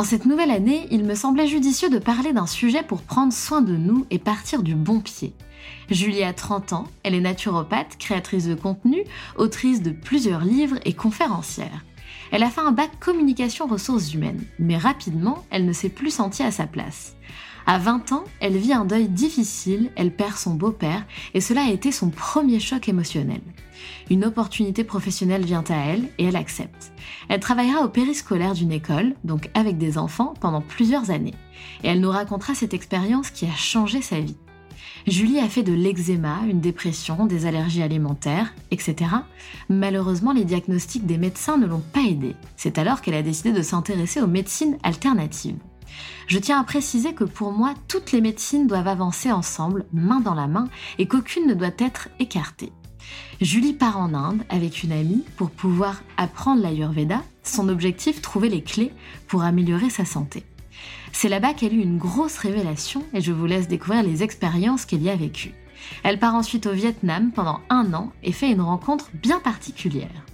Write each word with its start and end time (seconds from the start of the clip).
En 0.00 0.02
cette 0.02 0.24
nouvelle 0.24 0.50
année, 0.50 0.86
il 0.90 1.04
me 1.04 1.14
semblait 1.14 1.46
judicieux 1.46 1.90
de 1.90 1.98
parler 1.98 2.32
d'un 2.32 2.46
sujet 2.46 2.82
pour 2.82 3.02
prendre 3.02 3.34
soin 3.34 3.60
de 3.60 3.76
nous 3.76 4.06
et 4.08 4.18
partir 4.18 4.62
du 4.62 4.74
bon 4.74 5.00
pied. 5.00 5.34
Julie 5.90 6.22
a 6.22 6.32
30 6.32 6.72
ans, 6.72 6.84
elle 7.02 7.14
est 7.14 7.20
naturopathe, 7.20 7.98
créatrice 7.98 8.46
de 8.46 8.54
contenu, 8.54 9.04
autrice 9.36 9.82
de 9.82 9.90
plusieurs 9.90 10.40
livres 10.40 10.78
et 10.86 10.94
conférencière. 10.94 11.84
Elle 12.32 12.42
a 12.42 12.48
fait 12.48 12.62
un 12.62 12.72
bac 12.72 12.88
communication 12.98 13.66
ressources 13.66 14.14
humaines, 14.14 14.42
mais 14.58 14.78
rapidement, 14.78 15.44
elle 15.50 15.66
ne 15.66 15.72
s'est 15.74 15.90
plus 15.90 16.14
sentie 16.14 16.44
à 16.44 16.50
sa 16.50 16.66
place. 16.66 17.14
À 17.72 17.78
20 17.78 18.10
ans, 18.10 18.24
elle 18.40 18.56
vit 18.56 18.72
un 18.72 18.84
deuil 18.84 19.06
difficile, 19.06 19.92
elle 19.94 20.12
perd 20.12 20.34
son 20.34 20.54
beau-père, 20.54 21.06
et 21.34 21.40
cela 21.40 21.62
a 21.62 21.70
été 21.70 21.92
son 21.92 22.10
premier 22.10 22.58
choc 22.58 22.88
émotionnel. 22.88 23.42
Une 24.10 24.24
opportunité 24.24 24.82
professionnelle 24.82 25.44
vient 25.44 25.62
à 25.68 25.76
elle, 25.76 26.08
et 26.18 26.24
elle 26.24 26.34
accepte. 26.34 26.90
Elle 27.28 27.38
travaillera 27.38 27.84
au 27.84 27.88
périscolaire 27.88 28.54
d'une 28.54 28.72
école, 28.72 29.14
donc 29.22 29.50
avec 29.54 29.78
des 29.78 29.98
enfants, 29.98 30.34
pendant 30.40 30.62
plusieurs 30.62 31.12
années. 31.12 31.36
Et 31.84 31.88
elle 31.90 32.00
nous 32.00 32.10
racontera 32.10 32.56
cette 32.56 32.74
expérience 32.74 33.30
qui 33.30 33.46
a 33.46 33.54
changé 33.54 34.02
sa 34.02 34.18
vie. 34.18 34.36
Julie 35.06 35.38
a 35.38 35.48
fait 35.48 35.62
de 35.62 35.72
l'eczéma, 35.72 36.40
une 36.48 36.60
dépression, 36.60 37.26
des 37.26 37.46
allergies 37.46 37.84
alimentaires, 37.84 38.52
etc. 38.72 39.12
Malheureusement, 39.68 40.32
les 40.32 40.44
diagnostics 40.44 41.06
des 41.06 41.18
médecins 41.18 41.56
ne 41.56 41.66
l'ont 41.66 41.84
pas 41.92 42.02
aidée. 42.02 42.34
C'est 42.56 42.78
alors 42.78 43.00
qu'elle 43.00 43.14
a 43.14 43.22
décidé 43.22 43.52
de 43.52 43.62
s'intéresser 43.62 44.20
aux 44.20 44.26
médecines 44.26 44.76
alternatives. 44.82 45.54
Je 46.26 46.38
tiens 46.38 46.60
à 46.60 46.64
préciser 46.64 47.12
que 47.14 47.24
pour 47.24 47.52
moi, 47.52 47.74
toutes 47.88 48.12
les 48.12 48.20
médecines 48.20 48.66
doivent 48.66 48.88
avancer 48.88 49.32
ensemble, 49.32 49.86
main 49.92 50.20
dans 50.20 50.34
la 50.34 50.46
main, 50.46 50.68
et 50.98 51.06
qu'aucune 51.06 51.46
ne 51.46 51.54
doit 51.54 51.70
être 51.78 52.08
écartée. 52.18 52.72
Julie 53.40 53.72
part 53.72 53.98
en 53.98 54.14
Inde 54.14 54.42
avec 54.48 54.82
une 54.82 54.92
amie 54.92 55.24
pour 55.36 55.50
pouvoir 55.50 56.02
apprendre 56.16 56.62
l'Ayurveda, 56.62 57.22
son 57.42 57.68
objectif 57.68 58.20
trouver 58.20 58.48
les 58.48 58.62
clés 58.62 58.92
pour 59.26 59.42
améliorer 59.42 59.90
sa 59.90 60.04
santé. 60.04 60.44
C'est 61.12 61.28
là-bas 61.28 61.54
qu'elle 61.54 61.74
eut 61.74 61.82
une 61.82 61.98
grosse 61.98 62.38
révélation 62.38 63.02
et 63.12 63.20
je 63.20 63.32
vous 63.32 63.46
laisse 63.46 63.68
découvrir 63.68 64.02
les 64.02 64.22
expériences 64.22 64.84
qu'elle 64.84 65.02
y 65.02 65.10
a 65.10 65.16
vécues. 65.16 65.54
Elle 66.02 66.18
part 66.18 66.34
ensuite 66.34 66.66
au 66.66 66.72
Vietnam 66.72 67.32
pendant 67.32 67.60
un 67.70 67.94
an 67.94 68.12
et 68.22 68.32
fait 68.32 68.50
une 68.50 68.60
rencontre 68.60 69.10
bien 69.14 69.40
particulière. 69.40 70.24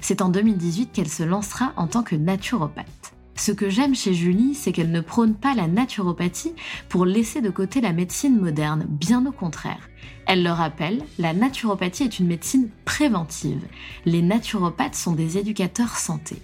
C'est 0.00 0.22
en 0.22 0.28
2018 0.28 0.92
qu'elle 0.92 1.08
se 1.08 1.22
lancera 1.22 1.72
en 1.76 1.86
tant 1.86 2.02
que 2.02 2.16
naturopathe. 2.16 3.01
Ce 3.34 3.52
que 3.52 3.70
j'aime 3.70 3.94
chez 3.94 4.14
Julie, 4.14 4.54
c'est 4.54 4.72
qu'elle 4.72 4.90
ne 4.90 5.00
prône 5.00 5.34
pas 5.34 5.54
la 5.54 5.66
naturopathie 5.66 6.54
pour 6.88 7.06
laisser 7.06 7.40
de 7.40 7.50
côté 7.50 7.80
la 7.80 7.92
médecine 7.92 8.38
moderne, 8.38 8.86
bien 8.88 9.24
au 9.26 9.32
contraire. 9.32 9.88
Elle 10.26 10.42
le 10.42 10.50
rappelle, 10.50 11.02
la 11.18 11.32
naturopathie 11.32 12.04
est 12.04 12.18
une 12.18 12.26
médecine 12.26 12.68
préventive. 12.84 13.62
Les 14.04 14.22
naturopathes 14.22 14.94
sont 14.94 15.12
des 15.12 15.38
éducateurs 15.38 15.96
santé. 15.96 16.36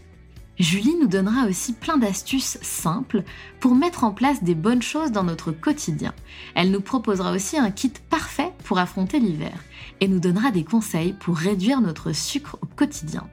Julie 0.59 0.97
nous 1.01 1.07
donnera 1.07 1.47
aussi 1.47 1.73
plein 1.73 1.99
d'astuces 1.99 2.59
simples 2.63 3.23
pour 3.61 3.77
mettre 3.77 4.03
en 4.03 4.11
place 4.11 4.43
des 4.43 4.57
bonnes 4.57 4.83
choses 4.83 5.13
dans 5.13 5.23
notre 5.23 5.53
quotidien. 5.53 6.13
Elle 6.57 6.73
nous 6.73 6.81
proposera 6.81 7.31
aussi 7.31 7.57
un 7.57 7.71
kit 7.71 7.93
parfait 8.11 8.53
pour 8.65 8.79
affronter 8.79 9.21
l'hiver 9.21 9.63
et 10.01 10.09
nous 10.09 10.19
donnera 10.19 10.51
des 10.51 10.65
conseils 10.65 11.13
pour 11.13 11.37
réduire 11.37 11.81
notre 11.81 12.13
sucre 12.13 12.59
au 12.61 12.67
quotidien. 12.67 13.29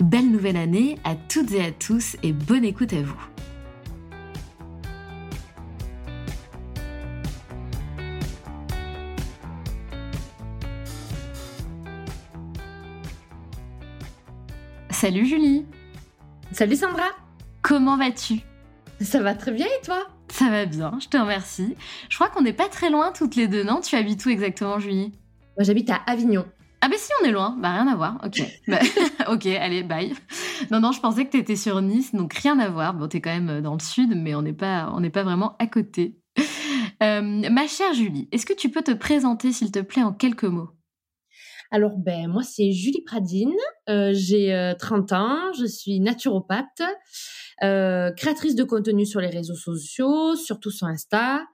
Belle 0.00 0.28
nouvelle 0.28 0.56
année 0.56 0.98
à 1.04 1.14
toutes 1.14 1.52
et 1.52 1.64
à 1.64 1.70
tous 1.70 2.16
et 2.24 2.32
bonne 2.32 2.64
écoute 2.64 2.92
à 2.92 3.02
vous. 3.02 3.14
Salut 14.90 15.26
Julie 15.26 15.64
Salut 16.56 16.76
Sandra 16.76 17.08
Comment 17.60 17.98
vas-tu? 17.98 18.36
Ça 19.02 19.20
va 19.20 19.34
très 19.34 19.52
bien 19.52 19.66
et 19.66 19.84
toi? 19.84 20.06
Ça 20.28 20.48
va 20.48 20.64
bien, 20.64 20.98
je 21.02 21.06
te 21.06 21.18
remercie. 21.18 21.76
Je 22.08 22.14
crois 22.14 22.30
qu'on 22.30 22.40
n'est 22.40 22.54
pas 22.54 22.70
très 22.70 22.88
loin 22.88 23.12
toutes 23.12 23.36
les 23.36 23.46
deux, 23.46 23.62
non? 23.62 23.82
Tu 23.82 23.94
habites 23.94 24.24
où 24.24 24.30
exactement, 24.30 24.78
Julie? 24.78 25.12
Moi 25.58 25.64
j'habite 25.64 25.90
à 25.90 25.96
Avignon. 26.06 26.46
Ah 26.80 26.88
bah 26.88 26.94
si, 26.96 27.12
on 27.20 27.26
est 27.26 27.30
loin. 27.30 27.54
Bah 27.60 27.72
rien 27.72 27.86
à 27.86 27.94
voir. 27.94 28.18
Ok. 28.24 28.40
Bah, 28.68 28.78
ok, 29.28 29.44
allez, 29.44 29.82
bye. 29.82 30.14
Non, 30.70 30.80
non, 30.80 30.92
je 30.92 31.00
pensais 31.00 31.26
que 31.26 31.32
t'étais 31.32 31.56
sur 31.56 31.82
Nice, 31.82 32.14
donc 32.14 32.32
rien 32.32 32.58
à 32.58 32.70
voir. 32.70 32.94
Bon, 32.94 33.06
t'es 33.06 33.20
quand 33.20 33.38
même 33.38 33.60
dans 33.60 33.74
le 33.74 33.80
sud, 33.80 34.14
mais 34.16 34.34
on 34.34 34.40
n'est 34.40 34.54
pas, 34.54 34.90
on 34.94 35.00
n'est 35.00 35.10
pas 35.10 35.24
vraiment 35.24 35.56
à 35.58 35.66
côté. 35.66 36.16
Euh, 37.02 37.50
ma 37.50 37.66
chère 37.66 37.92
Julie, 37.92 38.30
est-ce 38.32 38.46
que 38.46 38.54
tu 38.54 38.70
peux 38.70 38.80
te 38.80 38.92
présenter, 38.92 39.52
s'il 39.52 39.72
te 39.72 39.80
plaît, 39.80 40.02
en 40.02 40.14
quelques 40.14 40.44
mots? 40.44 40.70
Alors, 41.70 41.96
ben, 41.96 42.28
moi, 42.28 42.42
c'est 42.42 42.70
Julie 42.72 43.02
Pradine. 43.02 43.52
Euh, 43.88 44.12
j'ai 44.12 44.74
30 44.78 45.12
euh, 45.12 45.16
ans. 45.16 45.52
Je 45.58 45.66
suis 45.66 46.00
naturopathe, 46.00 46.82
euh, 47.62 48.12
créatrice 48.12 48.54
de 48.54 48.64
contenu 48.64 49.04
sur 49.04 49.20
les 49.20 49.28
réseaux 49.28 49.56
sociaux, 49.56 50.36
surtout 50.36 50.70
sur 50.70 50.86
Insta. 50.86 51.44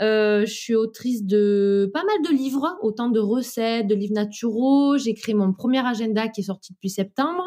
je 0.00 0.44
suis 0.46 0.74
autrice 0.74 1.24
de 1.24 1.90
pas 1.92 2.04
mal 2.04 2.22
de 2.30 2.36
livres, 2.36 2.78
autant 2.82 3.08
de 3.08 3.20
recettes, 3.20 3.86
de 3.86 3.94
livres 3.94 4.14
naturaux. 4.14 4.98
J'ai 4.98 5.14
créé 5.14 5.34
mon 5.34 5.52
premier 5.52 5.84
agenda 5.84 6.28
qui 6.28 6.42
est 6.42 6.44
sorti 6.44 6.72
depuis 6.72 6.90
septembre. 6.90 7.44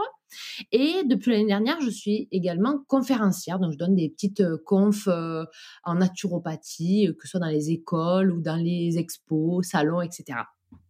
Et 0.72 1.04
depuis 1.06 1.32
l'année 1.32 1.48
dernière, 1.48 1.82
je 1.82 1.90
suis 1.90 2.28
également 2.32 2.84
conférencière. 2.88 3.60
Donc, 3.60 3.72
je 3.72 3.78
donne 3.78 3.96
des 3.96 4.10
petites 4.10 4.44
confs 4.66 5.10
en 5.84 5.96
naturopathie, 5.96 7.08
que 7.18 7.28
ce 7.28 7.32
soit 7.32 7.40
dans 7.40 7.48
les 7.48 7.72
écoles 7.72 8.32
ou 8.32 8.42
dans 8.42 8.58
les 8.58 9.00
expos, 9.00 9.66
salons, 9.68 10.02
etc. 10.02 10.42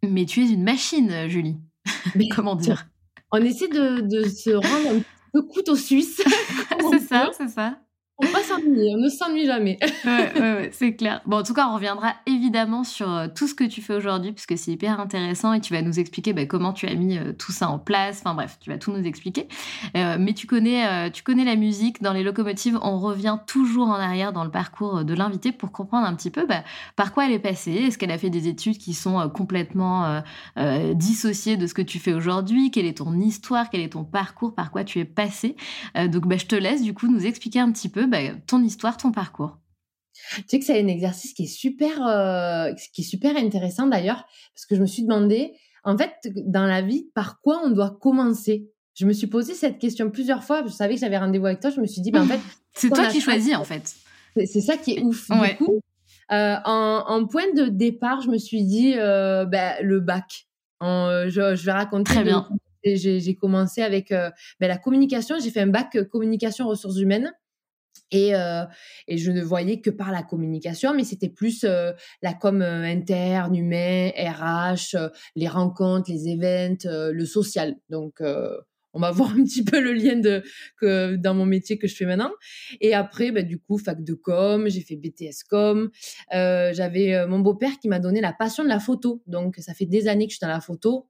Mais 0.03 0.25
tu 0.25 0.43
es 0.43 0.49
une 0.49 0.63
machine, 0.63 1.27
Julie. 1.27 1.57
Mais 2.15 2.27
comment 2.29 2.55
dire? 2.55 2.87
On 3.31 3.37
essaie 3.37 3.67
de, 3.67 4.23
se 4.27 4.51
rendre 4.51 4.97
un 4.97 5.01
peu 5.33 5.43
couteau 5.43 5.75
suisse. 5.75 6.21
c'est 6.91 6.99
ça, 6.99 7.29
c'est 7.37 7.49
ça. 7.49 7.79
Faut 8.21 8.33
pas 8.33 8.43
s'ennuyer, 8.43 8.93
on 8.95 8.97
ne 8.97 9.07
s'ennuie 9.07 9.45
jamais. 9.45 9.79
ouais, 10.05 10.69
c'est 10.73 10.93
clair. 10.93 11.21
Bon, 11.25 11.37
en 11.37 11.43
tout 11.43 11.53
cas, 11.53 11.69
on 11.69 11.75
reviendra 11.75 12.15
évidemment 12.25 12.83
sur 12.83 13.09
euh, 13.09 13.27
tout 13.33 13.47
ce 13.47 13.53
que 13.53 13.63
tu 13.63 13.81
fais 13.81 13.95
aujourd'hui, 13.95 14.33
puisque 14.33 14.57
c'est 14.57 14.71
hyper 14.71 14.99
intéressant 14.99 15.53
et 15.53 15.61
tu 15.61 15.73
vas 15.73 15.81
nous 15.81 15.99
expliquer 15.99 16.33
bah, 16.33 16.45
comment 16.45 16.73
tu 16.73 16.85
as 16.85 16.95
mis 16.95 17.17
euh, 17.17 17.31
tout 17.31 17.53
ça 17.53 17.69
en 17.69 17.79
place. 17.79 18.19
Enfin 18.19 18.33
bref, 18.33 18.57
tu 18.59 18.69
vas 18.69 18.77
tout 18.77 18.91
nous 18.91 19.05
expliquer. 19.05 19.47
Euh, 19.95 20.17
mais 20.19 20.33
tu 20.33 20.47
connais, 20.47 21.09
tu 21.11 21.23
connais 21.23 21.45
la 21.45 21.55
musique. 21.55 22.01
Dans 22.01 22.11
les 22.11 22.23
locomotives, 22.23 22.77
on 22.81 22.99
revient 22.99 23.37
toujours 23.47 23.87
en 23.87 23.93
arrière 23.93 24.33
dans 24.33 24.43
le 24.43 24.51
parcours 24.51 25.05
de 25.05 25.13
l'invité 25.13 25.53
pour 25.53 25.71
comprendre 25.71 26.05
un 26.05 26.13
petit 26.13 26.29
peu 26.29 26.45
bah, 26.45 26.63
par 26.97 27.13
quoi 27.13 27.25
elle 27.25 27.31
est 27.31 27.39
passée. 27.39 27.71
Est-ce 27.71 27.97
qu'elle 27.97 28.11
a 28.11 28.17
fait 28.17 28.29
des 28.29 28.49
études 28.49 28.77
qui 28.77 28.93
sont 28.93 29.29
complètement 29.29 30.21
dissociées 30.93 31.57
de 31.57 31.67
ce 31.67 31.73
que 31.73 31.81
tu 31.81 31.99
fais 31.99 32.13
aujourd'hui? 32.13 32.71
Quelle 32.71 32.85
est 32.85 32.97
ton 32.97 33.17
histoire? 33.19 33.69
Quel 33.69 33.81
est 33.81 33.93
ton 33.93 34.03
parcours? 34.03 34.53
Par 34.53 34.71
quoi 34.71 34.83
tu 34.83 34.99
es 34.99 35.05
passé 35.05 35.55
Donc, 35.95 36.27
bah, 36.27 36.37
je 36.37 36.45
te 36.45 36.55
laisse 36.55 36.81
du 36.81 36.93
coup 36.93 37.07
nous 37.07 37.25
expliquer 37.25 37.59
un 37.59 37.71
petit 37.71 37.89
peu 37.89 38.08
bah, 38.09 38.19
ton 38.47 38.63
histoire, 38.63 38.97
ton 38.97 39.11
parcours. 39.11 39.57
Tu 40.35 40.43
sais 40.47 40.59
que 40.59 40.65
c'est 40.65 40.79
un 40.79 40.87
exercice 40.87 41.33
qui 41.33 41.43
est 41.43 41.47
super, 41.47 42.05
euh, 42.05 42.73
qui 42.93 43.01
est 43.01 43.05
super 43.05 43.35
intéressant 43.37 43.87
d'ailleurs, 43.87 44.25
parce 44.53 44.65
que 44.65 44.75
je 44.75 44.81
me 44.81 44.85
suis 44.85 45.03
demandé, 45.03 45.53
en 45.83 45.97
fait, 45.97 46.13
dans 46.45 46.65
la 46.65 46.81
vie, 46.81 47.09
par 47.15 47.39
quoi 47.41 47.61
on 47.63 47.69
doit 47.69 47.97
commencer? 48.01 48.69
Je 48.95 49.05
me 49.05 49.13
suis 49.13 49.27
posé 49.27 49.53
cette 49.53 49.79
question 49.79 50.09
plusieurs 50.09 50.43
fois. 50.43 50.63
Je 50.65 50.71
savais 50.71 50.95
que 50.95 50.99
j'avais 50.99 51.17
rendez-vous 51.17 51.45
avec 51.45 51.61
toi. 51.61 51.69
Je 51.69 51.79
me 51.79 51.87
suis 51.87 52.01
dit, 52.01 52.11
ben, 52.11 52.21
en 52.23 52.27
fait, 52.27 52.39
c'est 52.73 52.89
toi 52.89 53.07
qui 53.07 53.21
choisis 53.21 53.55
en 53.55 53.63
fait. 53.63 53.95
C'est 54.35 54.61
ça 54.61 54.77
qui 54.77 54.95
est 54.95 55.01
ouf. 55.01 55.29
Du 55.29 55.55
coup, 55.55 55.79
euh, 56.31 56.55
en, 56.65 57.25
point 57.25 57.51
de 57.55 57.65
départ, 57.65 58.21
je 58.21 58.29
me 58.29 58.37
suis 58.37 58.63
dit, 58.63 58.93
euh, 58.97 59.45
ben, 59.45 59.75
le 59.81 59.99
bac. 59.99 60.47
je, 60.81 61.65
vais 61.65 61.71
raconter. 61.71 62.13
Très 62.13 62.23
bien. 62.23 62.47
J'ai 62.83 63.35
commencé 63.35 63.81
avec 63.81 64.09
ben, 64.09 64.33
la 64.67 64.77
communication. 64.77 65.37
J'ai 65.41 65.49
fait 65.49 65.61
un 65.61 65.67
bac 65.67 65.97
communication 66.11 66.67
ressources 66.67 66.97
humaines. 66.97 67.31
Et, 68.11 68.35
euh, 68.35 68.63
et, 69.07 69.17
je 69.17 69.31
ne 69.31 69.41
voyais 69.41 69.81
que 69.81 69.89
par 69.89 70.11
la 70.11 70.23
communication, 70.23 70.93
mais 70.93 71.03
c'était 71.03 71.29
plus 71.29 71.63
euh, 71.63 71.91
la 72.21 72.33
com 72.33 72.61
euh, 72.61 72.83
interne, 72.83 73.55
humain, 73.55 74.09
RH, 74.09 74.97
les 75.35 75.47
rencontres, 75.47 76.11
les 76.11 76.27
events, 76.27 76.85
le 76.85 77.25
social. 77.25 77.75
Donc, 77.89 78.21
on 78.93 78.99
va 78.99 79.11
voir 79.11 79.31
un 79.31 79.43
petit 79.43 79.63
peu 79.63 79.79
le 79.79 79.93
lien 79.93 80.15
de, 80.15 80.43
que, 80.77 81.15
dans 81.15 81.35
mon 81.35 81.45
métier 81.45 81.77
que 81.77 81.87
je 81.87 81.95
fais 81.95 82.05
maintenant. 82.05 82.31
Et 82.81 82.93
après, 82.93 83.31
bah, 83.31 83.43
du 83.43 83.59
coup, 83.59 83.77
fac 83.77 84.03
de 84.03 84.13
com, 84.13 84.67
j'ai 84.67 84.81
fait 84.81 84.95
BTS 84.95 85.43
com. 85.47 85.89
J'avais 86.31 87.27
mon 87.27 87.39
beau-père 87.39 87.79
qui 87.79 87.87
m'a 87.89 87.99
donné 87.99 88.21
la 88.21 88.33
passion 88.33 88.63
de 88.63 88.69
la 88.69 88.79
photo. 88.79 89.21
Donc, 89.27 89.55
ça 89.59 89.73
fait 89.73 89.85
des 89.85 90.07
années 90.07 90.25
que 90.25 90.31
je 90.31 90.37
suis 90.37 90.45
dans 90.45 90.51
la 90.51 90.61
photo 90.61 91.07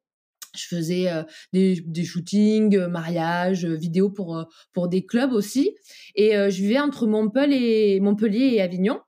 je 0.55 0.67
faisais 0.67 1.09
euh, 1.09 1.23
des, 1.53 2.03
shootings, 2.03 2.75
euh, 2.75 2.87
mariages, 2.87 3.65
euh, 3.65 3.75
vidéos 3.75 4.09
pour, 4.09 4.45
pour 4.73 4.87
des 4.87 5.05
clubs 5.05 5.31
aussi. 5.31 5.75
Et 6.15 6.31
je 6.31 6.61
vivais 6.61 6.79
entre 6.79 7.07
Montpellier, 7.07 7.99
Montpellier 8.01 8.55
et 8.55 8.61
Avignon. 8.61 8.99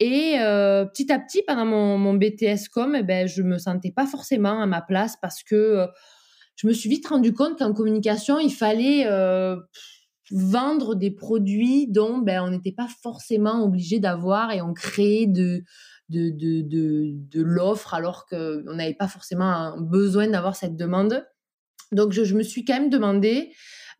Et 0.00 0.34
petit 0.36 1.12
à 1.12 1.18
petit, 1.18 1.42
pendant 1.46 1.64
mon, 1.64 1.98
mon 1.98 2.14
BTS 2.14 2.68
com, 2.72 2.96
eh 2.98 3.02
ben, 3.02 3.26
je 3.26 3.42
me 3.42 3.58
sentais 3.58 3.90
pas 3.90 4.06
forcément 4.06 4.60
à 4.60 4.66
ma 4.66 4.80
place 4.80 5.16
parce 5.20 5.42
que 5.42 5.86
je 6.56 6.66
me 6.66 6.72
suis 6.72 6.88
vite 6.88 7.06
rendu 7.06 7.32
compte 7.32 7.58
qu'en 7.58 7.72
communication, 7.72 8.38
il 8.38 8.52
fallait 8.52 9.06
vendre 10.30 10.94
des 10.94 11.10
produits 11.10 11.86
dont 11.88 12.18
ben, 12.18 12.42
on 12.42 12.50
n'était 12.50 12.72
pas 12.72 12.88
forcément 13.02 13.62
obligé 13.62 13.98
d'avoir 13.98 14.52
et 14.52 14.60
on 14.60 14.74
créait 14.74 15.26
de, 15.26 15.62
de, 16.08 16.30
de, 16.30 16.62
de, 16.62 17.12
de 17.12 17.42
l'offre 17.42 17.94
alors 17.94 18.26
qu'on 18.26 18.74
n'avait 18.74 18.94
pas 18.94 19.08
forcément 19.08 19.78
besoin 19.78 20.28
d'avoir 20.28 20.56
cette 20.56 20.76
demande. 20.76 21.26
Donc, 21.92 22.12
je, 22.12 22.24
je, 22.24 22.34
me 22.34 22.42
suis 22.42 22.64
quand 22.64 22.74
même 22.74 22.90
demandé, 22.90 23.50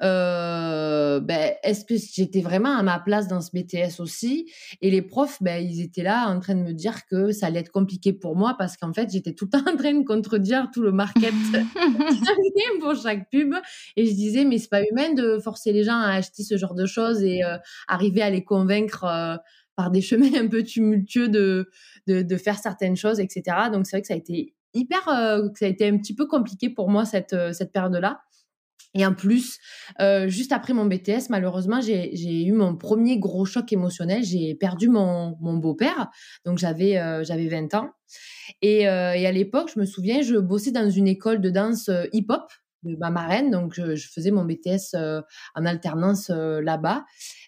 euh, 0.02 1.20
ben, 1.20 1.54
est-ce 1.62 1.84
que 1.84 1.94
j'étais 1.96 2.40
vraiment 2.40 2.76
à 2.76 2.82
ma 2.82 2.98
place 2.98 3.28
dans 3.28 3.40
ce 3.40 3.50
BTS 3.52 4.00
aussi? 4.00 4.50
Et 4.80 4.90
les 4.90 5.02
profs, 5.02 5.42
ben, 5.42 5.62
ils 5.64 5.80
étaient 5.80 6.02
là 6.02 6.28
en 6.28 6.38
train 6.38 6.54
de 6.54 6.62
me 6.62 6.72
dire 6.72 7.06
que 7.06 7.32
ça 7.32 7.46
allait 7.46 7.60
être 7.60 7.72
compliqué 7.72 8.12
pour 8.12 8.36
moi 8.36 8.54
parce 8.58 8.76
qu'en 8.76 8.92
fait, 8.92 9.10
j'étais 9.10 9.32
tout 9.32 9.46
le 9.46 9.58
temps 9.58 9.64
en 9.72 9.76
train 9.76 9.94
de 9.94 10.04
contredire 10.04 10.68
tout 10.72 10.82
le 10.82 10.92
market 10.92 11.34
pour 12.80 12.94
chaque 12.94 13.30
pub. 13.30 13.54
Et 13.96 14.06
je 14.06 14.12
disais, 14.12 14.44
mais 14.44 14.58
c'est 14.58 14.68
pas 14.68 14.82
humain 14.82 15.14
de 15.14 15.38
forcer 15.38 15.72
les 15.72 15.84
gens 15.84 15.98
à 15.98 16.12
acheter 16.12 16.42
ce 16.42 16.56
genre 16.56 16.74
de 16.74 16.86
choses 16.86 17.22
et 17.22 17.42
euh, 17.44 17.56
arriver 17.88 18.22
à 18.22 18.30
les 18.30 18.44
convaincre. 18.44 19.04
Euh, 19.04 19.36
par 19.78 19.92
des 19.92 20.00
chemins 20.02 20.34
un 20.34 20.48
peu 20.48 20.64
tumultueux 20.64 21.28
de, 21.28 21.70
de, 22.08 22.36
faire 22.36 22.58
certaines 22.58 22.96
choses, 22.96 23.20
etc. 23.20 23.56
Donc 23.72 23.86
c'est 23.86 23.96
vrai 23.96 24.00
que 24.02 24.08
ça 24.08 24.14
a 24.14 24.16
été 24.16 24.54
hyper, 24.74 25.08
euh, 25.08 25.48
ça 25.54 25.66
a 25.66 25.68
été 25.68 25.86
un 25.86 25.96
petit 25.96 26.16
peu 26.16 26.26
compliqué 26.26 26.68
pour 26.68 26.90
moi 26.90 27.04
cette, 27.04 27.32
euh, 27.32 27.52
cette 27.52 27.72
période-là. 27.72 28.20
Et 28.94 29.06
en 29.06 29.14
plus, 29.14 29.58
euh, 30.00 30.28
juste 30.28 30.50
après 30.50 30.72
mon 30.72 30.86
BTS, 30.86 31.28
malheureusement, 31.30 31.80
j'ai 31.80 32.44
eu 32.44 32.52
mon 32.52 32.74
premier 32.74 33.18
gros 33.18 33.44
choc 33.44 33.72
émotionnel. 33.72 34.24
J'ai 34.24 34.56
perdu 34.56 34.88
mon, 34.88 35.36
mon 35.40 35.58
beau-père, 35.58 36.08
donc 36.44 36.58
j'avais 36.58 36.94
j'avais 37.22 37.48
20 37.48 37.74
ans. 37.74 37.90
Et, 38.62 38.80
et 38.80 38.86
à 38.86 39.30
l'époque, 39.30 39.70
je 39.74 39.78
me 39.78 39.84
souviens, 39.84 40.22
je 40.22 40.36
bossais 40.36 40.70
dans 40.70 40.88
une 40.88 41.06
école 41.06 41.42
de 41.42 41.50
danse 41.50 41.90
hip-hop 42.14 42.50
de 42.82 42.96
ma 42.96 43.10
marraine, 43.10 43.50
donc 43.50 43.74
je, 43.74 43.94
je 43.94 44.08
faisais 44.08 44.30
mon 44.30 44.46
BTS 44.46 44.96
en 45.54 45.66
alternance 45.66 46.30
là-bas. 46.30 47.04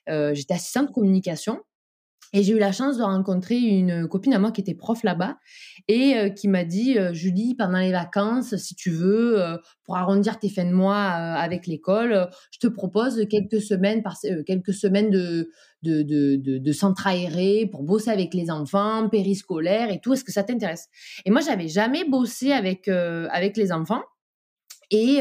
J'étais 0.06 0.54
assistante 0.54 0.88
de 0.88 0.92
communication. 0.92 1.58
Et 2.32 2.42
j'ai 2.42 2.52
eu 2.52 2.58
la 2.58 2.70
chance 2.70 2.96
de 2.96 3.02
rencontrer 3.02 3.56
une 3.58 4.06
copine 4.06 4.32
à 4.34 4.38
moi 4.38 4.52
qui 4.52 4.60
était 4.60 4.74
prof 4.74 5.02
là-bas 5.02 5.36
et 5.88 6.16
euh, 6.16 6.28
qui 6.28 6.46
m'a 6.46 6.64
dit 6.64 6.96
euh, 6.96 7.12
Julie, 7.12 7.56
pendant 7.56 7.78
les 7.78 7.90
vacances, 7.90 8.54
si 8.56 8.76
tu 8.76 8.90
veux, 8.90 9.42
euh, 9.42 9.56
pour 9.84 9.96
arrondir 9.96 10.38
tes 10.38 10.48
fins 10.48 10.64
de 10.64 10.72
mois 10.72 10.96
avec 10.96 11.66
l'école, 11.66 12.28
je 12.52 12.58
te 12.60 12.68
propose 12.68 13.26
quelques 13.28 13.60
semaines, 13.60 14.02
quelques 14.46 14.74
semaines 14.74 15.10
de, 15.10 15.50
de, 15.82 16.02
de, 16.02 16.36
de, 16.36 16.58
de 16.58 16.72
centre 16.72 17.06
aéré 17.06 17.68
pour 17.70 17.82
bosser 17.82 18.10
avec 18.10 18.32
les 18.34 18.50
enfants, 18.50 19.08
périscolaire 19.08 19.90
et 19.90 20.00
tout. 20.00 20.12
Est-ce 20.12 20.24
que 20.24 20.32
ça 20.32 20.44
t'intéresse? 20.44 20.86
Et 21.24 21.30
moi, 21.30 21.40
j'avais 21.40 21.68
jamais 21.68 22.04
bossé 22.04 22.52
avec, 22.52 22.86
avec 22.86 23.56
les 23.56 23.72
enfants. 23.72 24.02
Et 24.90 25.20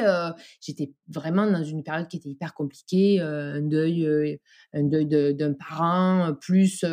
j'étais 0.62 0.94
vraiment 1.08 1.46
dans 1.50 1.64
une 1.64 1.84
période 1.84 2.08
qui 2.08 2.18
était 2.18 2.30
hyper 2.30 2.54
compliquée, 2.54 3.20
un 3.20 3.62
deuil, 3.62 4.40
un 4.74 4.84
deuil 4.84 5.06
d'un 5.36 5.54
parent, 5.54 6.34
plus 6.42 6.84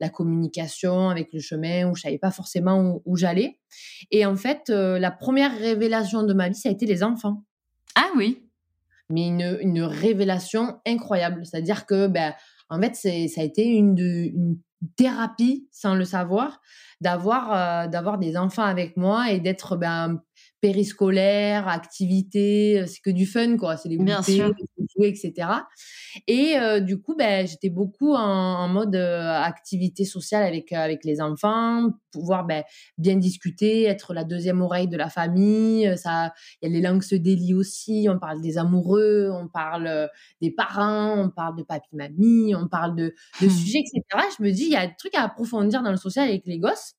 la 0.00 0.08
communication 0.08 1.10
avec 1.10 1.32
le 1.32 1.40
chemin 1.40 1.88
où 1.88 1.94
je 1.94 2.02
savais 2.02 2.18
pas 2.18 2.30
forcément 2.30 3.00
où, 3.04 3.16
j'allais. 3.16 3.58
Et 4.10 4.26
en 4.26 4.36
fait, 4.36 4.68
la 4.68 5.10
première 5.10 5.56
révélation 5.56 6.24
de 6.24 6.34
ma 6.34 6.48
vie, 6.48 6.56
ça 6.56 6.68
a 6.68 6.72
été 6.72 6.86
les 6.86 7.02
enfants. 7.02 7.44
Ah 7.94 8.10
oui. 8.16 8.42
Mais 9.10 9.28
une, 9.28 9.58
une 9.60 9.82
révélation 9.82 10.80
incroyable. 10.86 11.44
C'est-à-dire 11.44 11.86
que, 11.86 12.08
ben, 12.08 12.34
en 12.68 12.80
fait, 12.80 12.94
ça 12.94 13.40
a 13.40 13.44
été 13.44 13.64
une, 13.64 13.98
une 13.98 14.58
thérapie, 14.96 15.68
sans 15.70 15.94
le 15.94 16.04
savoir, 16.04 16.60
d'avoir 17.00 17.88
d'avoir 17.88 18.18
des 18.18 18.36
enfants 18.36 18.64
avec 18.64 18.96
moi 18.96 19.30
et 19.30 19.40
d'être 19.40 19.76
ben, 19.76 20.22
périscolaire, 20.64 21.68
activité, 21.68 22.80
euh, 22.80 22.86
c'est 22.86 23.02
que 23.02 23.10
du 23.10 23.26
fun, 23.26 23.58
quoi. 23.58 23.76
C'est 23.76 23.90
les 23.90 23.98
goûter, 23.98 24.42
jouer, 24.96 25.08
etc. 25.08 25.46
Et 26.26 26.56
euh, 26.56 26.80
du 26.80 27.02
coup, 27.02 27.14
ben, 27.14 27.46
j'étais 27.46 27.68
beaucoup 27.68 28.14
en, 28.14 28.66
mode 28.68 28.96
euh, 28.96 29.30
activité 29.30 30.06
sociale 30.06 30.42
avec, 30.42 30.72
avec 30.72 31.04
les 31.04 31.20
enfants, 31.20 31.90
pouvoir 32.12 32.46
ben, 32.46 32.64
bien 32.96 33.16
discuter, 33.16 33.82
être 33.82 34.14
la 34.14 34.24
deuxième 34.24 34.62
oreille 34.62 34.88
de 34.88 34.96
la 34.96 35.10
famille. 35.10 35.98
Ça, 35.98 36.32
il 36.62 36.70
y 36.70 36.72
a 36.72 36.74
les 36.74 36.80
langues 36.80 37.02
se 37.02 37.14
délient 37.14 37.52
aussi. 37.52 38.06
On 38.10 38.18
parle 38.18 38.40
des 38.40 38.56
amoureux, 38.56 39.28
on 39.34 39.48
parle 39.48 40.08
des 40.40 40.50
parents, 40.50 41.24
on 41.24 41.28
parle 41.28 41.58
de 41.58 41.62
papy-mamie, 41.62 42.54
on 42.54 42.68
parle 42.68 42.96
de, 42.96 43.14
de 43.42 43.46
mmh. 43.46 43.50
sujets, 43.50 43.80
etc. 43.80 44.02
Je 44.38 44.42
me 44.42 44.50
dis, 44.50 44.64
il 44.64 44.72
y 44.72 44.76
a 44.76 44.86
des 44.86 44.94
trucs 44.98 45.14
à 45.14 45.24
approfondir 45.24 45.82
dans 45.82 45.90
le 45.90 45.98
social 45.98 46.26
avec 46.26 46.46
les 46.46 46.58
gosses. 46.58 46.94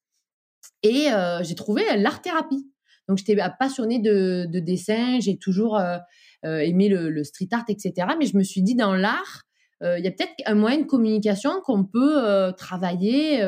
Et 0.84 1.08
j'ai 1.42 1.56
trouvé 1.56 1.84
l'art-thérapie. 1.98 2.70
Donc, 3.08 3.18
j'étais 3.18 3.38
passionnée 3.60 4.00
de, 4.00 4.46
de 4.50 4.60
dessin. 4.60 5.20
J'ai 5.20 5.38
toujours 5.38 5.78
euh, 5.78 5.98
euh, 6.46 6.60
aimé 6.60 6.90
le, 6.90 7.24
street 7.24 7.50
art, 7.52 7.66
etc. 7.70 8.08
Mais 8.20 8.26
je 8.26 8.38
me 8.38 8.44
suis 8.44 8.62
dit, 8.62 8.76
dans 8.76 8.94
l'art, 8.94 9.44
euh, 9.84 10.00
il 10.00 10.06
y 10.06 10.08
a 10.08 10.12
peut-être 10.12 10.34
un 10.46 10.56
moyen 10.56 10.80
de 10.80 10.86
communication 10.86 11.52
qu'on 11.64 11.86
peut 11.86 12.54
travailler. 12.58 13.40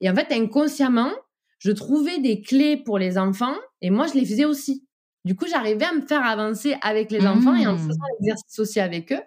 et 0.00 0.10
en 0.10 0.14
fait, 0.14 0.32
inconsciemment, 0.32 1.12
je 1.58 1.72
trouvais 1.72 2.18
des 2.18 2.40
clés 2.40 2.76
pour 2.76 2.98
les 2.98 3.18
enfants 3.18 3.56
et 3.82 3.90
moi, 3.90 4.06
je 4.06 4.14
les 4.14 4.24
faisais 4.24 4.46
aussi. 4.46 4.86
Du 5.26 5.36
coup, 5.36 5.44
j'arrivais 5.46 5.84
à 5.84 5.92
me 5.92 6.00
faire 6.00 6.24
avancer 6.24 6.76
avec 6.80 7.10
les 7.10 7.26
enfants 7.26 7.54
et 7.54 7.66
en 7.66 7.74
mmh. 7.74 7.78
faisant 7.78 8.04
l'exercice 8.18 8.58
aussi 8.58 8.80
avec 8.80 9.12
eux. 9.12 9.20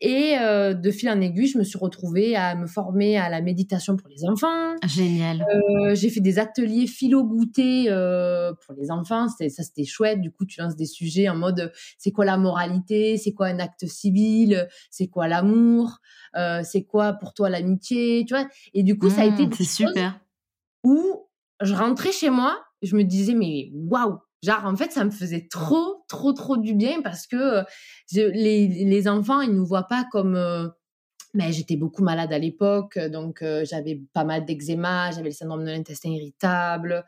Et 0.00 0.38
euh, 0.40 0.72
de 0.72 0.90
fil 0.90 1.10
en 1.10 1.20
aiguille, 1.20 1.48
je 1.48 1.58
me 1.58 1.62
suis 1.62 1.78
retrouvée 1.78 2.34
à 2.36 2.54
me 2.54 2.66
former 2.66 3.18
à 3.18 3.28
la 3.28 3.42
méditation 3.42 3.96
pour 3.96 4.08
les 4.08 4.24
enfants. 4.24 4.76
Génial. 4.86 5.42
Euh, 5.42 5.94
j'ai 5.94 6.08
fait 6.08 6.20
des 6.20 6.38
ateliers 6.38 6.86
philo-goûter 6.86 7.90
euh, 7.90 8.54
pour 8.64 8.74
les 8.76 8.90
enfants. 8.90 9.28
ça, 9.28 9.46
c'était 9.48 9.84
chouette. 9.84 10.22
Du 10.22 10.30
coup, 10.30 10.46
tu 10.46 10.58
lances 10.58 10.74
des 10.74 10.86
sujets 10.86 11.28
en 11.28 11.36
mode 11.36 11.70
c'est 11.98 12.12
quoi 12.12 12.24
la 12.24 12.38
moralité? 12.38 13.18
C'est 13.18 13.32
quoi 13.32 13.48
un 13.48 13.58
acte 13.58 13.86
civil? 13.86 14.66
C'est 14.90 15.08
quoi 15.08 15.28
l'amour? 15.28 15.98
C'est 16.62 16.84
quoi 16.84 17.12
pour 17.12 17.34
toi 17.34 17.50
l'amitié? 17.50 18.24
Tu 18.26 18.34
vois? 18.34 18.46
Et 18.72 18.82
du 18.82 18.96
coup, 18.96 19.10
ça 19.10 19.22
a 19.22 19.24
été 19.26 19.46
mmh, 19.46 19.52
c'est 19.52 19.64
super. 19.64 20.18
Où 20.82 21.28
je 21.60 21.74
rentrais 21.74 22.12
chez 22.12 22.30
moi, 22.30 22.58
je 22.82 22.96
me 22.96 23.04
disais 23.04 23.34
mais 23.34 23.70
waouh 23.72 24.18
Genre, 24.42 24.64
en 24.64 24.76
fait, 24.76 24.92
ça 24.92 25.04
me 25.04 25.10
faisait 25.10 25.48
trop, 25.50 26.04
trop, 26.08 26.32
trop 26.32 26.56
du 26.56 26.74
bien 26.74 27.00
parce 27.02 27.26
que 27.26 27.36
euh, 27.36 27.62
les, 28.12 28.68
les, 28.68 29.08
enfants, 29.08 29.40
ils 29.40 29.52
nous 29.52 29.64
voient 29.64 29.88
pas 29.88 30.04
comme, 30.12 30.36
euh, 30.36 30.68
mais 31.32 31.52
j'étais 31.52 31.76
beaucoup 31.76 32.02
malade 32.02 32.32
à 32.32 32.38
l'époque, 32.38 32.98
donc 32.98 33.44
j'avais 33.64 34.00
pas 34.14 34.24
mal 34.24 34.46
d'eczéma, 34.46 35.10
j'avais 35.10 35.28
le 35.28 35.34
syndrome 35.34 35.64
de 35.64 35.70
l'intestin 35.70 36.08
irritable, 36.08 37.04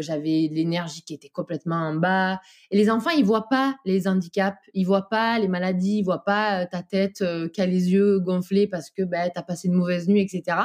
j'avais 0.00 0.50
l'énergie 0.52 1.00
qui 1.00 1.14
était 1.14 1.30
complètement 1.30 1.76
en 1.76 1.94
bas. 1.94 2.40
Et 2.70 2.76
les 2.76 2.90
enfants, 2.90 3.08
ils 3.08 3.24
voient 3.24 3.48
pas 3.48 3.76
les 3.86 4.06
handicaps, 4.06 4.58
ils 4.74 4.84
voient 4.84 5.08
pas 5.08 5.38
les 5.38 5.48
maladies, 5.48 6.00
ils 6.00 6.04
voient 6.04 6.24
pas 6.24 6.66
ta 6.66 6.82
tête 6.82 7.24
qui 7.54 7.60
a 7.62 7.64
les 7.64 7.90
yeux 7.90 8.20
gonflés 8.20 8.66
parce 8.66 8.90
que 8.90 9.02
ben, 9.02 9.30
tu 9.32 9.38
as 9.38 9.42
passé 9.42 9.68
une 9.68 9.74
mauvaise 9.74 10.08
nuit, 10.08 10.20
etc. 10.20 10.58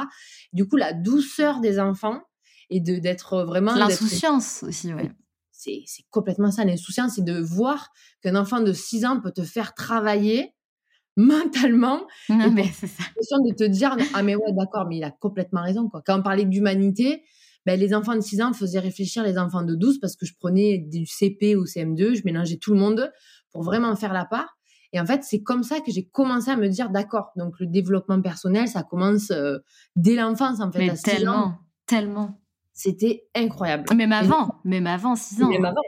Du 0.52 0.68
coup, 0.68 0.76
la 0.76 0.92
douceur 0.92 1.60
des 1.60 1.80
enfants 1.80 2.20
et 2.68 2.80
de 2.80 2.98
d'être 2.98 3.44
vraiment... 3.44 3.74
L'insouciance 3.74 4.62
aussi, 4.62 4.92
oui. 4.92 5.08
C'est 5.56 6.02
complètement 6.10 6.50
ça, 6.50 6.64
l'insouciance, 6.64 7.12
c'est 7.16 7.24
de 7.24 7.40
voir 7.40 7.88
qu'un 8.22 8.36
enfant 8.36 8.60
de 8.60 8.72
6 8.72 9.04
ans 9.04 9.20
peut 9.20 9.32
te 9.32 9.42
faire 9.42 9.74
travailler 9.74 10.54
mentalement. 11.16 12.06
Non, 12.28 12.50
mais 12.50 12.70
c'est 12.74 12.88
ça. 12.88 13.04
de 13.14 13.54
te 13.54 13.64
dire, 13.64 13.96
ah 14.14 14.22
mais 14.22 14.36
ouais, 14.36 14.52
d'accord, 14.52 14.86
mais 14.86 14.98
il 14.98 15.04
a 15.04 15.10
complètement 15.10 15.62
raison. 15.62 15.88
Quoi. 15.88 16.02
Quand 16.04 16.20
on 16.20 16.22
parlait 16.22 16.44
d'humanité, 16.44 17.22
ben, 17.64 17.80
les 17.80 17.94
enfants 17.94 18.14
de 18.14 18.20
6 18.20 18.42
ans 18.42 18.52
faisaient 18.52 18.80
réfléchir 18.80 19.24
les 19.24 19.38
enfants 19.38 19.62
de 19.62 19.74
12 19.74 19.98
parce 19.98 20.14
que 20.14 20.26
je 20.26 20.34
prenais 20.38 20.78
du 20.78 21.06
CP 21.06 21.56
ou 21.56 21.64
CM2, 21.64 22.16
je 22.16 22.22
mélangeais 22.24 22.58
tout 22.58 22.74
le 22.74 22.78
monde 22.78 23.10
pour 23.50 23.62
vraiment 23.62 23.96
faire 23.96 24.12
la 24.12 24.24
part. 24.24 24.56
Et 24.92 25.00
en 25.00 25.06
fait, 25.06 25.24
c'est 25.24 25.42
comme 25.42 25.62
ça 25.62 25.80
que 25.80 25.90
j'ai 25.90 26.06
commencé 26.06 26.50
à 26.50 26.56
me 26.56 26.68
dire, 26.68 26.90
d'accord, 26.90 27.32
donc 27.36 27.58
le 27.58 27.66
développement 27.66 28.20
personnel, 28.22 28.68
ça 28.68 28.82
commence 28.82 29.30
euh, 29.30 29.58
dès 29.96 30.14
l'enfance, 30.14 30.60
en 30.60 30.70
fait. 30.70 30.86
Mais 30.86 30.94
tellement, 30.94 31.54
tellement. 31.86 32.40
C'était 32.76 33.26
incroyable. 33.34 33.84
Même 33.96 34.12
avant, 34.12 34.56
même 34.64 34.86
avant 34.86 35.16
6 35.16 35.42
ans. 35.42 35.48
Même 35.48 35.64
avant. 35.64 35.80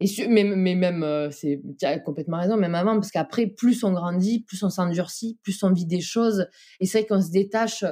Et 0.00 0.06
mais, 0.28 0.42
mais 0.42 0.74
même, 0.74 1.04
euh, 1.04 1.30
c'est, 1.30 1.62
tu 1.78 1.86
as 1.86 2.00
complètement 2.00 2.40
raison, 2.40 2.56
même 2.56 2.74
avant, 2.74 2.94
parce 2.94 3.12
qu'après, 3.12 3.46
plus 3.46 3.84
on 3.84 3.92
grandit, 3.92 4.42
plus 4.42 4.60
on 4.64 4.70
s'endurcit, 4.70 5.38
plus 5.44 5.62
on 5.62 5.72
vit 5.72 5.86
des 5.86 6.00
choses. 6.00 6.48
Et 6.80 6.86
c'est 6.86 6.98
vrai 6.98 7.06
qu'on 7.06 7.22
se 7.22 7.30
détache 7.30 7.84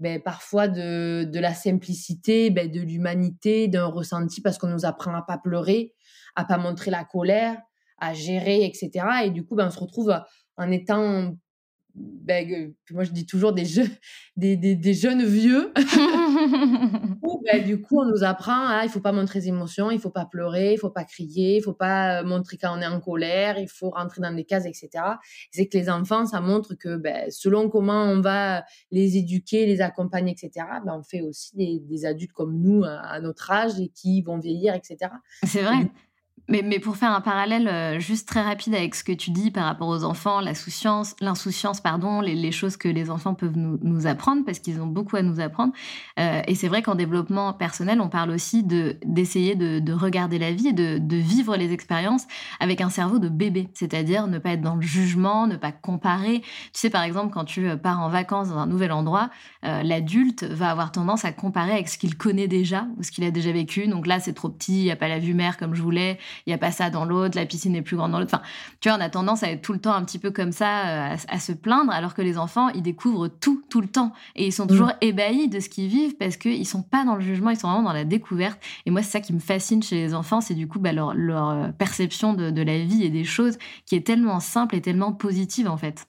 ben, 0.00 0.20
parfois 0.20 0.68
de, 0.68 1.24
de 1.24 1.38
la 1.40 1.54
simplicité, 1.54 2.50
ben, 2.50 2.70
de 2.70 2.80
l'humanité, 2.80 3.68
d'un 3.68 3.86
ressenti, 3.86 4.42
parce 4.42 4.58
qu'on 4.58 4.68
nous 4.68 4.84
apprend 4.84 5.14
à 5.14 5.22
pas 5.22 5.38
pleurer, 5.38 5.94
à 6.34 6.44
pas 6.44 6.58
montrer 6.58 6.90
la 6.90 7.04
colère, 7.04 7.56
à 7.96 8.12
gérer, 8.12 8.66
etc. 8.66 8.90
Et 9.24 9.30
du 9.30 9.46
coup, 9.46 9.54
ben, 9.54 9.68
on 9.68 9.70
se 9.70 9.80
retrouve 9.80 10.14
en 10.58 10.70
étant 10.70 11.34
ben, 11.96 12.74
moi 12.90 13.04
je 13.04 13.10
dis 13.10 13.26
toujours 13.26 13.52
des, 13.52 13.64
jeux, 13.64 13.88
des, 14.36 14.56
des, 14.56 14.76
des 14.76 14.94
jeunes 14.94 15.24
vieux. 15.24 15.72
ben, 17.46 17.64
du 17.64 17.80
coup, 17.80 18.00
on 18.00 18.04
nous 18.04 18.24
apprend, 18.24 18.66
ah, 18.66 18.82
il 18.84 18.90
faut 18.90 19.00
pas 19.00 19.12
montrer 19.12 19.40
ses 19.40 19.48
émotions, 19.48 19.90
il 19.90 20.00
faut 20.00 20.10
pas 20.10 20.26
pleurer, 20.26 20.72
il 20.74 20.78
faut 20.78 20.90
pas 20.90 21.04
crier, 21.04 21.56
il 21.58 21.62
faut 21.62 21.72
pas 21.72 22.22
montrer 22.22 22.58
quand 22.58 22.76
on 22.76 22.80
est 22.80 22.86
en 22.86 23.00
colère, 23.00 23.58
il 23.58 23.68
faut 23.68 23.90
rentrer 23.90 24.20
dans 24.20 24.34
des 24.34 24.44
cases, 24.44 24.66
etc. 24.66 24.88
C'est 25.50 25.68
que 25.68 25.78
les 25.78 25.88
enfants, 25.88 26.26
ça 26.26 26.40
montre 26.40 26.74
que 26.74 26.96
ben, 26.96 27.30
selon 27.30 27.68
comment 27.68 28.04
on 28.04 28.20
va 28.20 28.64
les 28.90 29.16
éduquer, 29.16 29.66
les 29.66 29.80
accompagner, 29.80 30.32
etc., 30.32 30.66
ben, 30.84 30.96
on 30.98 31.02
fait 31.02 31.22
aussi 31.22 31.56
des, 31.56 31.80
des 31.80 32.04
adultes 32.04 32.32
comme 32.32 32.60
nous 32.60 32.84
à, 32.84 33.20
notre 33.20 33.50
âge 33.50 33.78
et 33.80 33.88
qui 33.88 34.22
vont 34.22 34.38
vieillir, 34.38 34.74
etc. 34.74 35.10
C'est 35.44 35.62
vrai. 35.62 35.90
Mais, 36.48 36.62
mais, 36.62 36.78
pour 36.78 36.96
faire 36.96 37.10
un 37.10 37.20
parallèle 37.20 37.66
euh, 37.66 37.98
juste 37.98 38.28
très 38.28 38.40
rapide 38.40 38.74
avec 38.74 38.94
ce 38.94 39.02
que 39.02 39.12
tu 39.12 39.30
dis 39.30 39.50
par 39.50 39.64
rapport 39.64 39.88
aux 39.88 40.04
enfants, 40.04 40.40
l'insouciance, 40.40 41.80
pardon, 41.82 42.20
les, 42.20 42.36
les, 42.36 42.52
choses 42.52 42.76
que 42.76 42.88
les 42.88 43.10
enfants 43.10 43.34
peuvent 43.34 43.56
nous, 43.56 43.78
nous 43.82 44.06
apprendre 44.06 44.44
parce 44.44 44.60
qu'ils 44.60 44.80
ont 44.80 44.86
beaucoup 44.86 45.16
à 45.16 45.22
nous 45.22 45.40
apprendre. 45.40 45.72
Euh, 46.20 46.42
et 46.46 46.54
c'est 46.54 46.68
vrai 46.68 46.82
qu'en 46.82 46.94
développement 46.94 47.52
personnel, 47.52 48.00
on 48.00 48.08
parle 48.08 48.30
aussi 48.30 48.62
de 48.62 48.96
d'essayer 49.04 49.56
de, 49.56 49.80
de, 49.80 49.92
regarder 49.92 50.38
la 50.38 50.52
vie 50.52 50.68
et 50.68 50.72
de, 50.72 50.98
de, 50.98 51.16
vivre 51.16 51.56
les 51.56 51.72
expériences 51.72 52.26
avec 52.60 52.80
un 52.80 52.90
cerveau 52.90 53.18
de 53.18 53.28
bébé, 53.28 53.68
c'est-à-dire 53.74 54.28
ne 54.28 54.38
pas 54.38 54.50
être 54.50 54.60
dans 54.60 54.76
le 54.76 54.82
jugement, 54.82 55.48
ne 55.48 55.56
pas 55.56 55.72
comparer. 55.72 56.40
Tu 56.40 56.70
sais, 56.74 56.90
par 56.90 57.02
exemple, 57.02 57.32
quand 57.32 57.44
tu 57.44 57.68
euh, 57.68 57.76
pars 57.76 58.00
en 58.00 58.08
vacances 58.08 58.50
dans 58.50 58.58
un 58.58 58.66
nouvel 58.66 58.92
endroit, 58.92 59.30
euh, 59.64 59.82
l'adulte 59.82 60.44
va 60.44 60.70
avoir 60.70 60.92
tendance 60.92 61.24
à 61.24 61.32
comparer 61.32 61.72
avec 61.72 61.88
ce 61.88 61.98
qu'il 61.98 62.16
connaît 62.16 62.48
déjà 62.48 62.86
ou 62.98 63.02
ce 63.02 63.10
qu'il 63.10 63.24
a 63.24 63.32
déjà 63.32 63.50
vécu. 63.50 63.88
Donc 63.88 64.06
là, 64.06 64.20
c'est 64.20 64.32
trop 64.32 64.48
petit, 64.48 64.78
il 64.78 64.84
n'y 64.84 64.92
a 64.92 64.96
pas 64.96 65.08
la 65.08 65.18
vue 65.18 65.34
mer 65.34 65.56
comme 65.56 65.74
je 65.74 65.82
voulais 65.82 66.18
il 66.46 66.50
y 66.50 66.52
a 66.52 66.58
pas 66.58 66.70
ça 66.70 66.90
dans 66.90 67.04
l'autre, 67.04 67.36
la 67.36 67.46
piscine 67.46 67.74
est 67.74 67.82
plus 67.82 67.96
grande 67.96 68.12
dans 68.12 68.18
l'autre. 68.18 68.34
Enfin, 68.34 68.44
tu 68.80 68.88
vois, 68.88 68.98
on 68.98 69.00
a 69.00 69.08
tendance 69.08 69.42
à 69.42 69.50
être 69.50 69.62
tout 69.62 69.72
le 69.72 69.80
temps 69.80 69.92
un 69.92 70.04
petit 70.04 70.18
peu 70.18 70.30
comme 70.30 70.52
ça, 70.52 71.12
euh, 71.12 71.16
à, 71.28 71.38
se 71.38 71.52
plaindre, 71.52 71.92
alors 71.92 72.14
que 72.14 72.22
les 72.22 72.38
enfants, 72.38 72.68
ils 72.70 72.82
découvrent 72.82 73.28
tout, 73.28 73.62
tout 73.70 73.80
le 73.80 73.88
temps. 73.88 74.12
Et 74.34 74.46
ils 74.46 74.52
sont 74.52 74.66
toujours 74.66 74.88
mm. 74.88 74.98
ébahis 75.00 75.48
de 75.48 75.60
ce 75.60 75.68
qu'ils 75.68 75.88
vivent 75.88 76.16
parce 76.16 76.36
qu'ils 76.36 76.66
sont 76.66 76.82
pas 76.82 77.04
dans 77.04 77.14
le 77.14 77.20
jugement, 77.20 77.50
ils 77.50 77.56
sont 77.56 77.68
vraiment 77.68 77.84
dans 77.84 77.92
la 77.92 78.04
découverte. 78.04 78.60
Et 78.86 78.90
moi, 78.90 79.02
c'est 79.02 79.12
ça 79.12 79.20
qui 79.20 79.32
me 79.32 79.40
fascine 79.40 79.82
chez 79.82 79.96
les 79.96 80.14
enfants, 80.14 80.40
c'est 80.40 80.54
du 80.54 80.68
coup 80.68 80.78
bah, 80.78 80.92
leur, 80.92 81.10
euh, 81.10 81.68
perception 81.78 82.34
de, 82.34 82.50
de 82.50 82.62
la 82.62 82.78
vie 82.78 83.04
et 83.04 83.10
des 83.10 83.24
choses 83.24 83.58
qui 83.86 83.94
est 83.94 84.06
tellement 84.06 84.40
simple 84.40 84.74
et 84.76 84.80
tellement 84.80 85.12
positive, 85.12 85.68
en 85.68 85.76
fait. 85.76 86.06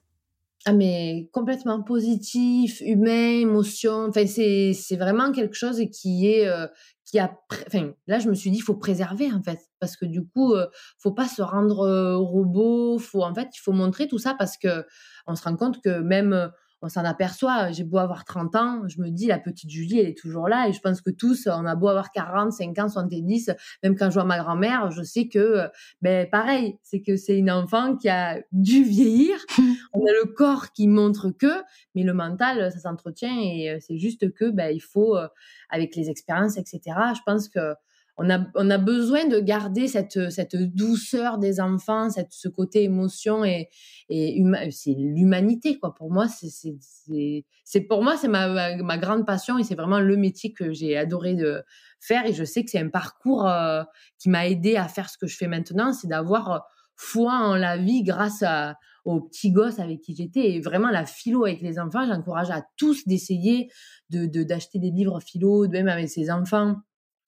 Ah, 0.64 0.72
mais 0.72 1.30
complètement 1.32 1.82
positif, 1.82 2.82
humain, 2.84 3.40
émotion. 3.40 4.06
Enfin, 4.08 4.26
c'est, 4.26 4.72
c'est 4.74 4.96
vraiment 4.96 5.32
quelque 5.32 5.54
chose 5.54 5.80
qui 5.92 6.26
est, 6.26 6.46
euh, 6.46 6.66
là, 7.14 8.18
je 8.18 8.28
me 8.28 8.34
suis 8.34 8.50
dit, 8.50 8.58
il 8.58 8.62
faut 8.62 8.76
préserver, 8.76 9.32
en 9.32 9.42
fait. 9.42 9.60
Parce 9.80 9.96
que 9.96 10.04
du 10.04 10.26
coup, 10.26 10.54
euh, 10.54 10.66
faut 10.98 11.12
pas 11.12 11.28
se 11.28 11.42
rendre 11.42 11.80
euh, 11.80 12.16
robot. 12.16 12.98
Faut, 12.98 13.22
en 13.22 13.34
fait, 13.34 13.48
il 13.54 13.60
faut 13.60 13.72
montrer 13.72 14.08
tout 14.08 14.18
ça 14.18 14.34
parce 14.38 14.56
que 14.56 14.84
on 15.26 15.34
se 15.34 15.42
rend 15.42 15.56
compte 15.56 15.82
que 15.82 16.00
même, 16.00 16.50
on 16.82 16.88
s'en 16.88 17.04
aperçoit. 17.04 17.72
J'ai 17.72 17.84
beau 17.84 17.98
avoir 17.98 18.24
30 18.24 18.56
ans, 18.56 18.88
je 18.88 19.00
me 19.00 19.10
dis, 19.10 19.26
la 19.26 19.38
petite 19.38 19.70
Julie, 19.70 19.98
elle 19.98 20.08
est 20.08 20.18
toujours 20.18 20.48
là. 20.48 20.68
Et 20.68 20.72
je 20.72 20.80
pense 20.80 21.00
que 21.00 21.10
tous, 21.10 21.46
on 21.46 21.66
a 21.66 21.74
beau 21.74 21.88
avoir 21.88 22.12
40, 22.12 22.52
50, 22.52 22.90
70, 22.90 23.50
même 23.82 23.96
quand 23.96 24.10
je 24.10 24.14
vois 24.14 24.24
ma 24.24 24.38
grand-mère, 24.38 24.90
je 24.90 25.02
sais 25.02 25.28
que, 25.28 25.68
ben, 26.02 26.28
pareil, 26.30 26.78
c'est 26.82 27.00
que 27.00 27.16
c'est 27.16 27.36
une 27.36 27.50
enfant 27.50 27.96
qui 27.96 28.08
a 28.08 28.40
dû 28.52 28.84
vieillir. 28.84 29.36
on 29.92 30.00
a 30.00 30.12
le 30.22 30.32
corps 30.32 30.72
qui 30.72 30.88
montre 30.88 31.30
que, 31.30 31.62
mais 31.94 32.02
le 32.02 32.12
mental, 32.12 32.70
ça 32.72 32.78
s'entretient 32.78 33.36
et 33.40 33.70
euh, 33.70 33.78
c'est 33.80 33.98
juste 33.98 34.32
que, 34.32 34.50
ben, 34.50 34.74
il 34.74 34.80
faut, 34.80 35.16
euh, 35.16 35.28
avec 35.70 35.96
les 35.96 36.10
expériences, 36.10 36.56
etc., 36.56 36.80
je 37.14 37.20
pense 37.26 37.48
que 37.48 37.74
on 38.18 38.28
a, 38.30 38.44
on 38.56 38.68
a 38.68 38.78
besoin 38.78 39.26
de 39.26 39.38
garder 39.38 39.86
cette, 39.86 40.30
cette 40.30 40.56
douceur 40.56 41.38
des 41.38 41.60
enfants, 41.60 42.10
cette, 42.10 42.32
ce 42.32 42.48
côté 42.48 42.82
émotion 42.82 43.44
et, 43.44 43.68
et 44.08 44.42
c'est 44.72 44.94
l'humanité 44.98 45.78
quoi. 45.78 45.94
Pour 45.94 46.10
moi, 46.10 46.26
c'est 46.26 47.86
pour 47.88 48.02
moi 48.02 48.16
c'est 48.16 48.28
ma, 48.28 48.76
ma, 48.76 48.98
grande 48.98 49.24
passion 49.24 49.56
et 49.56 49.62
c'est 49.62 49.76
vraiment 49.76 50.00
le 50.00 50.16
métier 50.16 50.52
que 50.52 50.72
j'ai 50.72 50.96
adoré 50.96 51.34
de 51.34 51.62
faire 52.00 52.26
et 52.26 52.32
je 52.32 52.42
sais 52.42 52.64
que 52.64 52.70
c'est 52.70 52.80
un 52.80 52.88
parcours 52.88 53.46
euh, 53.46 53.84
qui 54.18 54.28
m'a 54.28 54.48
aidé 54.48 54.76
à 54.76 54.88
faire 54.88 55.08
ce 55.08 55.16
que 55.16 55.28
je 55.28 55.36
fais 55.36 55.48
maintenant, 55.48 55.92
c'est 55.92 56.08
d'avoir 56.08 56.50
euh, 56.50 56.58
foi 56.96 57.32
en 57.32 57.54
la 57.54 57.76
vie 57.76 58.02
grâce 58.02 58.42
à, 58.42 58.74
aux 59.04 59.20
petits 59.20 59.52
gosses 59.52 59.78
avec 59.78 60.00
qui 60.00 60.16
j'étais 60.16 60.50
et 60.50 60.60
vraiment 60.60 60.90
la 60.90 61.06
philo 61.06 61.44
avec 61.44 61.60
les 61.60 61.78
enfants. 61.78 62.04
J'encourage 62.04 62.50
à 62.50 62.64
tous 62.76 63.06
d'essayer 63.06 63.70
de 64.10 64.26
d'acheter 64.42 64.80
des 64.80 64.90
livres 64.90 65.20
philo, 65.20 65.68
même 65.68 65.86
avec 65.86 66.08
ses 66.08 66.32
enfants 66.32 66.76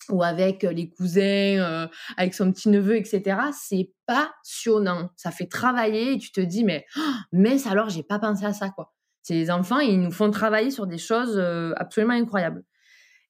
ou 0.08 0.22
avec 0.22 0.62
les 0.62 0.88
cousins, 0.88 1.88
avec 2.16 2.34
son 2.34 2.50
petit 2.52 2.68
neveu, 2.68 2.96
etc. 2.96 3.38
C'est 3.52 3.90
passionnant. 4.06 5.10
Ça 5.16 5.30
fait 5.30 5.46
travailler 5.46 6.12
et 6.12 6.18
tu 6.18 6.32
te 6.32 6.40
dis 6.40 6.64
mais 6.64 6.86
oh, 6.96 7.00
mais 7.32 7.66
alors 7.68 7.90
j'ai 7.90 8.02
pas 8.02 8.18
pensé 8.18 8.44
à 8.44 8.52
ça 8.52 8.70
quoi. 8.70 8.92
C'est 9.22 9.34
les 9.34 9.50
enfants 9.50 9.78
ils 9.78 10.00
nous 10.00 10.10
font 10.10 10.30
travailler 10.30 10.70
sur 10.70 10.86
des 10.86 10.98
choses 10.98 11.38
absolument 11.76 12.14
incroyables. 12.14 12.64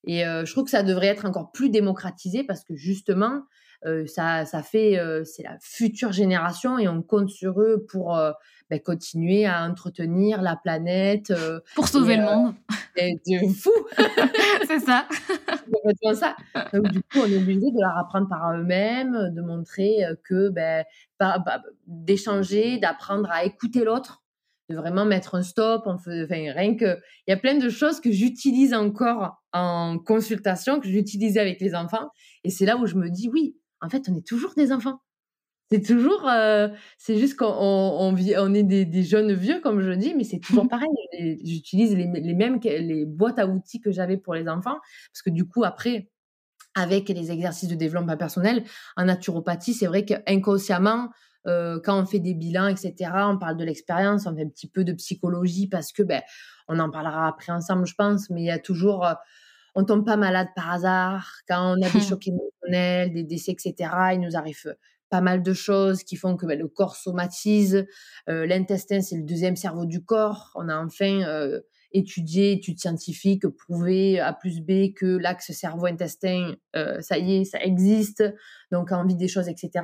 Et 0.05 0.21
je 0.23 0.51
trouve 0.51 0.65
que 0.65 0.71
ça 0.71 0.83
devrait 0.83 1.07
être 1.07 1.25
encore 1.25 1.51
plus 1.51 1.69
démocratisé 1.69 2.43
parce 2.43 2.63
que 2.63 2.75
justement 2.75 3.43
ça 4.07 4.45
ça 4.45 4.63
fait 4.63 4.99
c'est 5.25 5.43
la 5.43 5.57
future 5.61 6.11
génération 6.11 6.79
et 6.79 6.87
on 6.87 7.01
compte 7.03 7.29
sur 7.29 7.61
eux 7.61 7.85
pour 7.89 8.17
ben, 8.69 8.79
continuer 8.79 9.45
à 9.45 9.65
entretenir 9.65 10.41
la 10.41 10.55
planète. 10.55 11.33
pour 11.75 11.87
sauver 11.87 12.17
le 12.17 12.23
monde. 12.23 12.55
C'est 12.95 13.47
fou. 13.49 13.71
c'est 14.67 14.79
ça. 14.79 15.07
Donc, 16.73 16.91
du 16.91 17.01
coup, 17.01 17.19
on 17.19 17.25
est 17.25 17.37
obligé 17.37 17.71
de 17.71 17.79
leur 17.79 17.97
apprendre 17.97 18.27
par 18.29 18.53
eux-mêmes, 18.55 19.33
de 19.33 19.41
montrer 19.41 19.99
que, 20.23 20.49
ben, 20.49 20.83
d'échanger, 21.87 22.77
d'apprendre 22.79 23.29
à 23.31 23.43
écouter 23.43 23.83
l'autre, 23.83 24.23
de 24.69 24.75
vraiment 24.75 25.05
mettre 25.05 25.35
un 25.35 25.43
stop. 25.43 25.83
Enfin, 25.85 26.11
rien 26.27 26.75
que, 26.75 26.97
il 27.27 27.31
y 27.31 27.33
a 27.33 27.37
plein 27.37 27.57
de 27.57 27.69
choses 27.69 27.99
que 27.99 28.11
j'utilise 28.11 28.73
encore 28.73 29.41
en 29.53 29.97
consultation, 29.99 30.79
que 30.79 30.87
j'utilisais 30.87 31.39
avec 31.39 31.59
les 31.59 31.75
enfants. 31.75 32.09
Et 32.43 32.49
c'est 32.49 32.65
là 32.65 32.77
où 32.77 32.85
je 32.85 32.95
me 32.95 33.09
dis, 33.09 33.29
oui, 33.29 33.57
en 33.81 33.89
fait, 33.89 34.07
on 34.09 34.15
est 34.15 34.25
toujours 34.25 34.53
des 34.55 34.71
enfants. 34.71 35.01
C'est 35.71 35.81
toujours, 35.81 36.27
euh, 36.27 36.67
c'est 36.97 37.17
juste 37.17 37.37
qu'on 37.37 37.45
on, 37.47 38.13
on 38.13 38.53
est 38.53 38.63
des, 38.63 39.03
jeunes 39.03 39.31
vieux, 39.31 39.61
comme 39.61 39.81
je 39.81 39.91
dis, 39.91 40.13
mais 40.15 40.25
c'est 40.25 40.39
toujours 40.39 40.67
pareil. 40.69 40.89
J'utilise 41.43 41.95
les, 41.95 42.07
les, 42.07 42.33
mêmes 42.33 42.59
les 42.61 43.05
boîtes 43.05 43.39
à 43.39 43.47
outils 43.47 43.79
que 43.79 43.89
j'avais 43.89 44.17
pour 44.17 44.33
les 44.33 44.49
enfants, 44.49 44.77
parce 45.13 45.21
que 45.23 45.29
du 45.29 45.47
coup, 45.47 45.63
après, 45.63 46.09
avec 46.75 47.07
les 47.07 47.31
exercices 47.31 47.69
de 47.69 47.75
développement 47.75 48.17
personnel, 48.17 48.65
en 48.97 49.05
naturopathie, 49.05 49.73
c'est 49.73 49.87
vrai 49.87 50.03
qu'inconsciemment, 50.03 51.09
euh, 51.47 51.79
quand 51.81 52.01
on 52.01 52.05
fait 52.05 52.19
des 52.19 52.33
bilans, 52.33 52.67
etc., 52.67 53.09
on 53.13 53.37
parle 53.37 53.55
de 53.55 53.63
l'expérience, 53.63 54.25
on 54.25 54.35
fait 54.35 54.43
un 54.43 54.49
petit 54.49 54.69
peu 54.69 54.83
de 54.83 54.91
psychologie, 54.91 55.67
parce 55.67 55.93
que, 55.93 56.03
ben, 56.03 56.21
on 56.67 56.79
en 56.79 56.89
parlera 56.89 57.29
après 57.29 57.53
ensemble, 57.53 57.85
je 57.85 57.95
pense, 57.95 58.29
mais 58.29 58.41
il 58.41 58.45
y 58.45 58.51
a 58.51 58.59
toujours, 58.59 59.05
euh, 59.05 59.13
on 59.73 59.85
tombe 59.85 60.05
pas 60.05 60.17
malade 60.17 60.49
par 60.53 60.69
hasard, 60.69 61.31
quand 61.47 61.77
on 61.77 61.81
a 61.81 61.89
des 61.89 62.01
chocs 62.19 62.27
émotionnels, 62.27 63.13
des 63.13 63.23
décès, 63.23 63.53
etc., 63.53 63.89
il 64.13 64.19
nous 64.19 64.35
arrive 64.35 64.75
pas 65.11 65.21
mal 65.21 65.43
de 65.43 65.53
choses 65.53 66.03
qui 66.03 66.15
font 66.15 66.35
que 66.35 66.47
ben, 66.47 66.57
le 66.57 66.67
corps 66.67 66.95
somatise. 66.95 67.85
L'intestin, 68.27 69.01
c'est 69.01 69.17
le 69.17 69.23
deuxième 69.23 69.55
cerveau 69.55 69.85
du 69.85 70.03
corps. 70.03 70.51
On 70.55 70.69
a 70.69 70.77
enfin 70.77 71.21
étudié, 71.91 72.53
études 72.53 72.79
scientifiques, 72.79 73.47
prouvé 73.47 74.19
A 74.19 74.33
plus 74.33 74.61
B 74.61 74.93
que 74.95 75.17
l'axe 75.17 75.51
cerveau-intestin, 75.51 76.55
ça 76.73 77.17
y 77.17 77.41
est, 77.41 77.43
ça 77.43 77.61
existe. 77.61 78.23
Donc, 78.71 78.91
envie 78.91 79.15
des 79.15 79.27
choses, 79.27 79.49
etc. 79.49 79.83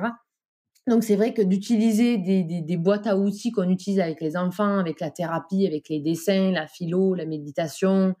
Donc 0.88 1.04
c'est 1.04 1.16
vrai 1.16 1.34
que 1.34 1.42
d'utiliser 1.42 2.16
des, 2.16 2.42
des, 2.42 2.76
boîtes 2.78 3.06
à 3.06 3.18
outils 3.18 3.52
qu'on 3.52 3.68
utilise 3.68 4.00
avec 4.00 4.22
les 4.22 4.38
enfants, 4.38 4.78
avec 4.78 5.00
la 5.00 5.10
thérapie, 5.10 5.66
avec 5.66 5.90
les 5.90 6.00
dessins, 6.00 6.50
la 6.50 6.66
philo, 6.66 7.14
la 7.14 7.26
méditation, 7.26 8.14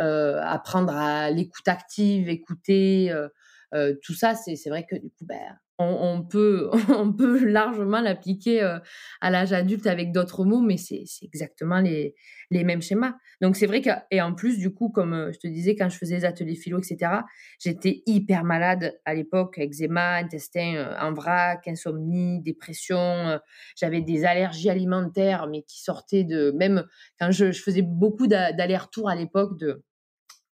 euh, 0.00 0.40
apprendre 0.42 0.92
à 0.96 1.30
l'écoute 1.30 1.68
active, 1.68 2.28
écouter, 2.28 3.12
euh, 3.12 3.28
euh, 3.72 3.94
tout 4.02 4.14
ça, 4.14 4.34
c'est 4.34 4.68
vrai 4.68 4.84
que 4.84 4.96
du 4.96 5.10
coup, 5.10 5.26
ben, 5.26 5.58
on, 5.78 6.22
peut, 6.22 6.70
on 6.88 7.12
peut 7.12 7.44
largement 7.44 8.00
l'appliquer 8.00 8.62
euh, 8.62 8.78
à 9.20 9.30
l'âge 9.30 9.52
adulte 9.52 9.86
avec 9.86 10.12
d'autres 10.12 10.44
mots, 10.44 10.60
mais 10.60 10.76
c'est 10.76 11.04
exactement 11.22 11.80
les, 11.80 12.14
les 12.50 12.64
mêmes 12.64 12.82
schémas. 12.82 13.14
Donc 13.40 13.56
c'est 13.56 13.66
vrai 13.66 13.80
que, 13.80 13.90
et 14.10 14.20
en 14.20 14.34
plus, 14.34 14.58
du 14.58 14.74
coup, 14.74 14.88
comme 14.88 15.12
euh, 15.12 15.32
je 15.32 15.38
te 15.38 15.46
disais, 15.46 15.76
quand 15.76 15.88
je 15.88 15.96
faisais 15.96 16.16
les 16.16 16.24
ateliers 16.24 16.56
philo, 16.56 16.78
etc., 16.78 17.12
j'étais 17.60 18.02
hyper 18.06 18.44
malade 18.44 18.98
à 19.04 19.14
l'époque, 19.14 19.58
eczéma, 19.58 20.16
intestin 20.16 20.74
euh, 20.76 20.98
en 21.00 21.12
vrac, 21.12 21.66
insomnie, 21.68 22.40
dépression, 22.42 23.38
j'avais 23.76 24.00
des 24.00 24.24
allergies 24.24 24.70
alimentaires, 24.70 25.46
mais 25.48 25.62
qui 25.62 25.80
sortaient 25.82 26.24
de, 26.24 26.52
même 26.56 26.84
quand 27.18 27.30
je, 27.30 27.52
faisais 27.52 27.82
beaucoup 27.82 28.26
d'allers-retours 28.26 29.08
à 29.08 29.14
l'époque 29.14 29.58
de 29.58 29.82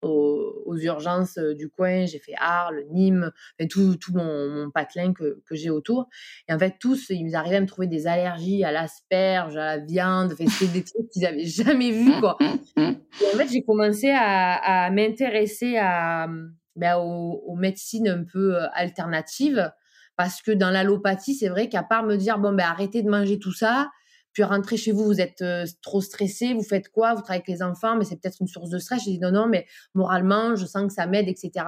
aux, 0.04 0.78
urgences 0.78 1.38
euh, 1.38 1.54
du 1.54 1.70
coin. 1.70 2.06
J'ai 2.06 2.20
fait 2.20 2.34
Arles, 2.38 2.84
Nîmes, 2.92 3.32
tout, 3.70 3.98
mon, 4.14 4.70
patelin 4.72 5.14
que, 5.14 5.42
j'ai 5.52 5.70
autour. 5.70 6.08
Et 6.48 6.54
en 6.54 6.60
fait, 6.60 6.76
tous, 6.80 7.10
ils 7.10 7.36
arrivaient 7.36 7.58
à 7.58 7.62
me 7.62 7.68
trouver 7.68 7.88
des 7.88 8.08
allergies 8.08 8.64
à 8.64 8.72
l'asperge, 8.72 9.56
à 9.56 9.78
la 9.78 9.78
viande. 9.78 10.34
C'était 10.38 10.72
des 10.72 10.84
trucs 10.84 11.10
qu'ils 11.10 11.24
n'avaient 11.24 11.46
jamais 11.46 11.92
vus. 11.92 12.20
Quoi. 12.20 12.38
En 12.78 13.38
fait, 13.38 13.48
j'ai 13.52 13.64
commencé 13.64 14.12
à, 14.16 14.90
m'intéresser 14.92 15.78
à, 15.78 16.28
ben, 16.76 16.98
aux, 16.98 17.44
aux, 17.46 17.56
médecines 17.56 18.08
un 18.08 18.24
peu 18.24 18.56
euh, 18.56 18.68
alternatives. 18.74 19.72
Parce 20.16 20.42
que 20.42 20.52
dans 20.52 20.70
l'allopathie, 20.70 21.34
c'est 21.34 21.50
vrai 21.50 21.70
qu'à 21.70 21.84
part 21.84 22.04
me 22.04 22.18
dire, 22.18 22.38
bon, 22.38 22.54
ben, 22.54 22.66
arrêtez 22.66 23.02
de 23.02 23.10
manger 23.10 23.40
tout 23.40 23.52
ça, 23.52 23.90
puis 24.34 24.44
rentrer 24.44 24.78
chez 24.78 24.92
vous, 24.92 25.06
vous 25.06 25.22
êtes 25.22 25.42
euh, 25.42 25.66
trop 25.82 26.02
stressé, 26.02 26.54
vous 26.54 26.64
faites 26.64 26.90
quoi? 26.90 27.14
Vous 27.14 27.22
travaillez 27.22 27.44
avec 27.46 27.48
les 27.48 27.62
enfants, 27.62 27.96
mais 27.96 28.04
c'est 28.04 28.20
peut-être 28.20 28.38
une 28.42 28.48
source 28.48 28.70
de 28.70 28.80
stress. 28.80 29.04
J'ai 29.06 29.12
dit 29.12 29.20
non, 29.20 29.32
non, 29.32 29.48
mais 29.48 29.68
moralement, 29.94 30.56
je 30.56 30.66
sens 30.66 30.88
que 30.88 30.94
ça 30.94 31.06
m'aide, 31.06 31.28
etc. 31.30 31.66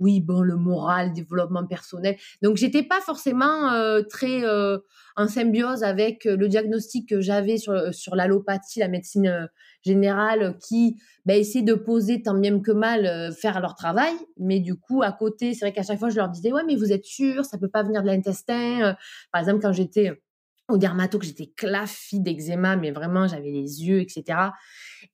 Oui, 0.00 0.20
bon, 0.20 0.40
le 0.40 0.56
moral, 0.56 1.12
développement 1.12 1.64
personnel. 1.64 2.16
Donc, 2.42 2.56
j'étais 2.56 2.82
pas 2.82 3.00
forcément 3.00 3.72
euh, 3.72 4.02
très 4.02 4.44
euh, 4.44 4.78
en 5.16 5.28
symbiose 5.28 5.82
avec 5.82 6.24
le 6.24 6.48
diagnostic 6.48 7.08
que 7.08 7.20
j'avais 7.20 7.56
sur, 7.56 7.94
sur 7.94 8.14
l'allopathie, 8.14 8.80
la 8.80 8.88
médecine 8.88 9.48
générale, 9.82 10.56
qui 10.58 11.00
bah, 11.24 11.36
essaie 11.36 11.62
de 11.62 11.74
poser 11.74 12.22
tant 12.22 12.34
bien 12.34 12.60
que 12.60 12.72
mal, 12.72 13.32
faire 13.32 13.60
leur 13.60 13.74
travail. 13.74 14.14
Mais 14.38 14.60
du 14.60 14.76
coup, 14.76 15.02
à 15.02 15.10
côté, 15.12 15.54
c'est 15.54 15.64
vrai 15.64 15.72
qu'à 15.72 15.82
chaque 15.82 15.98
fois, 15.98 16.10
je 16.10 16.16
leur 16.16 16.28
disais, 16.28 16.52
ouais, 16.52 16.62
mais 16.64 16.76
vous 16.76 16.92
êtes 16.92 17.04
sûr, 17.04 17.44
ça 17.44 17.58
peut 17.58 17.68
pas 17.68 17.82
venir 17.82 18.02
de 18.02 18.08
l'intestin. 18.08 18.96
Par 19.32 19.40
exemple, 19.40 19.60
quand 19.60 19.72
j'étais 19.72 20.20
au 20.68 20.76
dermato 20.76 21.18
que 21.18 21.24
j'étais 21.24 21.46
claffie 21.46 22.20
d'eczéma, 22.20 22.76
mais 22.76 22.90
vraiment 22.90 23.26
j'avais 23.26 23.50
les 23.50 23.84
yeux, 23.84 24.00
etc. 24.00 24.38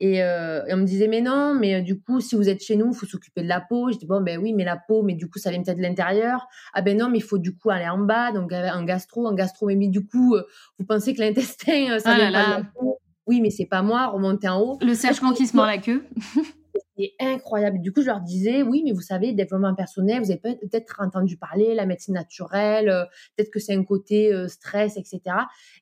Euh, 0.03 0.63
et, 0.67 0.75
on 0.75 0.79
me 0.79 0.85
disait 0.85 1.09
mais 1.09 1.21
non, 1.21 1.55
mais 1.55 1.77
euh, 1.77 1.81
du 1.81 2.01
coup 2.01 2.21
si 2.21 2.35
vous 2.35 2.49
êtes 2.49 2.63
chez 2.63 2.77
nous, 2.77 2.89
il 2.93 2.95
faut 2.95 3.07
s'occuper 3.07 3.43
de 3.43 3.49
la 3.49 3.61
peau. 3.61 3.91
Je 3.93 3.99
dis 3.99 4.07
bon 4.07 4.21
ben 4.21 4.39
oui, 4.39 4.53
mais 4.53 4.65
la 4.65 4.77
peau, 4.77 5.03
mais 5.03 5.15
du 5.15 5.29
coup 5.29 5.39
ça 5.39 5.51
vient 5.51 5.63
peut-être 5.63 5.79
de 5.79 5.83
l'intérieur. 5.83 6.47
Ah 6.73 6.83
ben 6.83 6.99
non, 6.99 7.09
mais 7.09 7.19
il 7.19 7.25
faut 7.25 7.39
du 7.39 7.57
coup 7.57 7.71
aller 7.71 7.89
en 7.89 7.99
bas, 7.99 8.33
donc 8.33 8.53
un 8.53 8.85
gastro, 8.85 9.27
un 9.29 9.35
gastro, 9.35 9.67
mais 9.67 9.89
du 9.89 10.05
coup 10.07 10.35
euh, 10.35 10.43
vous 10.79 10.85
pensez 10.85 11.15
que 11.15 11.21
l'intestin 11.21 11.99
ça 12.01 12.11
ah 12.11 12.17
vient 12.17 12.33
pas 12.33 12.47
de 12.47 12.51
la 12.51 12.71
peau? 12.75 12.99
Oui, 13.27 13.41
mais 13.41 13.51
c'est 13.51 13.67
pas 13.67 13.83
moi, 13.83 14.09
remontez 14.09 14.49
en 14.49 14.61
haut. 14.61 14.79
Le 14.83 14.95
sèche 14.95 15.21
qui 15.37 15.47
se 15.47 15.57
mord 15.57 15.67
la 15.67 15.79
queue. 15.79 16.05
c'est 16.97 17.15
incroyable. 17.21 17.81
Du 17.81 17.93
coup, 17.93 18.03
je 18.03 18.07
leur 18.07 18.21
disais, 18.21 18.63
oui, 18.63 18.83
mais 18.85 18.93
vous 18.93 19.01
savez, 19.01 19.33
développement 19.33 19.75
personnel, 19.75 20.23
vous 20.23 20.31
avez 20.31 20.41
peut-être 20.41 21.01
entendu 21.01 21.37
parler, 21.37 21.75
la 21.75 21.87
médecine 21.87 22.15
naturelle, 22.15 22.89
euh, 22.89 23.05
peut-être 23.37 23.51
que 23.51 23.59
c'est 23.59 23.75
un 23.75 23.85
côté 23.85 24.33
euh, 24.33 24.49
stress, 24.49 24.97
etc. 24.97 25.21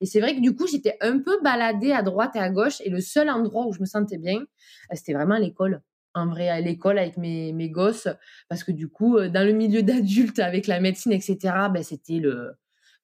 Et 0.01 0.07
c'est 0.07 0.21
vrai 0.21 0.35
que 0.35 0.41
du 0.41 0.55
coup, 0.55 0.67
j'étais 0.67 0.97
un 1.01 1.19
peu 1.19 1.39
baladée 1.43 1.93
à 1.93 2.03
droite 2.03 2.35
et 2.37 2.39
à 2.39 2.51
gauche. 2.51 2.81
Et 2.85 2.91
le 2.91 3.01
seul 3.01 3.29
endroit 3.29 3.67
où 3.67 3.73
je 3.73 3.81
me 3.81 3.87
sentais 3.87 4.19
bien, 4.19 4.39
euh, 4.39 4.95
c'était 4.95 5.13
vraiment 5.13 5.39
l'école. 5.39 5.83
En 6.15 6.27
vrai, 6.27 6.49
à 6.49 6.61
l'école 6.61 6.99
avec 6.99 7.17
mes, 7.17 7.53
mes 7.53 7.71
gosses. 7.71 8.09
Parce 8.49 8.65
que 8.65 8.73
du 8.73 8.89
coup, 8.89 9.19
dans 9.21 9.47
le 9.47 9.53
milieu 9.53 9.83
d'adultes, 9.83 10.39
avec 10.39 10.67
la 10.67 10.81
médecine, 10.81 11.13
etc., 11.13 11.39
ben, 11.73 11.83
c'était 11.83 12.21
le 12.21 12.53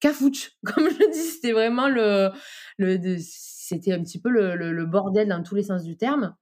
cafouche. 0.01 0.53
Comme 0.65 0.89
je 0.89 1.11
dis, 1.11 1.19
c'était 1.19 1.53
vraiment 1.53 1.89
le, 1.89 2.31
le 2.79 3.17
c'était 3.19 3.93
un 3.93 4.03
petit 4.03 4.19
peu 4.19 4.31
le, 4.31 4.57
le 4.57 4.87
bordel 4.87 5.29
dans 5.29 5.43
tous 5.43 5.55
les 5.55 5.65
sens 5.65 5.85
du 5.85 5.99
terme. 5.99 6.35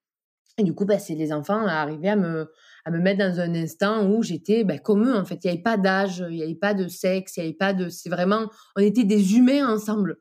Et 0.58 0.62
du 0.62 0.74
coup, 0.74 0.86
bah, 0.86 0.98
c'est 0.98 1.14
les 1.14 1.32
enfants 1.32 1.66
arrivaient 1.66 2.08
à 2.08 2.16
me, 2.16 2.50
à 2.84 2.90
me 2.90 2.98
mettre 2.98 3.18
dans 3.18 3.40
un 3.40 3.54
instant 3.54 4.06
où 4.08 4.22
j'étais 4.22 4.64
bah, 4.64 4.78
comme 4.78 5.06
eux, 5.06 5.14
en 5.14 5.24
fait. 5.24 5.38
Il 5.44 5.48
n'y 5.48 5.52
avait 5.52 5.62
pas 5.62 5.76
d'âge, 5.76 6.24
il 6.30 6.36
n'y 6.36 6.42
avait 6.42 6.54
pas 6.54 6.72
de 6.72 6.88
sexe, 6.88 7.36
il 7.36 7.40
n'y 7.40 7.46
avait 7.48 7.56
pas 7.56 7.74
de... 7.74 7.88
C'est 7.88 8.08
vraiment... 8.08 8.50
On 8.74 8.80
était 8.80 9.04
des 9.04 9.36
humains 9.36 9.68
ensemble. 9.68 10.18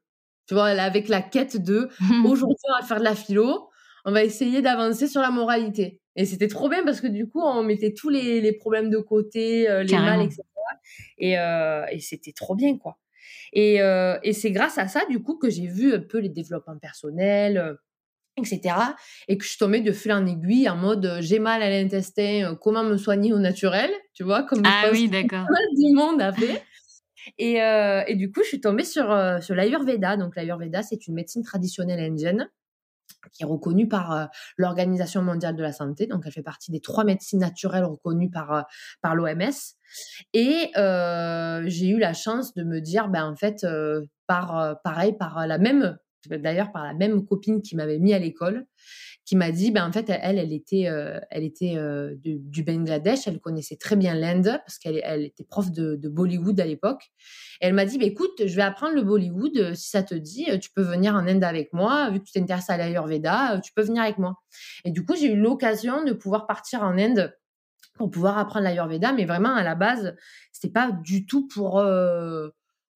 Tu 0.48 0.54
vois, 0.54 0.68
avec 0.68 1.08
la 1.08 1.22
quête 1.22 1.64
de... 1.64 1.90
Aujourd'hui, 2.26 2.58
on 2.70 2.82
va 2.82 2.86
faire 2.86 3.00
de 3.00 3.04
la 3.04 3.16
philo, 3.16 3.70
on 4.04 4.12
va 4.12 4.24
essayer 4.24 4.62
d'avancer 4.62 5.08
sur 5.08 5.22
la 5.22 5.32
moralité. 5.32 6.02
Et 6.18 6.26
c'était 6.26 6.48
trop 6.48 6.70
bien 6.70 6.84
parce 6.84 7.02
que 7.02 7.08
du 7.08 7.28
coup, 7.28 7.42
on 7.42 7.64
mettait 7.64 7.94
tous 7.94 8.10
les, 8.10 8.42
les 8.42 8.54
problèmes 8.54 8.90
de 8.90 8.98
côté, 8.98 9.70
euh, 9.70 9.84
les 9.84 9.98
mal, 9.98 10.22
etc. 10.22 10.44
Et, 11.18 11.38
euh, 11.40 11.86
et 11.92 12.00
c'était 12.00 12.34
trop 12.34 12.56
bien, 12.56 12.78
quoi. 12.78 12.98
Et, 13.54 13.82
euh, 13.82 14.18
et 14.24 14.34
c'est 14.34 14.52
grâce 14.52 14.78
à 14.78 14.88
ça, 14.88 15.02
du 15.10 15.22
coup, 15.22 15.38
que 15.38 15.50
j'ai 15.50 15.68
vu 15.68 15.94
un 15.94 16.00
peu 16.00 16.20
les 16.20 16.30
développements 16.30 16.78
personnels 16.78 17.78
etc. 18.38 18.76
Et 19.28 19.38
que 19.38 19.44
je 19.44 19.50
suis 19.50 19.58
tombée 19.58 19.82
de 19.82 19.92
fil 19.92 20.12
en 20.12 20.26
aiguille 20.26 20.70
en 20.70 20.76
mode 20.76 21.06
euh, 21.06 21.22
j'ai 21.22 21.40
mal 21.40 21.62
à 21.62 21.70
l'intestin, 21.70 22.52
euh, 22.52 22.56
comment 22.56 22.84
me 22.84 22.98
soigner 22.98 23.34
au 23.34 23.40
naturel, 23.40 23.90
tu 24.14 24.24
vois, 24.24 24.44
comme 24.44 24.62
ah 24.66 24.90
oui, 24.92 25.10
d'accord. 25.10 25.46
du 25.78 25.94
monde 25.94 26.22
a 26.22 26.34
fait. 26.34 26.64
Et, 27.40 27.62
euh, 27.62 28.04
et, 28.08 28.16
du 28.16 28.32
coup, 28.32 28.42
je 28.44 28.50
suis 28.50 28.62
tombée 28.62 28.84
sur, 28.84 29.06
sur 29.42 29.56
l'Ayurveda. 29.56 30.16
Donc, 30.16 30.36
l'Ayurveda, 30.36 30.84
c'est 30.84 31.08
une 31.08 31.16
médecine 31.16 31.44
traditionnelle 31.44 32.00
indienne 32.00 32.50
qui 33.32 33.42
est 33.42 33.48
reconnue 33.48 33.88
par 33.88 34.30
l'Organisation 34.58 35.24
mondiale 35.24 35.56
de 35.56 35.64
la 35.64 35.74
santé. 35.74 36.06
Donc, 36.06 36.22
elle 36.28 36.32
fait 36.32 36.44
partie 36.44 36.70
des 36.72 36.82
trois 36.82 37.04
médecines 37.04 37.40
naturelles 37.40 37.84
reconnues 37.84 38.30
par, 38.30 38.68
par 39.02 39.16
l'OMS. 39.16 39.42
Et 40.34 40.70
j'ai 40.76 41.88
eu 41.88 41.98
la 41.98 42.14
chance 42.14 42.54
de 42.54 42.64
me 42.64 42.80
dire, 42.80 43.08
ben, 43.08 43.26
en 43.26 43.36
fait, 43.36 43.66
par, 44.28 44.80
pareil, 44.84 45.14
par 45.18 45.48
la 45.48 45.58
même 45.58 45.98
d'ailleurs 46.30 46.72
par 46.72 46.84
la 46.84 46.94
même 46.94 47.26
copine 47.26 47.62
qui 47.62 47.76
m'avait 47.76 48.00
mis 48.00 48.14
à 48.14 48.20
l'école, 48.20 48.66
qui 49.26 49.36
m'a 49.36 49.52
dit, 49.52 49.72
ben 49.72 49.88
en 49.88 49.92
fait, 49.92 50.06
elle, 50.08 50.38
elle 50.38 50.54
était, 50.54 50.88
euh, 50.88 51.20
elle 51.32 51.44
était 51.44 51.78
euh, 51.78 52.16
du, 52.16 52.64
Bangladesh, 52.64 53.28
elle 53.28 53.40
connaissait 53.40 53.76
très 53.76 53.96
bien 53.96 54.14
l'Inde 54.14 54.60
parce 54.66 54.78
qu'elle 54.78 55.02
elle 55.04 55.24
était 55.24 55.44
prof 55.44 55.72
de, 55.72 55.98
Bollywood 56.08 56.60
à 56.60 56.66
l'époque. 56.66 57.12
elle 57.60 57.74
m'a 57.74 57.86
dit, 57.86 57.98
ben, 57.98 58.08
écoute, 58.08 58.46
je 58.46 58.56
vais 58.56 58.62
apprendre 58.62 58.94
le 58.94 59.02
Bollywood, 59.02 59.58
euh, 59.58 59.74
si 59.74 59.90
ça 59.90 60.04
te 60.04 60.14
dit, 60.14 60.46
tu 60.62 60.70
peux 60.70 60.84
venir 60.84 61.16
en 61.16 61.28
Inde 61.28 61.44
avec 61.44 61.74
moi, 61.74 62.12
vu 62.12 62.20
que 62.20 62.26
tu 62.26 62.34
t'intéresses 62.34 62.70
à 62.70 62.78
l'Ayurveda, 62.78 63.60
tu 63.64 63.74
peux 63.74 63.82
venir 63.82 64.04
avec 64.04 64.20
moi. 64.20 64.36
Et 64.86 64.92
du 64.92 65.04
coup, 65.04 65.16
j'ai 65.16 65.32
eu 65.32 65.36
l'occasion 65.36 66.04
de 66.04 66.14
pouvoir 66.14 66.46
partir 66.46 66.84
en 66.84 66.96
Inde 66.98 67.36
pour 67.96 68.12
pouvoir 68.12 68.38
apprendre 68.38 68.66
l'Ayurveda, 68.66 69.12
mais 69.14 69.26
vraiment 69.26 69.56
à 69.56 69.64
la 69.64 69.74
base, 69.74 70.16
c'était 70.52 70.72
pas 70.72 70.92
du 70.92 71.26
tout 71.26 71.48
pour 71.48 71.82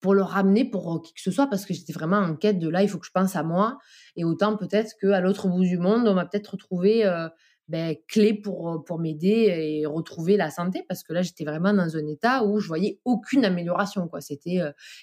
pour 0.00 0.14
le 0.14 0.22
ramener 0.22 0.64
pour 0.64 0.94
euh, 0.94 1.00
qui 1.00 1.12
que 1.14 1.20
ce 1.20 1.30
soit 1.30 1.46
parce 1.46 1.66
que 1.66 1.74
j'étais 1.74 1.92
vraiment 1.92 2.18
en 2.18 2.34
quête 2.34 2.58
de 2.58 2.68
là 2.68 2.82
il 2.82 2.88
faut 2.88 2.98
que 2.98 3.06
je 3.06 3.12
pense 3.12 3.36
à 3.36 3.42
moi. 3.42 3.78
Et 4.16 4.24
autant 4.24 4.56
peut-être 4.56 4.94
qu'à 5.00 5.20
l'autre 5.20 5.48
bout 5.48 5.64
du 5.64 5.78
monde 5.78 6.08
on 6.08 6.14
va 6.14 6.24
peut-être 6.24 6.52
retrouver 6.52 7.04
euh, 7.04 7.28
ben, 7.68 7.94
clé 8.08 8.34
pour 8.34 8.70
euh, 8.70 8.78
pour 8.78 8.98
m'aider 8.98 9.52
et 9.80 9.86
retrouver 9.86 10.36
la 10.36 10.50
santé 10.50 10.84
parce 10.88 11.02
que 11.02 11.12
là 11.12 11.22
j'étais 11.22 11.44
vraiment 11.44 11.72
dans 11.74 11.96
un 11.96 12.06
état 12.06 12.44
où 12.44 12.58
je 12.58 12.66
voyais 12.66 12.98
aucune 13.04 13.44
amélioration 13.44 14.08
quoi. 14.08 14.20
C'était 14.20 14.60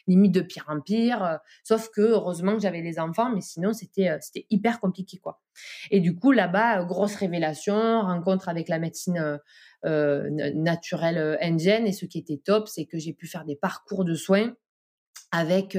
limite 0.08 0.34
de 0.34 0.42
pire 0.42 0.66
en 0.68 0.82
pire 0.82 1.40
sauf 1.64 1.90
que 1.90 2.02
heureusement 2.02 2.56
que 2.56 2.62
j'avais 2.62 2.82
les 2.82 3.00
enfants 3.00 3.30
mais 3.34 3.42
sinon 3.42 3.74
c'était 3.74 4.18
c'était 4.20 4.48
hyper 4.50 4.80
compliqué 4.80 5.18
quoi. 5.18 5.40
Et 5.92 6.00
du 6.02 6.16
coup 6.16 6.32
là-bas 6.32 6.84
grosse 6.86 7.16
révélation 7.16 8.02
rencontre 8.02 8.50
avec 8.50 8.68
la 8.68 8.80
médecine 8.80 9.40
naturelle 9.84 11.38
indienne 11.40 11.86
et 11.86 11.94
ce 11.94 12.06
qui 12.06 12.18
était 12.18 12.42
top 12.44 12.68
c'est 12.68 12.86
que 12.86 12.98
j'ai 12.98 13.14
pu 13.14 13.28
faire 13.28 13.46
des 13.46 13.56
parcours 13.56 14.04
de 14.04 14.16
soins 14.16 14.54
avec 15.32 15.78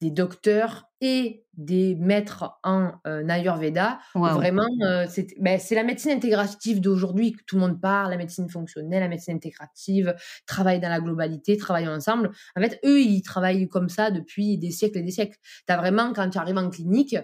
des 0.00 0.10
docteurs 0.10 0.84
et 1.00 1.44
des 1.54 1.96
maîtres 1.96 2.58
en 2.62 2.92
Ayurveda. 3.04 3.98
Vraiment, 4.14 4.68
ben, 4.78 5.58
c'est 5.58 5.74
la 5.74 5.82
médecine 5.82 6.12
intégrative 6.12 6.80
d'aujourd'hui 6.80 7.32
que 7.32 7.42
tout 7.46 7.56
le 7.56 7.62
monde 7.62 7.80
parle, 7.80 8.10
la 8.10 8.16
médecine 8.16 8.48
fonctionnelle, 8.48 9.00
la 9.00 9.08
médecine 9.08 9.36
intégrative, 9.36 10.14
travaille 10.46 10.80
dans 10.80 10.88
la 10.88 11.00
globalité, 11.00 11.56
travaillent 11.56 11.88
ensemble. 11.88 12.30
En 12.56 12.60
fait, 12.60 12.78
eux, 12.84 13.00
ils 13.00 13.22
travaillent 13.22 13.68
comme 13.68 13.88
ça 13.88 14.10
depuis 14.10 14.58
des 14.58 14.70
siècles 14.70 14.98
et 14.98 15.02
des 15.02 15.10
siècles. 15.10 15.38
Tu 15.66 15.72
as 15.72 15.76
vraiment, 15.76 16.12
quand 16.12 16.30
tu 16.30 16.38
arrives 16.38 16.58
en 16.58 16.70
clinique, 16.70 17.16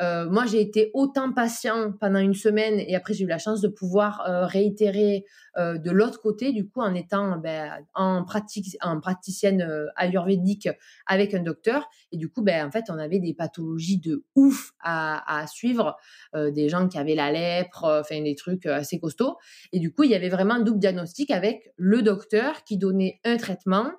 Euh, 0.00 0.28
moi, 0.28 0.44
j'ai 0.46 0.60
été 0.60 0.90
autant 0.94 1.32
patient 1.32 1.92
pendant 1.92 2.18
une 2.18 2.34
semaine 2.34 2.78
et 2.78 2.94
après, 2.94 3.14
j'ai 3.14 3.24
eu 3.24 3.28
la 3.28 3.38
chance 3.38 3.60
de 3.60 3.68
pouvoir 3.68 4.22
euh, 4.28 4.46
réitérer 4.46 5.24
euh, 5.56 5.78
de 5.78 5.90
l'autre 5.90 6.20
côté, 6.20 6.52
du 6.52 6.68
coup, 6.68 6.80
en 6.80 6.94
étant 6.94 7.38
ben, 7.38 7.72
en, 7.94 8.24
pratique, 8.24 8.76
en 8.82 9.00
praticienne 9.00 9.66
ayurvédique 9.96 10.68
avec 11.06 11.34
un 11.34 11.42
docteur. 11.42 11.88
Et 12.12 12.18
du 12.18 12.28
coup, 12.28 12.42
ben, 12.42 12.66
en 12.66 12.70
fait, 12.70 12.84
on 12.88 12.98
avait 12.98 13.20
des 13.20 13.32
pathologies 13.32 13.98
de 13.98 14.24
ouf 14.34 14.72
à, 14.80 15.40
à 15.40 15.46
suivre, 15.46 15.96
des 16.34 16.68
gens 16.68 16.88
qui 16.88 16.98
avaient 16.98 17.14
la 17.14 17.32
lèpre, 17.32 17.84
enfin, 17.84 18.22
des 18.22 18.34
trucs 18.34 18.66
assez 18.66 18.98
costauds. 18.98 19.36
Et 19.72 19.80
du 19.80 19.92
coup, 19.92 20.04
il 20.04 20.10
y 20.10 20.14
avait 20.14 20.28
vraiment 20.28 20.54
un 20.54 20.60
double 20.60 20.78
diagnostic 20.78 21.30
avec 21.30 21.72
le 21.76 22.02
docteur 22.02 22.64
qui 22.64 22.76
donnait 22.76 23.20
un 23.24 23.36
traitement 23.36 23.90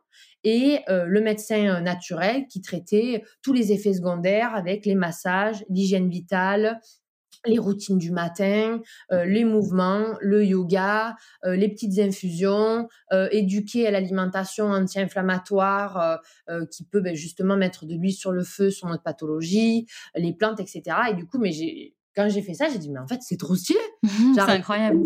et 0.48 0.80
euh, 0.88 1.04
le 1.06 1.20
médecin 1.20 1.68
euh, 1.68 1.80
naturel 1.82 2.48
qui 2.48 2.62
traitait 2.62 3.22
tous 3.42 3.52
les 3.52 3.74
effets 3.74 3.94
secondaires 3.94 4.56
avec 4.56 4.86
les 4.86 4.96
massages, 4.96 5.66
l'hygiène 5.70 6.10
vitale, 6.10 6.80
les 7.46 7.60
routines 7.60 7.98
du 7.98 8.12
matin, 8.12 8.80
euh, 9.12 9.26
les 9.26 9.44
mouvements, 9.44 10.16
le 10.22 10.46
yoga, 10.46 11.18
les 11.44 11.68
petites 11.68 12.00
infusions, 12.00 12.88
éduquer 13.32 13.88
à 13.88 13.92
l'alimentation 13.92 14.68
anti-inflammatoire 14.68 16.22
qui 16.72 16.86
peut 16.86 17.02
ben, 17.02 17.14
justement 17.14 17.58
mettre 17.58 17.86
de 17.86 17.96
l'huile 17.96 18.14
sur 18.14 18.32
le 18.32 18.44
feu 18.44 18.70
sur 18.70 18.88
notre 18.88 19.04
pathologie, 19.04 19.86
les 20.16 20.34
plantes, 20.34 20.60
etc. 20.60 20.84
Et 21.12 21.14
du 21.14 21.26
coup, 21.26 21.38
mais 21.38 21.52
j'ai 21.52 21.96
quand 22.16 22.28
j'ai 22.30 22.42
fait 22.42 22.56
ça, 22.56 22.68
j'ai 22.70 22.80
dit 22.80 22.90
mais 22.90 23.00
en 23.00 23.08
fait 23.08 23.20
c'est 23.22 23.38
trop 23.38 23.56
stylé. 23.56 23.80
c'est 24.36 24.42
incroyable. 24.42 25.00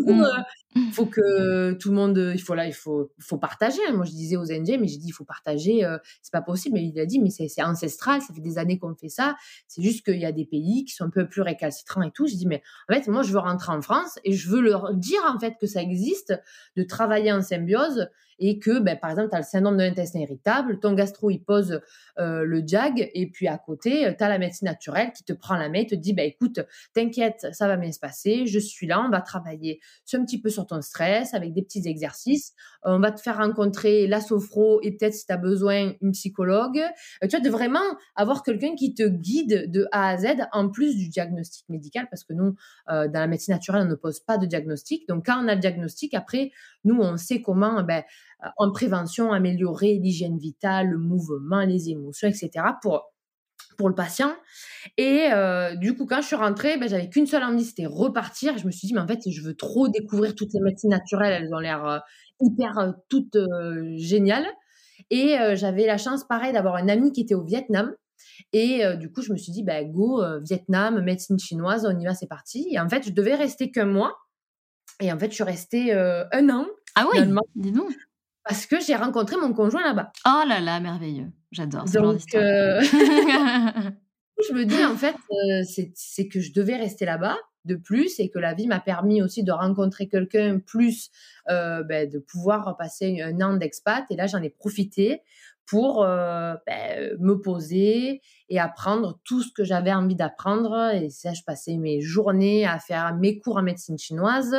Il 0.74 0.92
faut 0.92 1.06
que 1.06 1.72
tout 1.72 1.90
le 1.90 1.94
monde, 1.94 2.32
il 2.34 2.40
faut 2.40 2.54
là, 2.54 2.66
il 2.66 2.74
faut, 2.74 3.12
faut 3.18 3.38
partager. 3.38 3.80
Moi 3.92 4.04
je 4.04 4.10
disais 4.10 4.36
aux 4.36 4.44
NG, 4.44 4.78
mais 4.80 4.88
j'ai 4.88 4.98
dit 4.98 5.08
il 5.08 5.12
faut 5.12 5.24
partager. 5.24 5.84
Euh, 5.84 5.98
c'est 6.22 6.32
pas 6.32 6.42
possible. 6.42 6.74
Mais 6.74 6.84
il 6.84 6.98
a 6.98 7.06
dit 7.06 7.20
mais 7.20 7.30
c'est 7.30 7.62
ancestral, 7.62 8.22
ça 8.22 8.32
fait 8.32 8.40
des 8.40 8.58
années 8.58 8.78
qu'on 8.78 8.94
fait 8.94 9.08
ça. 9.08 9.36
C'est 9.68 9.82
juste 9.82 10.04
qu'il 10.04 10.18
y 10.18 10.24
a 10.24 10.32
des 10.32 10.46
pays 10.46 10.84
qui 10.84 10.94
sont 10.94 11.04
un 11.04 11.10
peu 11.10 11.28
plus 11.28 11.42
récalcitrants 11.42 12.02
et 12.02 12.10
tout. 12.10 12.26
J'ai 12.26 12.36
dit 12.36 12.46
mais 12.46 12.62
en 12.88 12.94
fait 12.94 13.08
moi 13.08 13.22
je 13.22 13.32
veux 13.32 13.38
rentrer 13.38 13.72
en 13.72 13.82
France 13.82 14.18
et 14.24 14.32
je 14.32 14.48
veux 14.48 14.60
leur 14.60 14.94
dire 14.94 15.20
en 15.26 15.38
fait 15.38 15.54
que 15.60 15.66
ça 15.66 15.82
existe 15.82 16.34
de 16.76 16.82
travailler 16.82 17.32
en 17.32 17.42
symbiose 17.42 18.08
et 18.44 18.58
que, 18.58 18.80
ben, 18.80 18.98
par 18.98 19.10
exemple, 19.10 19.30
tu 19.30 19.36
as 19.36 19.38
le 19.38 19.44
syndrome 19.44 19.76
de 19.76 19.84
l'intestin 19.84 20.18
irritable, 20.18 20.80
ton 20.80 20.94
gastro, 20.94 21.30
il 21.30 21.38
pose 21.38 21.80
euh, 22.18 22.44
le 22.44 22.62
JAG, 22.66 23.08
et 23.14 23.30
puis 23.30 23.46
à 23.46 23.56
côté, 23.56 24.12
tu 24.18 24.24
as 24.24 24.28
la 24.28 24.38
médecine 24.38 24.66
naturelle 24.66 25.12
qui 25.12 25.22
te 25.22 25.32
prend 25.32 25.56
la 25.56 25.68
main 25.68 25.80
et 25.80 25.86
te 25.86 25.94
dit, 25.94 26.12
ben, 26.12 26.26
écoute, 26.26 26.58
t'inquiète, 26.92 27.46
ça 27.52 27.68
va 27.68 27.76
bien 27.76 27.92
se 27.92 28.00
passer, 28.00 28.46
je 28.46 28.58
suis 28.58 28.88
là, 28.88 29.00
on 29.00 29.10
va 29.10 29.20
travailler 29.20 29.80
sur 30.04 30.18
un 30.18 30.24
petit 30.24 30.40
peu 30.40 30.50
sur 30.50 30.61
ton 30.66 30.80
stress 30.82 31.34
avec 31.34 31.52
des 31.52 31.62
petits 31.62 31.86
exercices, 31.86 32.52
on 32.84 32.98
va 32.98 33.12
te 33.12 33.20
faire 33.20 33.38
rencontrer 33.38 34.06
la 34.06 34.20
sophro 34.20 34.80
et 34.82 34.92
peut-être 34.92 35.14
si 35.14 35.26
tu 35.26 35.32
as 35.32 35.36
besoin, 35.36 35.92
une 36.00 36.12
psychologue. 36.12 36.78
Euh, 36.78 37.26
tu 37.26 37.36
vois, 37.36 37.40
de 37.40 37.50
vraiment 37.50 37.80
avoir 38.16 38.42
quelqu'un 38.42 38.74
qui 38.74 38.94
te 38.94 39.06
guide 39.06 39.70
de 39.70 39.86
A 39.92 40.08
à 40.08 40.16
Z 40.16 40.26
en 40.52 40.68
plus 40.68 40.96
du 40.96 41.08
diagnostic 41.08 41.68
médical, 41.68 42.06
parce 42.10 42.24
que 42.24 42.32
nous, 42.32 42.54
euh, 42.90 43.08
dans 43.08 43.20
la 43.20 43.26
médecine 43.26 43.54
naturelle, 43.54 43.82
on 43.82 43.90
ne 43.90 43.94
pose 43.94 44.20
pas 44.20 44.38
de 44.38 44.46
diagnostic. 44.46 45.06
Donc, 45.08 45.26
quand 45.26 45.42
on 45.42 45.48
a 45.48 45.54
le 45.54 45.60
diagnostic, 45.60 46.14
après, 46.14 46.50
nous, 46.84 46.98
on 47.00 47.16
sait 47.16 47.42
comment, 47.42 47.82
ben, 47.82 48.02
en 48.56 48.72
prévention, 48.72 49.32
améliorer 49.32 49.98
l'hygiène 50.02 50.38
vitale, 50.38 50.88
le 50.88 50.98
mouvement, 50.98 51.60
les 51.60 51.90
émotions, 51.90 52.28
etc. 52.28 52.50
pour 52.80 53.11
pour 53.82 53.88
le 53.88 53.96
patient. 53.96 54.32
Et 54.96 55.26
euh, 55.32 55.74
du 55.74 55.96
coup, 55.96 56.06
quand 56.06 56.22
je 56.22 56.28
suis 56.28 56.36
rentrée, 56.36 56.76
ben, 56.78 56.88
j'avais 56.88 57.08
qu'une 57.08 57.26
seule 57.26 57.42
envie, 57.42 57.64
c'était 57.64 57.84
repartir. 57.84 58.56
Je 58.58 58.64
me 58.64 58.70
suis 58.70 58.86
dit, 58.86 58.94
mais 58.94 59.00
en 59.00 59.08
fait, 59.08 59.28
je 59.28 59.42
veux 59.42 59.56
trop 59.56 59.88
découvrir 59.88 60.36
toutes 60.36 60.52
les 60.54 60.60
médecines 60.60 60.90
naturelles. 60.90 61.42
Elles 61.42 61.52
ont 61.52 61.58
l'air 61.58 61.84
euh, 61.84 61.98
hyper 62.40 62.78
euh, 62.78 62.92
toutes 63.08 63.36
géniales. 63.96 64.46
Et 65.10 65.36
j'avais 65.54 65.84
la 65.84 65.98
chance, 65.98 66.24
pareil, 66.24 66.52
d'avoir 66.52 66.76
un 66.76 66.88
ami 66.88 67.10
qui 67.10 67.22
était 67.22 67.34
au 67.34 67.42
Vietnam. 67.42 67.92
Et 68.52 68.82
du 68.96 69.10
coup, 69.10 69.20
je 69.20 69.32
me 69.32 69.36
suis 69.36 69.50
dit, 69.50 69.64
ben, 69.64 69.90
go, 69.90 70.22
Vietnam, 70.42 71.02
médecine 71.02 71.40
chinoise, 71.40 71.84
on 71.84 71.98
y 71.98 72.04
va, 72.04 72.14
c'est 72.14 72.28
parti. 72.28 72.68
Et 72.70 72.78
en 72.78 72.88
fait, 72.88 73.04
je 73.04 73.10
devais 73.10 73.34
rester 73.34 73.72
qu'un 73.72 73.84
mois. 73.84 74.16
Et 75.00 75.12
en 75.12 75.18
fait, 75.18 75.28
je 75.30 75.34
suis 75.34 75.44
restée 75.44 75.92
un 75.92 76.48
an. 76.50 76.66
Ah 76.94 77.08
oui, 77.12 77.18
dis 77.56 77.72
donc 77.72 77.92
parce 78.44 78.66
que 78.66 78.80
j'ai 78.80 78.96
rencontré 78.96 79.36
mon 79.36 79.52
conjoint 79.52 79.82
là-bas. 79.82 80.12
Oh 80.26 80.42
là 80.46 80.60
là, 80.60 80.80
merveilleux. 80.80 81.30
J'adore 81.50 81.88
ce 81.88 81.98
Donc, 81.98 82.20
euh, 82.34 82.80
je 84.48 84.54
me 84.54 84.64
dis, 84.64 84.84
en 84.84 84.96
fait, 84.96 85.14
euh, 85.14 85.62
c'est 85.94 86.28
que 86.28 86.40
je 86.40 86.52
devais 86.52 86.76
rester 86.76 87.04
là-bas 87.04 87.36
de 87.64 87.76
plus 87.76 88.18
et 88.18 88.28
que 88.28 88.38
la 88.38 88.54
vie 88.54 88.66
m'a 88.66 88.80
permis 88.80 89.22
aussi 89.22 89.44
de 89.44 89.52
rencontrer 89.52 90.08
quelqu'un 90.08 90.58
plus, 90.58 91.10
euh, 91.48 91.84
ben, 91.84 92.08
de 92.08 92.18
pouvoir 92.18 92.76
passer 92.76 93.20
un 93.22 93.40
an 93.40 93.56
d'expat. 93.56 94.04
Et 94.10 94.16
là, 94.16 94.26
j'en 94.26 94.42
ai 94.42 94.50
profité 94.50 95.22
pour 95.66 96.04
euh, 96.04 96.54
ben, 96.66 97.16
me 97.18 97.40
poser 97.40 98.20
et 98.48 98.58
apprendre 98.58 99.18
tout 99.24 99.42
ce 99.42 99.52
que 99.52 99.64
j'avais 99.64 99.92
envie 99.92 100.14
d'apprendre. 100.14 100.92
Et 100.94 101.10
ça, 101.10 101.32
je 101.32 101.42
passais 101.42 101.76
mes 101.76 102.00
journées 102.00 102.66
à 102.66 102.78
faire 102.78 103.14
mes 103.16 103.38
cours 103.38 103.56
en 103.56 103.62
médecine 103.62 103.98
chinoise. 103.98 104.54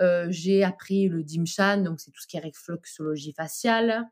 Euh, 0.00 0.26
j'ai 0.30 0.64
appris 0.64 1.08
le 1.08 1.22
Dimshan, 1.22 1.82
donc 1.82 2.00
c'est 2.00 2.10
tout 2.10 2.20
ce 2.20 2.26
qui 2.26 2.36
est 2.36 2.40
réflexologie 2.40 3.32
faciale. 3.32 4.04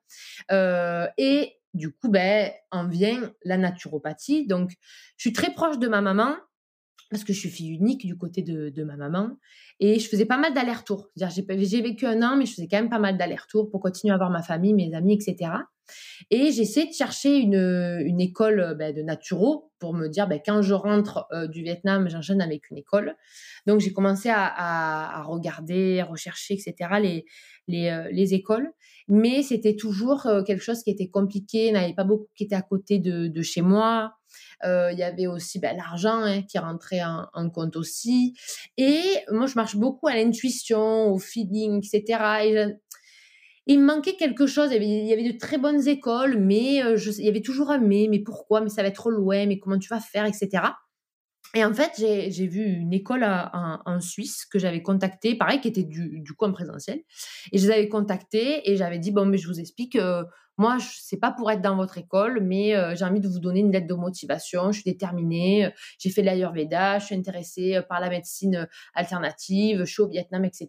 Euh, 0.53 1.07
et 1.19 1.55
du 1.75 1.93
coup, 1.93 2.09
ben, 2.09 2.51
en 2.71 2.87
vient 2.87 3.33
la 3.45 3.57
naturopathie. 3.57 4.47
Donc, 4.47 4.71
je 5.17 5.23
suis 5.23 5.33
très 5.33 5.53
proche 5.53 5.79
de 5.79 5.89
ma 5.89 6.01
maman 6.01 6.37
parce 7.17 7.25
que 7.25 7.33
je 7.33 7.41
suis 7.41 7.49
fille 7.49 7.71
unique 7.71 8.05
du 8.05 8.17
côté 8.17 8.43
de, 8.43 8.69
de 8.69 8.85
ma 8.85 8.97
maman. 8.97 9.31
Et 9.81 9.99
je 9.99 10.07
faisais 10.07 10.27
pas 10.27 10.37
mal 10.37 10.53
d'allers-retours. 10.53 11.09
J'ai 11.17 11.81
vécu 11.81 12.05
un 12.05 12.23
an, 12.23 12.37
mais 12.37 12.45
je 12.45 12.53
faisais 12.53 12.69
quand 12.69 12.77
même 12.77 12.91
pas 12.91 12.99
mal 12.99 13.17
d'allers-retours 13.17 13.71
pour 13.71 13.81
continuer 13.81 14.13
à 14.13 14.19
voir 14.19 14.29
ma 14.29 14.43
famille, 14.43 14.75
mes 14.75 14.95
amis, 14.95 15.15
etc. 15.15 15.53
Et 16.31 16.53
j'essaie 16.53 16.87
de 16.87 16.93
chercher 16.93 17.39
une, 17.39 18.03
une 18.05 18.21
école 18.21 18.77
ben, 18.79 18.95
de 18.95 19.01
naturo 19.01 19.73
pour 19.79 19.95
me 19.95 20.09
dire, 20.09 20.29
ben, 20.29 20.41
quand 20.45 20.61
je 20.61 20.75
rentre 20.75 21.27
euh, 21.33 21.47
du 21.47 21.63
Vietnam, 21.63 22.09
j'enchaîne 22.11 22.43
avec 22.43 22.71
une 22.71 22.77
école. 22.77 23.15
Donc 23.67 23.81
j'ai 23.81 23.95
commencé 23.95 24.29
à, 24.31 25.23
regarder, 25.27 26.03
rechercher, 26.03 26.55
etc., 26.55 27.25
les, 27.69 27.89
euh, 27.89 28.09
les 28.11 28.35
écoles. 28.35 28.71
Mais 29.09 29.43
c'était 29.43 29.77
toujours 29.77 30.27
euh, 30.27 30.43
quelque 30.43 30.63
chose 30.63 30.83
qui 30.83 30.91
était 30.91 31.09
compliqué, 31.09 31.69
il 31.69 31.73
n'y 31.73 31.79
avait 31.79 31.95
pas 31.95 32.05
beaucoup 32.05 32.27
qui 32.35 32.45
étaient 32.45 32.57
à 32.57 32.63
côté 32.63 32.99
de, 32.99 33.29
de 33.29 33.43
chez 33.43 33.63
moi. 33.63 34.13
Euh, 34.65 34.91
il 34.93 34.99
y 34.99 35.03
avait 35.03 35.27
aussi 35.27 35.59
ben, 35.59 35.77
l'argent 35.77 36.19
hein, 36.23 36.43
qui 36.43 36.59
rentrait 36.59 37.03
en, 37.03 37.51
compte 37.51 37.77
aussi. 37.77 38.35
Et 38.77 39.03
moi, 39.31 39.47
je 39.47 39.55
marche 39.55 39.77
beaucoup 39.77 40.09
à 40.09 40.15
l'intuition, 40.15 41.13
au 41.13 41.19
feeling, 41.19 41.79
etc. 41.79 42.21
Et 42.45 42.67
il 43.67 43.81
me 43.81 43.87
manquait 43.87 44.17
quelque 44.17 44.47
chose. 44.47 44.71
Il 44.73 44.83
y, 44.83 45.13
avait, 45.13 45.33
de 45.33 45.39
très 45.39 45.59
bonnes 45.59 45.87
écoles, 45.87 46.39
mais 46.39 46.83
euh, 46.83 46.97
je, 46.97 47.11
il 47.11 47.25
y 47.25 47.29
avait 47.29 47.43
toujours 47.43 47.71
un 47.71 47.79
mais, 47.79 48.07
mais 48.09 48.21
pourquoi, 48.21 48.61
mais 48.61 48.71
ça 48.71 48.83
va 48.83 48.89
être 48.89 49.11
loin, 49.11 49.47
mais 49.47 49.59
comment 49.59 49.79
tu 49.79 49.89
vas 49.89 50.01
faire, 50.01 50.25
etc. 50.25 50.63
Et 51.57 51.65
en 51.65 51.73
fait, 51.73 51.93
j'ai 51.97 52.47
vu 52.47 52.63
une 52.67 52.93
école 52.93 53.25
en, 53.25 53.99
Suisse 53.99 54.45
que 54.45 54.59
j'avais 54.59 54.83
contactée, 54.83 55.37
pareil, 55.37 55.59
qui 55.59 55.69
était 55.69 55.85
du, 55.85 56.21
du 56.21 56.35
coup 56.35 56.45
en 56.45 56.53
présentiel. 56.53 57.01
Et 57.51 57.57
je 57.57 57.67
les 57.67 57.73
avais 57.73 57.89
contactés 57.89 58.71
et 58.71 58.77
j'avais 58.77 58.99
dit, 58.99 59.11
bon, 59.11 59.25
mais 59.25 59.39
je 59.39 59.49
vous 59.49 59.59
explique, 59.59 59.97
euh, 59.97 60.23
moi, 60.59 60.77
c'est 60.81 61.17
pas 61.17 61.33
pour 61.33 61.51
être 61.51 61.63
dans 61.63 61.75
votre 61.75 61.97
école, 61.97 62.41
mais 62.43 62.77
euh, 62.77 62.95
j'ai 62.95 63.07
envie 63.07 63.21
de 63.21 63.29
vous 63.29 63.39
donner 63.39 63.61
une 63.61 63.73
lettre 63.73 63.87
de 63.87 63.95
motivation. 63.95 64.71
Je 64.71 64.83
suis 64.83 64.91
déterminée, 64.93 65.71
j'ai 65.99 66.11
fait 66.11 66.21
de 66.21 66.27
l'Ayurveda, 66.27 66.99
je 66.99 67.07
suis 67.07 67.15
intéressée 67.15 67.77
euh, 67.77 67.83
par 67.83 68.01
la 68.01 68.11
médecine 68.11 68.69
alternative, 68.93 69.79
je 69.87 69.91
suis 69.91 70.03
au 70.03 70.09
Vietnam, 70.09 70.45
etc. 70.45 70.69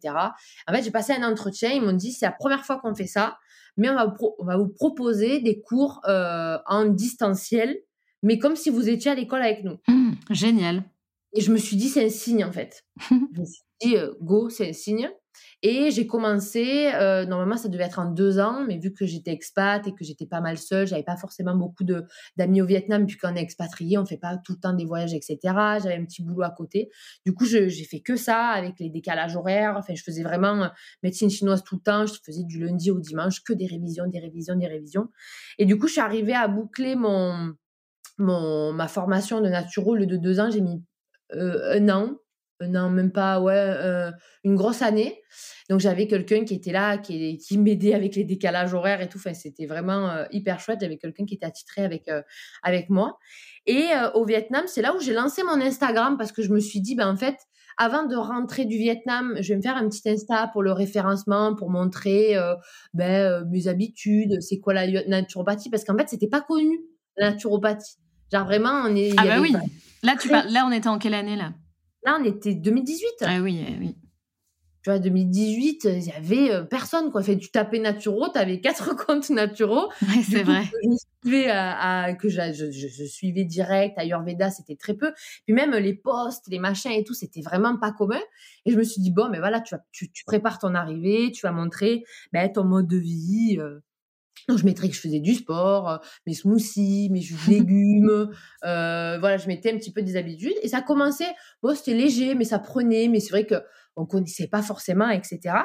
En 0.70 0.74
fait, 0.74 0.84
j'ai 0.84 0.92
passé 0.92 1.12
un 1.12 1.30
entretien, 1.30 1.70
ils 1.70 1.82
m'ont 1.82 1.92
dit, 1.92 2.14
c'est 2.14 2.28
la 2.28 2.32
première 2.32 2.64
fois 2.64 2.80
qu'on 2.80 2.96
fait 2.96 3.08
ça, 3.08 3.38
mais 3.76 3.90
on 3.90 4.46
va 4.46 4.58
vous 4.58 4.70
proposer 4.70 5.42
des 5.42 5.60
cours 5.60 6.00
en 6.06 6.86
distanciel 6.86 7.78
mais 8.24 8.40
comme 8.40 8.56
si 8.56 8.70
vous 8.70 8.90
étiez 8.90 9.12
à 9.12 9.16
l'école 9.16 9.42
avec 9.42 9.64
nous. 9.64 9.78
Mmh, 9.88 10.14
génial. 10.32 10.84
Et 11.34 11.42
je 11.42 11.52
me 11.52 11.58
suis 11.58 11.76
dit, 11.76 11.90
c'est 11.90 12.06
un 12.06 12.10
signe 12.10 12.44
en 12.44 12.52
fait. 12.52 12.84
je 13.10 13.40
me 13.40 13.46
suis 13.46 13.64
dit, 13.82 13.98
euh, 13.98 14.14
go, 14.22 14.50
c'est 14.50 14.70
un 14.70 14.74
signe. 14.74 15.10
Et 15.64 15.92
j'ai 15.92 16.08
commencé, 16.08 16.92
euh, 16.94 17.26
normalement 17.26 17.58
ça 17.58 17.68
devait 17.68 17.84
être 17.84 18.00
en 18.00 18.12
deux 18.12 18.40
ans, 18.40 18.64
mais 18.68 18.78
vu 18.78 18.94
que 18.94 19.06
j'étais 19.06 19.32
expat 19.32 19.86
et 19.88 19.94
que 19.94 20.04
j'étais 20.04 20.26
pas 20.26 20.42
mal 20.42 20.58
seule, 20.58 20.88
j'avais 20.88 21.04
pas 21.04 21.18
forcément 21.18 21.56
beaucoup 21.56 21.84
de 21.84 22.06
d'amis 22.38 22.62
au 22.62 22.66
Vietnam, 22.66 23.06
puis 23.06 23.18
qu'on 23.18 23.36
est 23.36 23.42
expatrié, 23.42 23.98
on 23.98 24.06
fait 24.06 24.18
pas 24.18 24.38
tout 24.38 24.54
le 24.54 24.60
temps 24.60 24.74
des 24.74 24.86
voyages, 24.86 25.14
etc. 25.14 25.38
J'avais 25.44 25.96
un 25.96 26.06
petit 26.06 26.24
boulot 26.24 26.44
à 26.44 26.52
côté. 26.52 26.90
Du 27.26 27.34
coup, 27.34 27.46
j'ai 27.46 27.70
fait 27.70 28.00
que 28.00 28.16
ça 28.16 28.48
avec 28.50 28.80
les 28.80 28.90
décalages 28.90 29.36
horaires. 29.36 29.76
Enfin, 29.78 29.94
je 29.96 30.04
faisais 30.04 30.24
vraiment 30.24 30.64
euh, 30.64 30.68
médecine 31.04 31.30
chinoise 31.30 31.64
tout 31.64 31.76
le 31.76 31.82
temps. 31.82 32.06
Je 32.06 32.14
faisais 32.24 32.44
du 32.44 32.60
lundi 32.60 32.92
au 32.92 33.00
dimanche 33.00 33.44
que 33.44 33.54
des 33.54 33.66
révisions, 33.66 34.08
des 34.08 34.20
révisions, 34.20 34.56
des 34.56 34.68
révisions. 34.68 35.10
Et 35.58 35.66
du 35.66 35.78
coup, 35.78 35.88
je 35.88 35.94
suis 35.94 36.02
arrivée 36.02 36.36
à 36.36 36.48
boucler 36.48 36.96
mon 36.96 37.54
mon, 38.18 38.74
ma 38.74 38.88
formation 38.88 39.42
de 39.42 39.50
naturo, 39.50 39.96
le 39.96 40.06
de 40.06 40.18
deux 40.18 40.40
ans, 40.40 40.50
j'ai 40.52 40.62
mis 40.62 40.84
euh, 41.36 41.78
un 41.78 41.90
an, 41.90 42.18
un 42.60 42.76
an, 42.76 42.90
même 42.90 43.12
pas, 43.12 43.40
ouais, 43.40 43.54
euh, 43.54 44.12
une 44.44 44.56
grosse 44.56 44.82
année. 44.82 45.22
Donc 45.70 45.80
j'avais 45.80 46.08
quelqu'un 46.08 46.44
qui 46.44 46.56
était 46.56 46.72
là, 46.72 46.98
qui, 46.98 47.38
qui 47.38 47.58
m'aidait 47.58 47.94
avec 47.94 48.16
les 48.16 48.24
décalages 48.24 48.74
horaires 48.74 49.02
et 49.02 49.10
tout. 49.10 49.20
Enfin, 49.20 49.34
c'était 49.34 49.66
vraiment 49.66 50.10
euh, 50.10 50.26
hyper 50.32 50.60
chouette. 50.60 50.80
J'avais 50.82 50.98
quelqu'un 50.98 51.26
qui 51.26 51.36
était 51.36 51.46
attitré 51.46 51.84
avec, 51.84 52.10
avec 52.64 52.90
moi. 52.90 53.20
Et 53.66 53.88
au 54.14 54.26
Vietnam, 54.26 54.64
c'est 54.68 54.82
là 54.82 54.96
où 54.96 55.00
j'ai 55.00 55.14
lancé 55.14 55.44
mon 55.44 55.62
Instagram 55.62 56.18
parce 56.18 56.32
que 56.32 56.42
je 56.42 56.50
me 56.52 56.60
suis 56.60 56.80
dit, 56.80 56.96
ben 56.96 57.10
en 57.10 57.18
fait, 57.18 57.36
avant 57.78 58.06
de 58.06 58.16
rentrer 58.16 58.66
du 58.66 58.78
Vietnam, 58.78 59.36
je 59.40 59.50
vais 59.50 59.58
me 59.58 59.62
faire 59.62 59.76
un 59.76 59.88
petit 59.90 60.10
Insta 60.10 60.50
pour 60.54 60.64
le 60.64 60.72
référencement, 60.72 61.54
pour 61.54 61.70
montrer 61.70 62.36
ben, 62.94 63.46
mes 63.52 63.68
habitudes, 63.68 64.42
c'est 64.42 64.60
quoi 64.60 64.74
la 64.74 64.88
naturopathie, 65.06 65.70
parce 65.70 65.84
qu'en 65.84 65.98
fait, 65.98 66.08
c'était 66.08 66.30
pas 66.30 66.42
connu, 66.42 66.80
la 67.18 67.32
naturopathie. 67.32 67.98
Genre 68.32 68.46
vraiment, 68.46 68.84
on 68.86 68.96
est. 68.96 69.14
Ah 69.18 69.26
bah 69.26 69.42
oui. 69.42 69.54
Là, 70.04 70.16
tu 70.20 70.30
parles, 70.30 70.50
là, 70.50 70.66
on 70.68 70.72
était 70.72 70.88
en 70.90 71.00
quelle 71.00 71.14
année 71.14 71.36
là? 71.36 71.54
Là, 72.06 72.18
on 72.22 72.24
était 72.24 72.54
2018. 72.54 73.08
Ah 73.22 73.40
oui, 73.42 73.66
eh 73.68 73.80
oui. 73.80 73.96
Tu 74.84 74.92
vois, 74.92 75.00
2018, 75.00 75.84
il 75.84 76.06
y 76.06 76.12
avait 76.12 76.52
euh, 76.52 76.64
personne 76.64 77.12
quoi. 77.12 77.22
Fait, 77.22 77.38
tu 77.38 77.50
tapais 77.50 77.80
Naturo, 77.80 78.30
tu 78.32 78.40
avais 78.40 78.62
quatre 78.62 78.96
comptes 79.06 79.30
Naturo. 79.30 79.90
Ouais, 80.02 80.24
c'est 80.24 80.44
vrai. 80.44 80.64
Je 80.82 81.30
suivais, 81.30 81.50
à, 81.50 82.14
que 82.14 82.30
je, 82.30 82.54
je, 82.54 82.72
je, 82.72 83.04
suivais 83.04 83.44
direct, 83.44 83.98
Ayurveda, 83.98 84.50
c'était 84.50 84.78
très 84.78 84.94
peu. 84.94 85.12
Puis 85.46 85.54
même 85.54 85.72
les 85.72 85.94
posts, 85.94 86.48
les 86.48 86.60
machins 86.60 86.92
et 86.92 87.04
tout, 87.04 87.14
c'était 87.14 87.42
vraiment 87.42 87.78
pas 87.78 87.92
commun. 87.92 88.22
Et 88.66 88.72
je 88.72 88.78
me 88.78 88.84
suis 88.84 89.02
dit, 89.02 89.12
bon, 89.12 89.28
mais 89.30 89.40
voilà, 89.40 89.60
tu, 89.60 89.76
tu, 89.92 90.10
tu 90.10 90.24
prépares 90.24 90.60
ton 90.60 90.74
arrivée, 90.74 91.32
tu 91.34 91.42
vas 91.42 91.52
montrer 91.52 92.06
ben, 92.32 92.50
ton 92.50 92.64
mode 92.64 92.88
de 92.88 92.98
vie. 92.98 93.58
Euh, 93.60 93.80
donc, 94.48 94.58
je 94.58 94.66
mettrais 94.66 94.88
que 94.88 94.96
je 94.96 95.02
faisais 95.02 95.20
du 95.20 95.36
sport, 95.36 95.90
euh, 95.90 95.98
mes 96.26 96.34
smoothies, 96.34 97.10
mes 97.12 97.22
jus 97.22 97.36
de 97.48 97.52
légumes. 97.52 98.30
euh, 98.64 99.18
voilà, 99.20 99.38
je 99.38 99.48
mettais 99.48 99.74
un 99.74 99.78
petit 99.78 99.92
peu 99.92 100.02
des 100.02 100.16
habitudes. 100.16 100.56
Et 100.62 100.70
ça 100.70 100.82
commençait, 100.82 101.34
bon, 101.62 101.76
c'était 101.76 101.94
léger, 101.94 102.34
mais 102.36 102.46
ça 102.46 102.60
prenait. 102.60 103.08
Mais 103.10 103.20
c'est 103.20 103.32
vrai 103.32 103.46
qu'on 103.46 104.02
ne 104.02 104.08
connaissait 104.08 104.48
pas 104.48 104.62
forcément, 104.62 105.10
etc. 105.10 105.56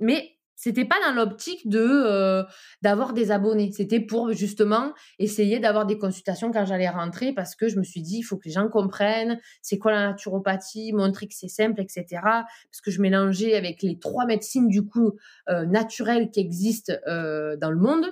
Mais 0.00 0.32
c'était 0.62 0.84
pas 0.84 0.96
dans 1.04 1.12
l'optique 1.14 1.68
de 1.68 1.80
euh, 1.80 2.44
d'avoir 2.82 3.14
des 3.14 3.32
abonnés. 3.32 3.72
C'était 3.72 3.98
pour 3.98 4.32
justement 4.32 4.92
essayer 5.18 5.58
d'avoir 5.58 5.86
des 5.86 5.98
consultations 5.98 6.52
quand 6.52 6.64
j'allais 6.64 6.88
rentrer 6.88 7.32
parce 7.32 7.56
que 7.56 7.68
je 7.68 7.78
me 7.78 7.82
suis 7.82 8.00
dit 8.00 8.18
il 8.18 8.22
faut 8.22 8.36
que 8.36 8.44
les 8.44 8.52
gens 8.52 8.68
comprennent 8.68 9.40
c'est 9.60 9.78
quoi 9.78 9.90
la 9.90 10.10
naturopathie, 10.10 10.92
montrer 10.92 11.26
que 11.26 11.34
c'est 11.34 11.48
simple, 11.48 11.80
etc. 11.80 12.04
Parce 12.22 12.80
que 12.84 12.92
je 12.92 13.00
mélangeais 13.00 13.56
avec 13.56 13.82
les 13.82 13.98
trois 13.98 14.24
médecines 14.24 14.68
du 14.68 14.86
coup 14.86 15.12
euh, 15.48 15.66
naturelles 15.66 16.30
qui 16.30 16.38
existent 16.38 16.92
euh, 17.08 17.56
dans 17.56 17.70
le 17.70 17.78
monde 17.78 18.06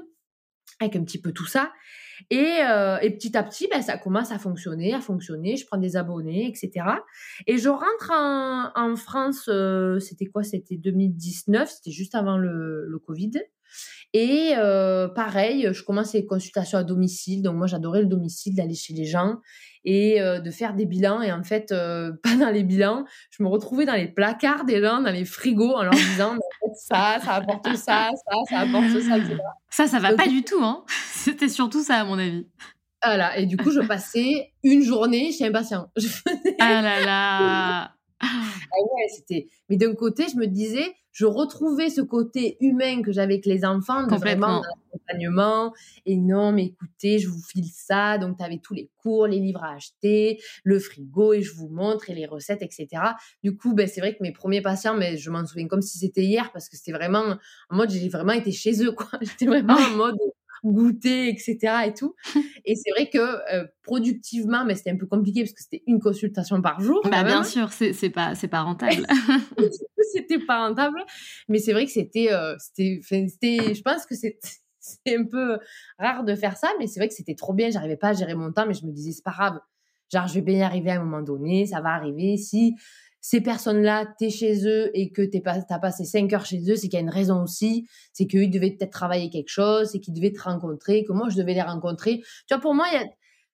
avec 0.81 0.97
un 0.97 1.05
petit 1.05 1.21
peu 1.21 1.33
tout 1.33 1.47
ça. 1.47 1.71
Et, 2.29 2.57
euh, 2.69 2.99
et 3.01 3.11
petit 3.11 3.37
à 3.37 3.43
petit, 3.43 3.69
ben, 3.69 3.81
ça 3.81 3.97
commence 3.97 4.31
à 4.31 4.39
fonctionner, 4.39 4.93
à 4.93 5.01
fonctionner. 5.01 5.57
Je 5.57 5.67
prends 5.67 5.79
des 5.79 5.97
abonnés, 5.97 6.47
etc. 6.47 6.87
Et 7.47 7.59
je 7.59 7.69
rentre 7.69 8.11
en, 8.11 8.97
France, 8.97 9.49
euh, 9.49 9.99
c'était 10.01 10.27
quoi? 10.27 10.43
C'était 10.43 10.77
2019, 10.77 11.71
c'était 11.71 11.91
juste 11.93 12.15
avant 12.15 12.37
le, 12.37 12.87
le 12.87 12.99
Covid. 12.99 13.33
Et 14.13 14.55
euh, 14.57 15.09
pareil, 15.09 15.69
je 15.73 15.83
commence 15.85 16.13
les 16.13 16.27
consultations 16.27 16.79
à 16.79 16.85
domicile. 16.85 17.43
Donc 17.43 17.57
moi, 17.57 17.67
j'adorais 17.67 18.03
le 18.03 18.09
domicile, 18.09 18.55
d'aller 18.55 18.75
chez 18.75 18.93
les 18.93 19.05
gens 19.05 19.37
et 19.85 20.21
euh, 20.21 20.41
de 20.41 20.51
faire 20.51 20.75
des 20.75 20.87
bilans. 20.87 21.23
Et 21.23 21.33
en 21.33 21.43
fait, 21.43 21.73
euh, 21.73 22.13
pas 22.23 22.37
dans 22.37 22.51
les 22.51 22.63
bilans, 22.63 23.05
je 23.31 23.43
me 23.43 23.49
retrouvais 23.49 23.87
dans 23.87 23.95
les 23.95 24.09
placards 24.09 24.65
des 24.65 24.81
gens, 24.83 25.01
dans 25.01 25.13
les 25.13 25.25
frigos, 25.25 25.75
en 25.75 25.83
leur 25.83 25.93
disant 25.93 26.37
ça, 26.75 27.19
ça 27.23 27.35
apporte 27.35 27.67
ça, 27.77 28.11
ça, 28.11 28.35
ça 28.49 28.59
apporte 28.61 29.01
ça, 29.01 29.19
etc. 29.19 29.37
Ça, 29.71 29.87
ça 29.87 29.99
va 29.99 30.15
pas 30.15 30.29
du 30.29 30.43
tout. 30.43 30.63
Hein 30.63 30.85
C'était 31.13 31.49
surtout 31.49 31.83
ça, 31.83 32.01
à 32.01 32.05
mon 32.05 32.19
avis. 32.19 32.47
Voilà. 33.03 33.39
Et 33.39 33.47
du 33.47 33.57
coup, 33.57 33.71
je 33.71 33.81
passais 33.81 34.53
une 34.63 34.83
journée 34.83 35.33
chez 35.33 35.47
un 35.47 35.53
patient. 35.53 35.91
Ah 36.63 36.83
là 36.83 37.01
là 37.01 37.91
ah 38.23 38.77
ouais, 38.83 39.09
c'était. 39.09 39.49
Mais 39.69 39.77
d'un 39.77 39.95
côté, 39.95 40.27
je 40.31 40.37
me 40.37 40.47
disais, 40.47 40.95
je 41.13 41.27
retrouvais 41.27 41.89
ce 41.91 42.03
côté 42.03 42.57
humain 42.61 43.03
que 43.03 43.13
j'avais 43.13 43.31
avec 43.31 43.47
les 43.47 43.65
enfants, 43.65 44.07
de 44.07 44.17
vraiment 44.17 44.63
l'accompagnement. 44.63 45.73
Et 46.05 46.17
non, 46.17 46.53
mais 46.53 46.67
écoutez, 46.67 47.19
je 47.19 47.29
vous 47.29 47.41
file 47.41 47.69
ça. 47.73 48.19
Donc, 48.19 48.39
tu 48.39 48.45
avais 48.45 48.59
tous 48.59 48.75
les 48.75 48.91
cours, 48.99 49.27
les 49.27 49.39
livres 49.39 49.63
à 49.63 49.75
acheter, 49.75 50.41
le 50.65 50.79
frigo, 50.79 51.33
et 51.33 51.43
je 51.43 51.55
vous 51.55 51.69
montre, 51.69 52.11
et 52.11 52.15
les 52.15 52.27
recettes, 52.27 52.63
etc. 52.63 52.89
Du 53.43 53.57
coup, 53.57 53.75
ben, 53.75 53.87
c'est 53.87 54.01
vrai 54.01 54.15
que 54.15 54.23
mes 54.23 54.33
premiers 54.33 54.63
patients, 54.63 54.97
mais 54.97 55.17
je 55.17 55.31
m'en 55.31 55.47
souviens 55.47 55.69
comme 55.69 55.83
si 55.83 55.99
c'était 55.99 56.25
hier, 56.25 56.51
parce 56.53 56.69
que 56.69 56.77
c'était 56.77 56.93
vraiment 56.93 57.37
en 57.71 57.77
mode, 57.77 57.91
j'ai 57.91 58.09
vraiment 58.09 58.33
été 58.33 58.53
chez 58.53 58.83
eux, 58.83 58.93
quoi. 58.93 59.07
J'étais 59.21 59.47
vraiment 59.47 59.75
en 59.75 59.97
mode 59.97 60.17
goûter, 60.65 61.29
etc. 61.29 61.59
et 61.87 61.95
tout. 61.95 62.15
et 62.65 62.75
c'est 62.75 62.91
vrai 62.91 63.09
que 63.09 63.19
euh, 63.19 63.67
productivement, 63.83 64.65
mais 64.65 64.75
c'était 64.75 64.91
un 64.91 64.97
peu 64.97 65.07
compliqué 65.07 65.43
parce 65.43 65.53
que 65.53 65.63
c'était 65.63 65.83
une 65.87 66.01
consultation 66.01 66.61
par 66.63 66.81
jour. 66.81 67.01
Bah, 67.05 67.25
bien 67.25 67.45
sûr, 67.45 67.71
c'est 67.73 68.11
pas 68.11 68.35
c'est 68.35 68.49
pas 68.49 68.63
rentable. 68.63 69.07
c'était 70.13 70.39
pas 70.39 70.67
rentable, 70.67 71.03
mais 71.49 71.59
c'est 71.59 71.73
vrai 71.73 71.87
que 71.87 71.93
c'était 71.93 72.33
euh, 72.33 72.57
c'était 72.59 73.01
je 73.75 73.83
pense 73.83 74.07
que 74.07 74.15
c'est 74.15 74.39
c'est 74.81 75.17
un 75.17 75.25
peu 75.25 75.59
rare 75.99 76.25
de 76.25 76.35
faire 76.35 76.57
ça, 76.57 76.69
mais 76.79 76.87
c'est 76.87 77.01
vrai 77.01 77.09
que 77.09 77.15
c'était 77.15 77.35
trop 77.35 77.53
bien. 77.53 77.71
J'arrivais 77.71 77.97
pas 77.97 78.09
à 78.09 78.13
gérer 78.13 78.35
mon 78.35 78.53
temps, 78.53 78.67
mais 78.67 78.75
je 78.75 78.87
me 78.87 78.93
disais 78.93 79.13
c'est 79.13 79.25
pas 79.25 79.33
grave. 79.33 79.61
Genre 80.13 80.27
je 80.27 80.35
vais 80.35 80.41
bien 80.41 80.59
y 80.59 80.63
arriver 80.63 80.91
à 80.91 81.01
un 81.01 81.05
moment 81.05 81.23
donné, 81.23 81.67
ça 81.67 81.81
va 81.81 81.91
arriver. 81.91 82.37
Si 82.37 82.75
ces 83.21 83.41
personnes-là, 83.43 84.15
tu 84.19 84.27
es 84.27 84.31
chez 84.31 84.67
eux 84.67 84.91
et 84.95 85.13
que 85.13 85.23
tu 85.23 85.41
as 85.45 85.79
passé 85.79 86.05
5 86.05 86.33
heures 86.33 86.47
chez 86.47 86.61
eux, 86.71 86.77
c'est 86.77 86.89
qu'il 86.89 86.95
y 86.95 86.97
a 86.97 87.01
une 87.01 87.11
raison 87.11 87.43
aussi. 87.43 87.87
C'est 88.13 88.27
qu'ils 88.27 88.51
devaient 88.51 88.71
peut-être 88.71 88.93
travailler 88.93 89.29
quelque 89.29 89.51
chose, 89.51 89.91
c'est 89.93 90.01
qu'ils 90.01 90.15
devaient 90.15 90.33
te 90.33 90.41
rencontrer, 90.41 91.05
que 91.05 91.13
moi, 91.13 91.29
je 91.29 91.37
devais 91.37 91.55
les 91.55 91.63
rencontrer. 91.63 92.21
Tu 92.49 92.55
vois, 92.55 92.61
pour 92.61 92.75
moi, 92.75 92.87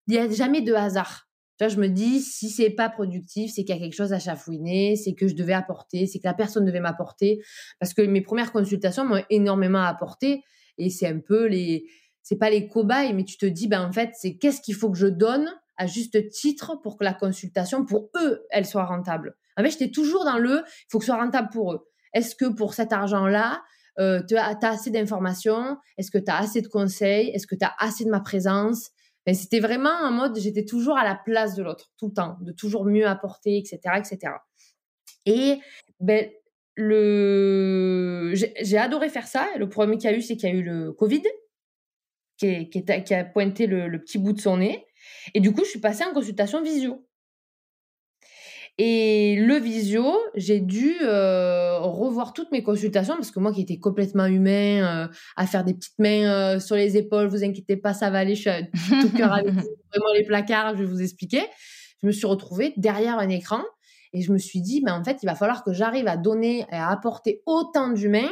il 0.09 0.15
n'y 0.15 0.19
a, 0.19 0.31
jamais 0.31 0.61
de 0.61 0.73
hasard. 0.73 1.29
Tu 1.59 1.65
vois, 1.65 1.69
je 1.69 1.81
me 1.81 1.89
dis, 1.89 2.21
si 2.21 2.49
c'est 2.49 2.71
pas 2.71 2.89
productif, 2.89 3.51
c'est 3.55 3.65
qu'il 3.65 3.75
y 3.75 3.79
a 3.79 3.81
quelque 3.81 3.97
chose 3.97 4.13
à 4.13 4.19
chafouiner, 4.19 4.95
c'est 4.95 5.15
que 5.15 5.27
je 5.27 5.35
devais 5.35 5.55
apporter, 5.55 6.07
c'est 6.07 6.19
que 6.19 6.29
la 6.29 6.35
personne 6.35 6.65
devait 6.65 6.81
m'apporter. 6.81 7.41
Parce 7.81 7.93
que 7.93 8.03
mes 8.03 8.21
premières 8.21 8.53
consultations 8.53 9.05
m'ont 9.05 9.25
énormément 9.31 9.83
apporté. 9.83 10.43
Et 10.79 10.91
c'est 10.91 11.09
un 11.09 11.19
peu 11.19 11.47
les, 11.47 11.87
c'est 12.23 12.37
pas 12.37 12.51
les 12.51 12.69
cobayes, 12.69 13.15
mais 13.15 13.25
tu 13.25 13.37
te 13.37 13.47
dis, 13.47 13.67
ben, 13.67 13.83
en 13.83 13.93
fait, 13.93 14.11
c'est 14.15 14.37
qu'est-ce 14.37 14.61
qu'il 14.61 14.75
faut 14.75 14.91
que 14.91 14.99
je 14.99 15.07
donne 15.07 15.51
à 15.77 15.87
juste 15.87 16.29
titre 16.29 16.79
pour 16.83 16.97
que 16.97 17.05
la 17.05 17.15
consultation, 17.15 17.85
pour 17.85 18.11
eux, 18.17 18.47
elle 18.51 18.67
soit 18.67 18.85
rentable. 18.85 19.35
En 19.57 19.63
fait, 19.63 19.71
j'étais 19.71 19.91
toujours 19.91 20.25
dans 20.25 20.39
le, 20.39 20.63
il 20.67 20.87
faut 20.91 20.99
que 20.99 21.05
ce 21.05 21.13
soit 21.13 21.23
rentable 21.23 21.49
pour 21.51 21.73
eux. 21.73 21.89
Est-ce 22.13 22.35
que 22.35 22.47
pour 22.47 22.75
cet 22.75 22.93
argent-là, 22.93 23.63
euh, 23.99 24.23
tu 24.29 24.37
as, 24.37 24.57
assez 24.63 24.91
d'informations? 24.91 25.77
Est-ce 25.99 26.11
que 26.11 26.19
tu 26.19 26.31
as 26.31 26.39
assez 26.39 26.61
de 26.61 26.69
conseils? 26.69 27.31
Est-ce 27.31 27.47
que 27.47 27.55
tu 27.55 27.65
as 27.65 27.75
assez 27.79 28.05
de 28.05 28.11
ma 28.11 28.21
présence? 28.21 28.91
Ben, 29.25 29.35
C'était 29.35 29.61
vraiment 29.61 29.91
en 29.91 30.13
mode, 30.13 30.39
j'étais 30.39 30.65
toujours 30.65 30.99
à 30.99 31.05
la 31.05 31.15
place 31.15 31.55
de 31.55 31.63
l'autre, 31.63 31.91
tout 31.99 32.09
le 32.09 32.13
temps, 32.13 32.37
de 32.41 32.53
toujours 32.53 32.85
mieux 32.85 33.07
apporter, 33.07 33.59
etc. 33.59 33.79
etc. 33.97 34.35
Et 35.25 35.59
ben, 36.01 36.31
le... 36.77 38.33
j'ai 38.35 38.79
adoré 38.79 39.09
faire 39.09 39.27
ça. 39.27 39.49
Le 39.59 39.69
problème 39.69 39.99
qu'il 39.99 40.11
y 40.11 40.13
a 40.13 40.17
eu, 40.17 40.23
c'est 40.23 40.37
qu'il 40.37 40.49
y 40.49 40.53
a 40.53 40.55
eu 40.55 40.63
le 40.63 40.93
Covid, 40.93 41.23
qui, 42.37 42.85
a 43.15 43.25
pointé 43.25 43.67
le, 43.67 43.89
le, 43.89 44.01
petit 44.01 44.19
bout 44.19 44.33
de 44.33 44.41
son 44.41 44.59
nez. 44.59 44.87
Et 45.35 45.41
du 45.41 45.53
coup, 45.53 45.65
je 45.65 45.71
suis 45.71 45.81
passée 45.81 46.05
en 46.05 46.13
consultation 46.13 46.63
visio. 46.63 47.06
Et 48.79 49.37
le 49.37 49.57
visio, 49.57 50.15
j'ai 50.35 50.61
dû 50.61 50.97
euh, 51.01 51.79
revoir 51.79 52.35
toutes 52.35 52.53
mes 52.53 52.63
consultations 52.63 53.15
parce 53.15 53.31
que 53.31 53.41
moi 53.41 53.53
qui 53.53 53.63
étais 53.63 53.79
complètement 53.79 54.27
humain, 54.27 55.07
euh, 55.07 55.09
à 55.37 55.47
faire 55.47 55.65
des 55.65 55.73
petites 55.73 55.99
mains 55.99 56.31
euh, 56.31 56.61
sur 56.61 56.77
les 56.77 56.99
épaules, 56.99 57.27
vous 57.27 57.43
inquiétez 57.43 57.79
pas, 57.79 57.95
ça 57.95 58.11
va 58.11 58.19
aller, 58.19 58.35
je 58.35 58.43
suis 58.43 59.01
tout 59.01 59.17
cœur 59.17 59.33
avec 59.33 59.47
vraiment 59.55 60.13
les 60.15 60.25
placards, 60.25 60.77
je 60.77 60.83
vais 60.83 60.89
vous 60.89 61.01
expliquer. 61.01 61.41
Je 62.03 62.07
me 62.07 62.13
suis 62.13 62.27
retrouvée 62.27 62.75
derrière 62.77 63.19
un 63.19 63.31
écran 63.31 63.63
et 64.13 64.21
je 64.21 64.31
me 64.31 64.39
suis 64.39 64.61
dit, 64.61 64.83
ben 64.83 64.93
en 64.93 65.03
fait, 65.03 65.23
il 65.23 65.27
va 65.27 65.35
falloir 65.35 65.65
que 65.65 65.73
j'arrive 65.73 66.07
à 66.07 66.19
donner 66.19 66.67
et 66.71 66.77
à 66.77 66.91
apporter 66.91 67.43
autant 67.47 67.89
d'humains 67.89 68.31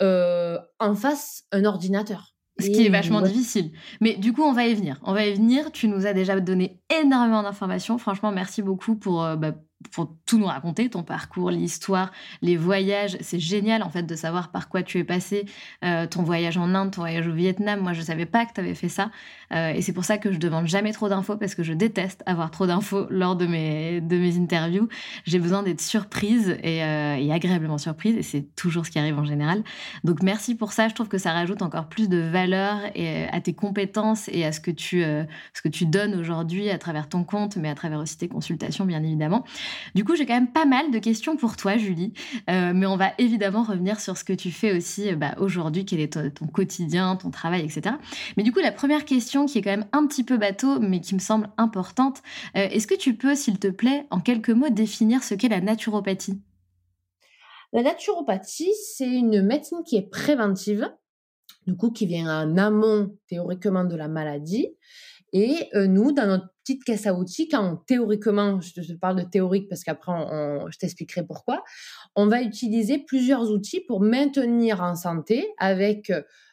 en 0.00 0.94
face 0.94 1.44
un 1.50 1.64
ordinateur. 1.64 2.35
Ce 2.58 2.70
qui 2.70 2.86
est 2.86 2.88
vachement 2.88 3.20
difficile. 3.20 3.72
Mais 4.00 4.14
du 4.14 4.32
coup, 4.32 4.42
on 4.42 4.52
va 4.52 4.66
y 4.66 4.74
venir. 4.74 4.98
On 5.02 5.12
va 5.12 5.26
y 5.26 5.34
venir. 5.34 5.70
Tu 5.72 5.88
nous 5.88 6.06
as 6.06 6.14
déjà 6.14 6.40
donné 6.40 6.80
énormément 7.02 7.42
d'informations. 7.42 7.98
Franchement, 7.98 8.32
merci 8.32 8.62
beaucoup 8.62 8.96
pour, 8.96 9.22
euh, 9.22 9.36
bah, 9.36 9.52
pour 9.92 10.14
tout 10.24 10.38
nous 10.38 10.46
raconter, 10.46 10.88
ton 10.88 11.02
parcours, 11.02 11.50
l'histoire, 11.50 12.10
les 12.40 12.56
voyages. 12.56 13.16
C'est 13.20 13.38
génial 13.38 13.82
en 13.82 13.90
fait 13.90 14.04
de 14.04 14.14
savoir 14.14 14.50
par 14.50 14.68
quoi 14.68 14.82
tu 14.82 14.98
es 14.98 15.04
passé, 15.04 15.46
euh, 15.84 16.06
ton 16.06 16.22
voyage 16.22 16.56
en 16.56 16.74
Inde, 16.74 16.92
ton 16.92 17.02
voyage 17.02 17.26
au 17.26 17.32
Vietnam. 17.32 17.80
Moi, 17.80 17.92
je 17.92 18.00
savais 18.00 18.26
pas 18.26 18.46
que 18.46 18.54
tu 18.54 18.60
avais 18.60 18.74
fait 18.74 18.88
ça. 18.88 19.10
Euh, 19.52 19.72
et 19.72 19.82
c'est 19.82 19.92
pour 19.92 20.04
ça 20.04 20.18
que 20.18 20.32
je 20.32 20.38
demande 20.38 20.66
jamais 20.66 20.92
trop 20.92 21.08
d'infos 21.08 21.36
parce 21.36 21.54
que 21.54 21.62
je 21.62 21.72
déteste 21.72 22.22
avoir 22.26 22.50
trop 22.50 22.66
d'infos 22.66 23.06
lors 23.10 23.36
de 23.36 23.46
mes, 23.46 24.00
de 24.00 24.16
mes 24.16 24.38
interviews. 24.38 24.88
J'ai 25.24 25.38
besoin 25.38 25.62
d'être 25.62 25.80
surprise 25.80 26.56
et, 26.62 26.82
euh, 26.82 27.16
et, 27.16 27.32
agréablement 27.32 27.78
surprise. 27.78 28.16
Et 28.16 28.22
c'est 28.22 28.54
toujours 28.56 28.86
ce 28.86 28.90
qui 28.90 28.98
arrive 28.98 29.18
en 29.18 29.24
général. 29.24 29.62
Donc 30.04 30.22
merci 30.22 30.54
pour 30.54 30.72
ça. 30.72 30.88
Je 30.88 30.94
trouve 30.94 31.08
que 31.08 31.18
ça 31.18 31.32
rajoute 31.32 31.60
encore 31.62 31.88
plus 31.88 32.08
de 32.08 32.18
valeur 32.18 32.78
et, 32.94 33.24
à 33.28 33.40
tes 33.40 33.52
compétences 33.52 34.28
et 34.32 34.44
à 34.44 34.52
ce 34.52 34.60
que 34.60 34.70
tu, 34.70 35.02
ce 35.02 35.62
que 35.62 35.68
tu 35.68 35.86
donnes 35.86 36.14
aujourd'hui 36.14 36.70
à 36.70 36.78
travers 36.78 37.08
ton 37.08 37.24
compte, 37.24 37.56
mais 37.56 37.68
à 37.68 37.74
travers 37.74 37.98
aussi 37.98 38.16
tes 38.16 38.28
consultations, 38.28 38.84
bien 38.84 39.02
évidemment. 39.02 39.44
Du 39.94 40.04
coup, 40.04 40.14
j'ai 40.14 40.26
quand 40.26 40.34
même 40.34 40.52
pas 40.52 40.66
mal 40.66 40.90
de 40.90 40.98
questions 40.98 41.36
pour 41.36 41.56
toi, 41.56 41.76
Julie. 41.76 42.12
Euh, 42.50 42.72
mais 42.74 42.86
on 42.86 42.96
va 42.96 43.12
évidemment 43.18 43.62
revenir 43.62 44.00
sur 44.00 44.16
ce 44.16 44.24
que 44.24 44.32
tu 44.32 44.50
fais 44.50 44.76
aussi 44.76 45.10
euh, 45.10 45.16
bah, 45.16 45.34
aujourd'hui, 45.38 45.84
quel 45.84 46.00
est 46.00 46.12
ton, 46.12 46.46
quotidien, 46.46 47.16
ton 47.16 47.30
travail, 47.30 47.64
etc. 47.64 47.96
Mais 48.36 48.42
du 48.42 48.52
coup, 48.52 48.60
la 48.60 48.72
première 48.72 49.04
question 49.04 49.46
qui 49.46 49.58
est 49.58 49.62
quand 49.62 49.70
même 49.70 49.86
un 49.92 50.06
petit 50.06 50.24
peu 50.24 50.36
bateau, 50.36 50.80
mais 50.80 51.00
qui 51.00 51.14
me 51.14 51.20
semble 51.20 51.48
importante, 51.56 52.22
euh, 52.56 52.68
est-ce 52.70 52.86
que 52.86 52.94
tu 52.94 53.14
peux, 53.14 53.34
s'il 53.34 53.58
te 53.58 53.68
plaît, 53.68 54.06
en 54.10 54.20
quelques 54.20 54.50
mots, 54.50 54.68
définir 54.68 55.22
ce 55.22 55.34
qu'est 55.34 55.48
la 55.48 55.60
naturopathie? 55.60 56.40
La 57.72 57.82
naturopathie, 57.82 58.72
c'est 58.96 59.08
une 59.08 59.42
médecine 59.42 59.82
qui 59.84 59.96
est 59.96 60.10
préventive, 60.10 60.90
du 61.66 61.76
coup, 61.76 61.90
qui 61.90 62.06
vient 62.06 62.44
en 62.44 62.56
amont 62.56 63.16
théoriquement 63.28 63.84
de 63.84 63.96
la 63.96 64.08
maladie. 64.08 64.68
Et 65.32 65.68
nous, 65.74 66.12
dans 66.12 66.26
notre 66.26 66.55
petite 66.66 66.84
caisse 66.84 67.06
à 67.06 67.14
outils 67.14 67.48
quand 67.48 67.84
théoriquement, 67.86 68.60
je 68.60 68.72
te 68.72 68.92
parle 68.94 69.22
de 69.22 69.28
théorique 69.28 69.68
parce 69.68 69.84
qu'après 69.84 70.12
je 70.70 70.78
t'expliquerai 70.78 71.24
pourquoi, 71.24 71.62
on 72.16 72.26
va 72.26 72.42
utiliser 72.42 72.98
plusieurs 72.98 73.50
outils 73.50 73.80
pour 73.86 74.00
maintenir 74.00 74.82
en 74.82 74.96
santé 74.96 75.46
avec 75.58 76.10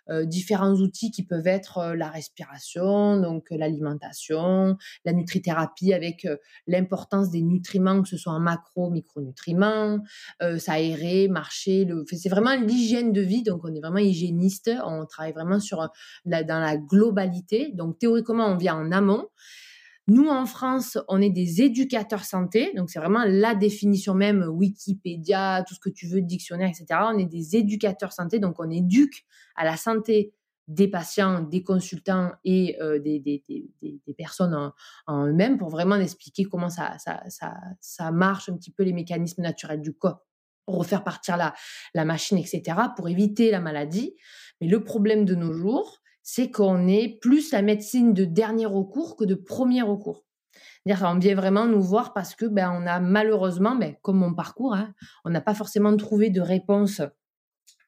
euh, 0.09 0.25
différents 0.25 0.73
outils 0.73 1.11
qui 1.11 1.23
peuvent 1.23 1.47
être 1.47 1.77
euh, 1.77 1.95
la 1.95 2.09
respiration, 2.09 3.21
donc 3.21 3.51
euh, 3.51 3.57
l'alimentation, 3.57 4.77
la 5.05 5.13
nutrithérapie 5.13 5.93
avec 5.93 6.27
l'importance 6.67 7.29
des 7.31 7.41
nutriments, 7.41 8.01
que 8.01 8.09
ce 8.09 8.17
soit 8.17 8.33
en 8.33 8.39
macro, 8.39 8.89
micronutriments, 8.89 9.99
s'aérer, 10.57 11.27
marcher. 11.27 11.87
C'est 12.11 12.29
vraiment 12.29 12.55
l'hygiène 12.55 13.13
de 13.13 13.21
vie, 13.21 13.43
donc 13.43 13.61
on 13.63 13.73
est 13.73 13.79
vraiment 13.79 13.97
hygiéniste, 13.97 14.71
on 14.85 15.05
travaille 15.05 15.33
vraiment 15.33 15.59
sur 15.59 15.89
dans 16.25 16.59
la 16.59 16.77
globalité. 16.77 17.71
Donc 17.73 17.99
théoriquement, 17.99 18.47
on 18.47 18.57
vient 18.57 18.75
en 18.75 18.91
amont. 18.91 19.27
Nous, 20.07 20.27
en 20.27 20.45
France, 20.45 20.97
on 21.07 21.21
est 21.21 21.29
des 21.29 21.61
éducateurs 21.61 22.25
santé, 22.25 22.73
donc 22.75 22.89
c'est 22.89 22.99
vraiment 22.99 23.23
la 23.25 23.55
définition 23.55 24.13
même, 24.13 24.45
Wikipédia, 24.49 25.63
tout 25.65 25.75
ce 25.75 25.79
que 25.79 25.89
tu 25.89 26.07
veux, 26.07 26.21
dictionnaire, 26.21 26.69
etc. 26.69 26.99
On 27.13 27.17
est 27.17 27.25
des 27.25 27.55
éducateurs 27.55 28.11
santé, 28.11 28.39
donc 28.39 28.55
on 28.59 28.69
éduque 28.69 29.23
à 29.55 29.63
la 29.63 29.77
santé 29.77 30.33
des 30.67 30.89
patients, 30.89 31.41
des 31.41 31.63
consultants 31.63 32.31
et 32.43 32.77
euh, 32.81 32.99
des, 32.99 33.43
personnes 34.17 34.73
en, 35.07 35.27
eux-mêmes 35.27 35.57
pour 35.57 35.69
vraiment 35.69 35.95
expliquer 35.95 36.45
comment 36.45 36.69
ça, 36.69 36.97
marche 38.11 38.49
un 38.49 38.57
petit 38.57 38.71
peu 38.71 38.83
les 38.83 38.93
mécanismes 38.93 39.41
naturels 39.41 39.81
du 39.81 39.93
corps, 39.93 40.25
pour 40.65 40.79
refaire 40.79 41.05
partir 41.05 41.37
la 41.37 42.05
machine, 42.05 42.37
etc., 42.37 42.77
pour 42.97 43.07
éviter 43.07 43.51
la 43.51 43.61
maladie. 43.61 44.15
Mais 44.59 44.67
le 44.67 44.83
problème 44.83 45.23
de 45.23 45.35
nos 45.35 45.53
jours, 45.53 46.02
c'est 46.23 46.49
qu'on 46.49 46.87
est 46.87 47.19
plus 47.21 47.51
la 47.51 47.61
médecine 47.61 48.13
de 48.13 48.25
dernier 48.25 48.65
recours 48.65 49.15
que 49.15 49.25
de 49.25 49.35
premier 49.35 49.81
recours. 49.81 50.25
C'est-à-dire 50.85 51.07
on 51.07 51.19
vient 51.19 51.35
vraiment 51.35 51.65
nous 51.65 51.81
voir 51.81 52.13
parce 52.13 52.35
que 52.35 52.45
ben, 52.45 52.71
on 52.71 52.87
a 52.87 52.99
malheureusement, 52.99 53.75
ben, 53.75 53.95
comme 54.01 54.17
mon 54.17 54.33
parcours, 54.33 54.73
hein, 54.73 54.93
on 55.25 55.29
n'a 55.29 55.41
pas 55.41 55.53
forcément 55.53 55.95
trouvé 55.95 56.29
de 56.29 56.41
réponse 56.41 57.01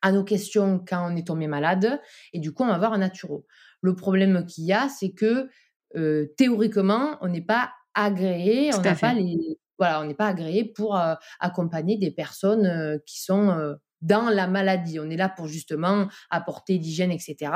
à 0.02 0.12
nos 0.12 0.24
questions 0.24 0.84
quand 0.86 1.12
on 1.12 1.16
est 1.16 1.28
tombé 1.28 1.48
malade, 1.48 2.00
et 2.32 2.40
du 2.40 2.54
coup, 2.54 2.64
on 2.64 2.68
va 2.68 2.78
voir 2.78 2.94
un 2.94 3.00
naturo. 3.00 3.46
Le 3.82 3.96
problème 3.96 4.46
qu'il 4.46 4.66
y 4.66 4.74
a, 4.74 4.88
c'est 4.88 5.12
que 5.12 5.50
euh, 5.96 6.28
théoriquement, 6.38 7.18
on 7.22 7.28
n'est 7.28 7.42
pas 7.42 7.72
agréé, 7.96 8.72
on 8.76 8.82
n'a 8.82 8.96
pas 8.96 9.14
les, 9.14 9.58
voilà, 9.80 10.02
on 10.02 10.06
n'est 10.06 10.14
pas 10.14 10.28
agréé 10.28 10.64
pour 10.64 10.98
euh, 10.98 11.16
accompagner 11.40 11.98
des 11.98 12.12
personnes 12.12 12.66
euh, 12.66 12.98
qui 13.06 13.22
sont 13.22 13.76
dans 14.06 14.30
la 14.30 14.48
maladie. 14.48 15.00
On 15.00 15.10
est 15.10 15.18
là 15.18 15.30
pour 15.30 15.48
justement 15.48 16.08
apporter 16.30 16.78
l'hygiène, 16.78 17.12
etc. 17.12 17.52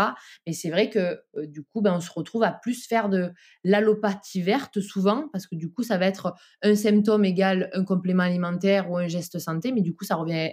Mais 0.45 0.53
c'est 0.53 0.69
vrai 0.69 0.89
que 0.89 1.21
du 1.45 1.63
coup, 1.63 1.81
ben, 1.81 1.93
on 1.93 2.01
se 2.01 2.12
retrouve 2.12 2.43
à 2.43 2.51
plus 2.51 2.85
faire 2.88 3.09
de 3.09 3.31
l'allopathie 3.63 4.41
verte 4.41 4.81
souvent, 4.81 5.29
parce 5.31 5.47
que 5.47 5.55
du 5.55 5.71
coup, 5.71 5.83
ça 5.83 5.97
va 5.97 6.07
être 6.07 6.33
un 6.62 6.75
symptôme 6.75 7.25
égal 7.25 7.69
un 7.73 7.83
complément 7.83 8.23
alimentaire 8.23 8.89
ou 8.89 8.97
un 8.97 9.07
geste 9.07 9.39
santé, 9.39 9.71
mais 9.71 9.81
du 9.81 9.95
coup, 9.95 10.03
ça 10.05 10.15
revient 10.15 10.51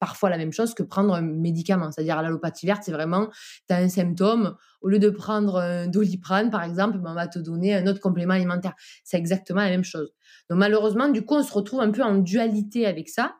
parfois 0.00 0.28
la 0.28 0.36
même 0.36 0.52
chose 0.52 0.74
que 0.74 0.82
prendre 0.82 1.14
un 1.14 1.22
médicament. 1.22 1.90
C'est-à-dire 1.92 2.20
l'allopathie 2.20 2.66
verte, 2.66 2.82
c'est 2.84 2.92
vraiment, 2.92 3.28
tu 3.68 3.74
as 3.74 3.78
un 3.78 3.88
symptôme, 3.88 4.56
au 4.80 4.88
lieu 4.88 4.98
de 4.98 5.08
prendre 5.08 5.56
un 5.56 5.86
doliprane, 5.86 6.50
par 6.50 6.62
exemple, 6.62 6.98
ben, 6.98 7.12
on 7.12 7.14
va 7.14 7.28
te 7.28 7.38
donner 7.38 7.74
un 7.74 7.86
autre 7.86 8.00
complément 8.00 8.34
alimentaire. 8.34 8.74
C'est 9.04 9.16
exactement 9.16 9.60
la 9.60 9.70
même 9.70 9.84
chose. 9.84 10.12
Donc 10.50 10.58
malheureusement, 10.58 11.08
du 11.08 11.24
coup, 11.24 11.36
on 11.36 11.42
se 11.42 11.52
retrouve 11.52 11.80
un 11.80 11.90
peu 11.90 12.02
en 12.02 12.16
dualité 12.16 12.86
avec 12.86 13.08
ça, 13.08 13.36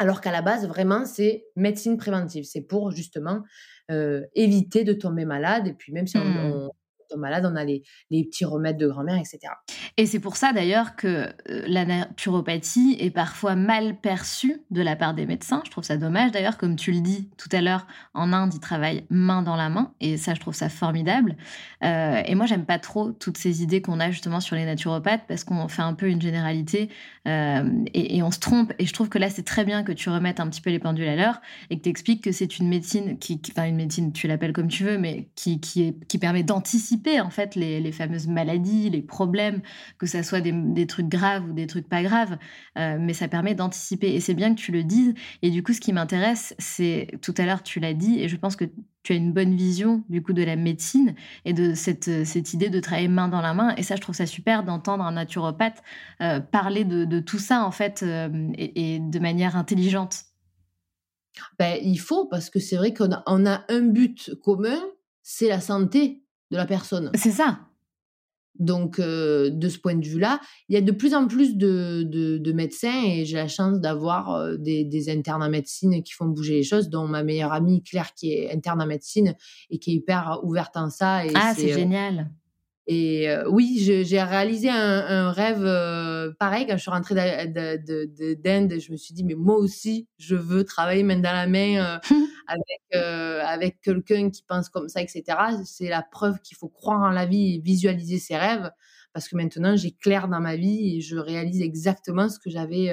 alors 0.00 0.22
qu'à 0.22 0.32
la 0.32 0.40
base, 0.40 0.66
vraiment, 0.66 1.04
c'est 1.04 1.44
médecine 1.56 1.98
préventive. 1.98 2.44
C'est 2.44 2.62
pour 2.62 2.90
justement 2.90 3.42
euh, 3.90 4.24
éviter 4.34 4.82
de 4.82 4.94
tomber 4.94 5.26
malade. 5.26 5.68
Et 5.68 5.74
puis 5.74 5.92
même 5.92 6.06
si 6.06 6.16
on 6.16 6.24
mmh 6.24 6.70
malade, 7.16 7.48
on 7.50 7.56
a 7.56 7.64
les, 7.64 7.82
petits 8.10 8.44
remèdes 8.44 8.76
de 8.76 8.86
grand-mère, 8.86 9.16
etc. 9.16 9.52
Et 9.96 10.06
c'est 10.06 10.20
pour 10.20 10.36
ça 10.36 10.52
d'ailleurs 10.52 10.96
que 10.96 11.06
euh, 11.06 11.64
la 11.66 11.84
naturopathie 11.84 12.96
est 13.00 13.10
parfois 13.10 13.54
mal 13.54 13.96
perçue 14.00 14.62
de 14.70 14.82
la 14.82 14.96
part 14.96 15.14
des 15.14 15.26
médecins. 15.26 15.62
Je 15.64 15.70
trouve 15.70 15.84
ça 15.84 15.96
dommage 15.96 16.30
d'ailleurs, 16.32 16.58
comme 16.58 16.76
tu 16.76 16.92
le 16.92 17.00
dis 17.00 17.28
tout 17.36 17.48
à 17.52 17.60
l'heure, 17.60 17.86
en 18.14 18.32
Inde, 18.32 18.52
ils 18.54 18.60
travaillent 18.60 19.04
main 19.10 19.42
dans 19.42 19.56
la 19.56 19.68
main, 19.68 19.92
et 20.00 20.16
ça, 20.16 20.34
je 20.34 20.40
trouve 20.40 20.54
ça 20.54 20.68
formidable. 20.68 21.36
Euh, 21.84 22.22
et 22.24 22.34
moi, 22.34 22.46
j'aime 22.46 22.64
pas 22.64 22.78
trop 22.78 23.12
toutes 23.12 23.38
ces 23.38 23.62
idées 23.62 23.82
qu'on 23.82 24.00
a 24.00 24.10
justement 24.10 24.40
sur 24.40 24.56
les 24.56 24.64
naturopathes, 24.64 25.24
parce 25.26 25.44
qu'on 25.44 25.68
fait 25.68 25.82
un 25.82 25.94
peu 25.94 26.08
une 26.08 26.20
généralité, 26.20 26.90
euh, 27.28 27.68
et, 27.94 28.22
on 28.22 28.30
se 28.30 28.38
trompe. 28.38 28.72
Et 28.78 28.86
je 28.86 28.92
trouve 28.92 29.08
que 29.08 29.18
là, 29.18 29.30
c'est 29.30 29.44
très 29.44 29.64
bien 29.64 29.82
que 29.82 29.92
tu 29.92 30.10
remettes 30.10 30.40
un 30.40 30.48
petit 30.48 30.60
peu 30.60 30.70
les 30.70 30.78
pendules 30.78 31.08
à 31.08 31.16
l'heure, 31.16 31.40
et 31.70 31.78
que 31.78 31.82
tu 31.82 31.88
expliques 31.88 32.22
que 32.22 32.32
c'est 32.32 32.58
une 32.58 32.68
médecine 32.68 33.18
qui, 33.18 33.40
enfin 33.50 33.66
une 33.66 33.76
médecine, 33.76 34.12
tu 34.12 34.26
l'appelles 34.26 34.52
comme 34.52 34.68
tu 34.68 34.84
veux, 34.84 34.98
mais 34.98 35.28
qui, 35.34 35.60
qui, 35.60 35.82
est, 35.82 36.06
qui 36.06 36.18
permet 36.18 36.42
d'anticiper 36.42 36.99
en 37.20 37.30
fait 37.30 37.54
les, 37.54 37.92
fameuses 37.92 38.28
maladies, 38.28 38.90
les 38.90 39.02
problèmes, 39.02 39.62
que 39.98 40.06
ça 40.06 40.22
soit 40.22 40.40
des, 40.40 40.86
trucs 40.86 41.08
graves 41.08 41.48
ou 41.48 41.52
des 41.52 41.66
trucs 41.66 41.88
pas 41.88 42.02
graves, 42.02 42.38
euh, 42.78 42.96
mais 43.00 43.12
ça 43.12 43.28
permet 43.28 43.54
d'anticiper. 43.54 44.14
Et 44.14 44.20
c'est 44.20 44.34
bien 44.34 44.54
que 44.54 44.60
tu 44.60 44.72
le 44.72 44.84
dises. 44.84 45.14
Et 45.42 45.50
du 45.50 45.62
coup, 45.62 45.72
ce 45.72 45.80
qui 45.80 45.92
m'intéresse, 45.92 46.54
c'est 46.58 47.08
tout 47.22 47.34
à 47.38 47.46
l'heure 47.46 47.62
tu 47.62 47.80
l'as 47.80 47.94
dit, 47.94 48.20
et 48.20 48.28
je 48.28 48.36
pense 48.36 48.56
que 48.56 48.64
tu 49.02 49.12
as 49.12 49.16
une 49.16 49.32
bonne 49.32 49.56
vision 49.56 50.04
du 50.08 50.22
coup 50.22 50.32
de 50.32 50.42
la 50.42 50.56
médecine 50.56 51.14
et 51.44 51.52
de 51.52 51.74
cette, 51.74 52.06
idée 52.52 52.68
de 52.68 52.80
travailler 52.80 53.08
main 53.08 53.28
dans 53.28 53.40
la 53.40 53.54
main. 53.54 53.74
Et 53.76 53.82
ça, 53.82 53.96
je 53.96 54.00
trouve 54.00 54.14
ça 54.14 54.26
super 54.26 54.62
d'entendre 54.62 55.04
un 55.04 55.12
naturopathe 55.12 55.82
euh, 56.20 56.40
parler 56.40 56.84
de, 56.84 57.20
tout 57.20 57.38
ça 57.38 57.64
en 57.64 57.70
fait 57.70 58.02
euh, 58.02 58.28
et, 58.56 58.98
de 58.98 59.18
manière 59.18 59.56
intelligente. 59.56 60.24
Ben, 61.58 61.78
il 61.82 61.98
faut 61.98 62.26
parce 62.26 62.50
que 62.50 62.58
c'est 62.58 62.76
vrai 62.76 62.92
qu'on 62.92 63.12
a, 63.12 63.22
on 63.26 63.46
a 63.46 63.64
un 63.68 63.80
but 63.80 64.32
commun, 64.42 64.78
c'est 65.22 65.48
la 65.48 65.60
santé 65.60 66.22
de 66.50 66.56
la 66.56 66.66
personne. 66.66 67.10
C'est 67.14 67.30
ça. 67.30 67.60
Donc, 68.58 68.98
euh, 68.98 69.48
de 69.48 69.68
ce 69.68 69.78
point 69.78 69.94
de 69.94 70.04
vue-là, 70.06 70.38
il 70.68 70.74
y 70.74 70.76
a 70.76 70.82
de 70.82 70.92
plus 70.92 71.14
en 71.14 71.26
plus 71.26 71.56
de, 71.56 72.02
de, 72.02 72.52
médecins 72.52 73.02
et 73.06 73.24
j'ai 73.24 73.36
la 73.36 73.48
chance 73.48 73.80
d'avoir 73.80 74.34
euh, 74.34 74.56
des, 74.56 74.84
des, 74.84 75.08
internes 75.08 75.42
en 75.42 75.48
médecine 75.48 76.02
qui 76.02 76.12
font 76.12 76.26
bouger 76.26 76.54
les 76.54 76.62
choses, 76.62 76.90
dont 76.90 77.06
ma 77.06 77.22
meilleure 77.22 77.52
amie 77.52 77.82
Claire 77.82 78.12
qui 78.14 78.32
est 78.32 78.52
interne 78.52 78.82
en 78.82 78.86
médecine 78.86 79.34
et 79.70 79.78
qui 79.78 79.92
est 79.92 79.94
hyper 79.94 80.40
ouverte 80.42 80.76
en 80.76 80.90
ça. 80.90 81.24
Et 81.24 81.30
ah, 81.34 81.54
c'est 81.56 81.72
euh, 81.72 81.78
génial. 81.78 82.30
Et 82.86 83.30
euh, 83.30 83.48
oui, 83.48 83.78
j'ai 83.78 84.22
réalisé 84.22 84.68
un, 84.68 85.30
rêve 85.30 85.64
euh, 85.64 86.32
pareil 86.38 86.66
quand 86.66 86.76
je 86.76 86.82
suis 86.82 86.90
rentrée 86.90 87.14
d'Inde. 87.14 88.80
Je 88.80 88.92
me 88.92 88.96
suis 88.96 89.14
dit, 89.14 89.22
mais 89.22 89.34
moi 89.34 89.56
aussi, 89.56 90.08
je 90.18 90.34
veux 90.34 90.64
travailler 90.64 91.02
main 91.02 91.18
dans 91.18 91.32
la 91.32 91.46
main 91.46 91.76
euh, 91.76 91.98
avec, 92.48 93.02
avec 93.44 93.80
quelqu'un 93.80 94.30
qui 94.30 94.42
pense 94.42 94.68
comme 94.68 94.88
ça, 94.88 95.02
etc. 95.02 95.22
C'est 95.64 95.88
la 95.88 96.02
preuve 96.02 96.40
qu'il 96.40 96.56
faut 96.56 96.68
croire 96.68 97.02
en 97.02 97.10
la 97.10 97.26
vie 97.26 97.54
et 97.54 97.60
visualiser 97.60 98.18
ses 98.18 98.36
rêves. 98.36 98.70
Parce 99.12 99.28
que 99.28 99.36
maintenant, 99.36 99.76
j'ai 99.76 99.92
clair 99.92 100.28
dans 100.28 100.40
ma 100.40 100.56
vie 100.56 100.96
et 100.96 101.00
je 101.00 101.16
réalise 101.16 101.62
exactement 101.62 102.28
ce 102.28 102.38
que 102.38 102.50
j'avais 102.50 102.92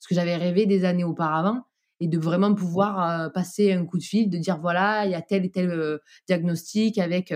ce 0.00 0.08
que 0.08 0.14
j'avais 0.14 0.36
rêvé 0.36 0.66
des 0.66 0.84
années 0.84 1.04
auparavant 1.04 1.62
et 2.00 2.08
de 2.08 2.18
vraiment 2.18 2.52
pouvoir 2.52 3.32
passer 3.32 3.72
un 3.72 3.86
coup 3.86 3.98
de 3.98 4.02
fil, 4.02 4.28
de 4.28 4.38
dire 4.38 4.58
voilà, 4.58 5.04
il 5.04 5.12
y 5.12 5.14
a 5.14 5.22
tel 5.22 5.44
et 5.44 5.50
tel 5.50 6.00
diagnostic 6.26 6.98
avec 6.98 7.32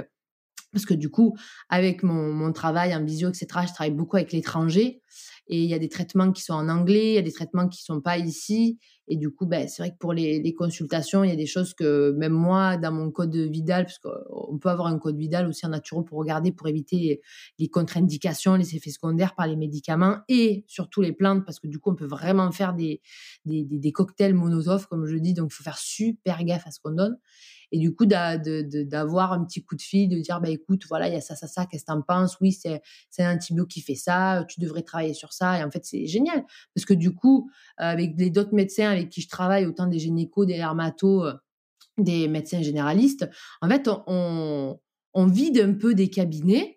parce 0.72 0.84
que 0.84 0.94
du 0.94 1.08
coup, 1.08 1.36
avec 1.68 2.02
mon, 2.02 2.32
mon 2.32 2.52
travail 2.52 2.94
en 2.94 3.04
visio, 3.04 3.28
etc., 3.28 3.46
je 3.68 3.74
travaille 3.74 3.94
beaucoup 3.94 4.16
avec 4.16 4.32
l'étranger. 4.32 5.02
Et 5.48 5.62
il 5.62 5.70
y 5.70 5.74
a 5.74 5.78
des 5.78 5.88
traitements 5.88 6.32
qui 6.32 6.42
sont 6.42 6.54
en 6.54 6.68
anglais, 6.68 7.10
il 7.10 7.14
y 7.14 7.18
a 7.18 7.22
des 7.22 7.32
traitements 7.32 7.68
qui 7.68 7.82
sont 7.82 8.00
pas 8.00 8.18
ici. 8.18 8.78
Et 9.08 9.16
du 9.16 9.30
coup, 9.30 9.46
ben, 9.46 9.68
c'est 9.68 9.82
vrai 9.82 9.92
que 9.92 9.98
pour 9.98 10.12
les, 10.12 10.40
les, 10.40 10.54
consultations, 10.54 11.22
il 11.22 11.30
y 11.30 11.32
a 11.32 11.36
des 11.36 11.46
choses 11.46 11.74
que 11.74 12.10
même 12.18 12.32
moi, 12.32 12.76
dans 12.76 12.90
mon 12.90 13.12
code 13.12 13.36
Vidal, 13.36 13.84
parce 13.84 13.98
qu'on 13.98 14.58
peut 14.58 14.68
avoir 14.68 14.88
un 14.88 14.98
code 14.98 15.16
Vidal 15.16 15.46
aussi 15.46 15.64
en 15.64 15.68
naturo 15.68 16.02
pour 16.02 16.18
regarder, 16.18 16.50
pour 16.50 16.66
éviter 16.66 17.20
les 17.60 17.68
contre-indications, 17.68 18.56
les 18.56 18.74
effets 18.74 18.90
secondaires 18.90 19.36
par 19.36 19.46
les 19.46 19.54
médicaments 19.54 20.18
et 20.28 20.64
surtout 20.66 21.02
les 21.02 21.12
plantes, 21.12 21.44
parce 21.44 21.60
que 21.60 21.68
du 21.68 21.78
coup, 21.78 21.92
on 21.92 21.94
peut 21.94 22.06
vraiment 22.06 22.50
faire 22.50 22.74
des, 22.74 23.00
des, 23.44 23.64
des, 23.64 23.78
des 23.78 23.92
cocktails 23.92 24.34
monotophes, 24.34 24.86
comme 24.86 25.06
je 25.06 25.16
dis. 25.16 25.34
Donc, 25.34 25.50
il 25.52 25.54
faut 25.54 25.62
faire 25.62 25.78
super 25.78 26.42
gaffe 26.42 26.66
à 26.66 26.72
ce 26.72 26.80
qu'on 26.80 26.90
donne. 26.90 27.16
Et 27.72 27.78
du 27.78 27.94
coup, 27.94 28.06
d'avoir 28.06 29.32
un 29.32 29.44
petit 29.44 29.64
coup 29.64 29.76
de 29.76 29.82
fil, 29.82 30.08
de 30.08 30.18
dire, 30.18 30.40
bah, 30.40 30.50
écoute, 30.50 30.84
voilà, 30.88 31.08
il 31.08 31.14
y 31.14 31.16
a 31.16 31.20
ça, 31.20 31.34
ça, 31.34 31.46
ça, 31.46 31.66
qu'est-ce 31.66 31.84
que 31.84 31.92
tu 31.92 31.98
en 31.98 32.02
penses? 32.02 32.36
Oui, 32.40 32.52
c'est 32.52 32.80
un 33.18 33.34
antibio 33.34 33.66
qui 33.66 33.80
fait 33.80 33.94
ça, 33.94 34.44
tu 34.48 34.60
devrais 34.60 34.82
travailler 34.82 35.14
sur 35.14 35.32
ça. 35.32 35.58
Et 35.58 35.64
en 35.64 35.70
fait, 35.70 35.84
c'est 35.84 36.06
génial. 36.06 36.44
Parce 36.74 36.84
que 36.84 36.94
du 36.94 37.14
coup, 37.14 37.50
avec 37.76 38.14
les 38.18 38.30
d'autres 38.30 38.54
médecins 38.54 38.90
avec 38.90 39.10
qui 39.10 39.20
je 39.20 39.28
travaille, 39.28 39.66
autant 39.66 39.86
des 39.86 39.98
gynécos, 39.98 40.46
des 40.46 40.56
dermatos, 40.56 41.24
euh, 41.24 41.32
des 41.98 42.28
médecins 42.28 42.62
généralistes, 42.62 43.28
en 43.62 43.68
fait, 43.68 43.88
on, 44.06 44.78
on 45.14 45.26
vide 45.26 45.58
un 45.58 45.74
peu 45.74 45.94
des 45.94 46.10
cabinets 46.10 46.76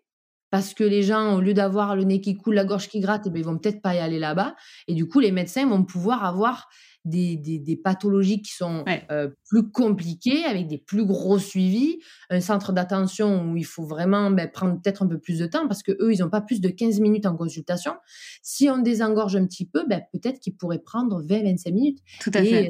parce 0.49 0.73
que 0.73 0.83
les 0.83 1.03
gens, 1.03 1.35
au 1.35 1.41
lieu 1.41 1.53
d'avoir 1.53 1.95
le 1.95 2.03
nez 2.03 2.21
qui 2.21 2.35
coule, 2.35 2.55
la 2.55 2.65
gorge 2.65 2.87
qui 2.87 2.99
gratte, 2.99 3.27
eh 3.27 3.37
ils 3.37 3.45
vont 3.45 3.57
peut-être 3.57 3.81
pas 3.81 3.93
y 3.93 3.99
aller 3.99 4.17
là-bas. 4.17 4.55
Et 4.87 4.95
du 4.95 5.07
coup, 5.07 5.19
les 5.19 5.31
médecins 5.31 5.67
vont 5.67 5.83
pouvoir 5.83 6.23
avoir 6.23 6.69
des, 7.05 7.37
des, 7.37 7.75
pathologies 7.75 8.41
qui 8.41 8.53
sont 8.53 8.83
euh, 9.11 9.29
plus 9.47 9.69
compliquées, 9.71 10.45
avec 10.45 10.67
des 10.67 10.77
plus 10.77 11.05
gros 11.05 11.39
suivis, 11.39 11.99
un 12.29 12.41
centre 12.41 12.73
d'attention 12.73 13.49
où 13.49 13.57
il 13.57 13.65
faut 13.65 13.85
vraiment 13.85 14.31
ben, 14.31 14.49
prendre 14.49 14.79
peut-être 14.81 15.03
un 15.03 15.07
peu 15.07 15.17
plus 15.17 15.39
de 15.39 15.45
temps 15.45 15.67
parce 15.67 15.83
que 15.83 15.91
eux, 16.01 16.13
ils 16.13 16.19
n'ont 16.19 16.29
pas 16.29 16.41
plus 16.41 16.61
de 16.61 16.69
15 16.69 16.99
minutes 16.99 17.25
en 17.25 17.35
consultation. 17.35 17.93
Si 18.41 18.69
on 18.69 18.79
désengorge 18.79 19.35
un 19.35 19.45
petit 19.45 19.65
peu, 19.65 19.85
ben, 19.87 20.01
peut-être 20.13 20.39
qu'ils 20.39 20.55
pourraient 20.55 20.79
prendre 20.79 21.23
20-25 21.23 21.73
minutes. 21.73 21.99
Tout 22.21 22.31
à 22.33 22.43
fait. 22.43 22.69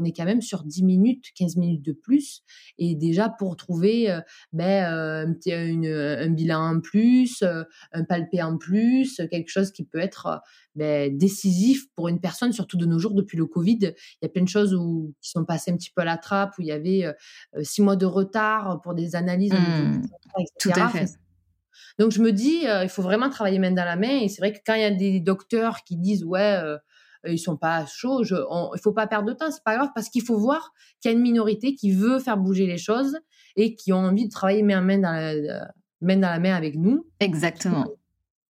Euh, 0.00 0.02
on 0.02 0.04
est 0.04 0.12
quand 0.12 0.24
même 0.24 0.42
sur 0.42 0.64
10 0.64 0.82
minutes, 0.84 1.26
15 1.34 1.56
minutes 1.56 1.84
de 1.84 1.92
plus. 1.92 2.42
Et 2.78 2.94
déjà, 2.94 3.28
pour 3.28 3.56
trouver 3.56 4.10
euh, 4.10 4.20
ben, 4.52 4.84
un, 4.84 5.32
petit, 5.34 5.52
un 5.52 6.30
bilan 6.30 6.76
en 6.76 6.80
plus, 6.80 7.42
un 7.92 8.04
palpé 8.04 8.42
en 8.42 8.56
plus, 8.56 9.20
quelque 9.30 9.50
chose 9.50 9.72
qui 9.72 9.84
peut 9.84 9.98
être 9.98 10.40
ben, 10.74 11.16
décisif 11.16 11.86
pour 11.94 12.08
une 12.08 12.20
personne, 12.20 12.52
surtout 12.52 12.76
de 12.76 12.86
nos 12.86 12.98
jours, 12.98 13.14
depuis 13.14 13.36
le 13.36 13.46
Covid. 13.46 13.78
Il 13.82 14.22
y 14.22 14.26
a 14.26 14.28
plein 14.28 14.42
de 14.42 14.48
choses 14.48 14.74
où, 14.74 15.14
qui 15.20 15.30
sont 15.30 15.44
passées 15.44 15.70
un 15.70 15.76
petit 15.76 15.90
peu 15.94 16.02
à 16.02 16.06
la 16.06 16.16
trappe, 16.16 16.54
où 16.58 16.62
il 16.62 16.68
y 16.68 16.72
avait 16.72 17.04
six 17.62 17.82
mois 17.82 17.96
de 17.96 18.06
retard 18.06 18.80
pour 18.82 18.94
des 18.94 19.16
analyses, 19.16 19.52
mmh. 19.52 20.02
Tout 20.58 20.70
à 20.74 20.88
fait. 20.88 21.06
Donc 21.98 22.12
je 22.12 22.22
me 22.22 22.32
dis, 22.32 22.64
il 22.64 22.88
faut 22.88 23.02
vraiment 23.02 23.28
travailler 23.28 23.58
main 23.58 23.72
dans 23.72 23.84
la 23.84 23.96
main. 23.96 24.20
Et 24.20 24.28
c'est 24.28 24.40
vrai 24.40 24.52
que 24.52 24.58
quand 24.64 24.74
il 24.74 24.80
y 24.80 24.84
a 24.84 24.90
des 24.90 25.20
docteurs 25.20 25.82
qui 25.84 25.96
disent, 25.96 26.24
ouais, 26.24 26.58
ils 27.26 27.38
sont 27.38 27.56
pas 27.56 27.86
chauds, 27.86 28.24
je, 28.24 28.34
il 28.36 28.80
faut 28.80 28.92
pas 28.92 29.06
perdre 29.06 29.28
de 29.28 29.32
temps, 29.32 29.50
c'est 29.50 29.64
pas 29.64 29.76
grave, 29.76 29.90
parce 29.94 30.08
qu'il 30.08 30.22
faut 30.22 30.38
voir 30.38 30.72
qu'il 31.00 31.10
y 31.10 31.14
a 31.14 31.16
une 31.16 31.22
minorité 31.22 31.74
qui 31.74 31.92
veut 31.92 32.18
faire 32.18 32.36
bouger 32.36 32.66
les 32.66 32.78
choses 32.78 33.18
et 33.56 33.74
qui 33.74 33.92
ont 33.92 33.98
envie 33.98 34.26
de 34.26 34.30
travailler 34.30 34.62
main, 34.62 34.80
main, 34.80 34.98
dans 34.98 35.12
la, 35.12 35.34
main 36.00 36.16
dans 36.16 36.30
la 36.30 36.38
main 36.38 36.54
avec 36.54 36.76
nous. 36.76 37.06
Exactement 37.20 37.86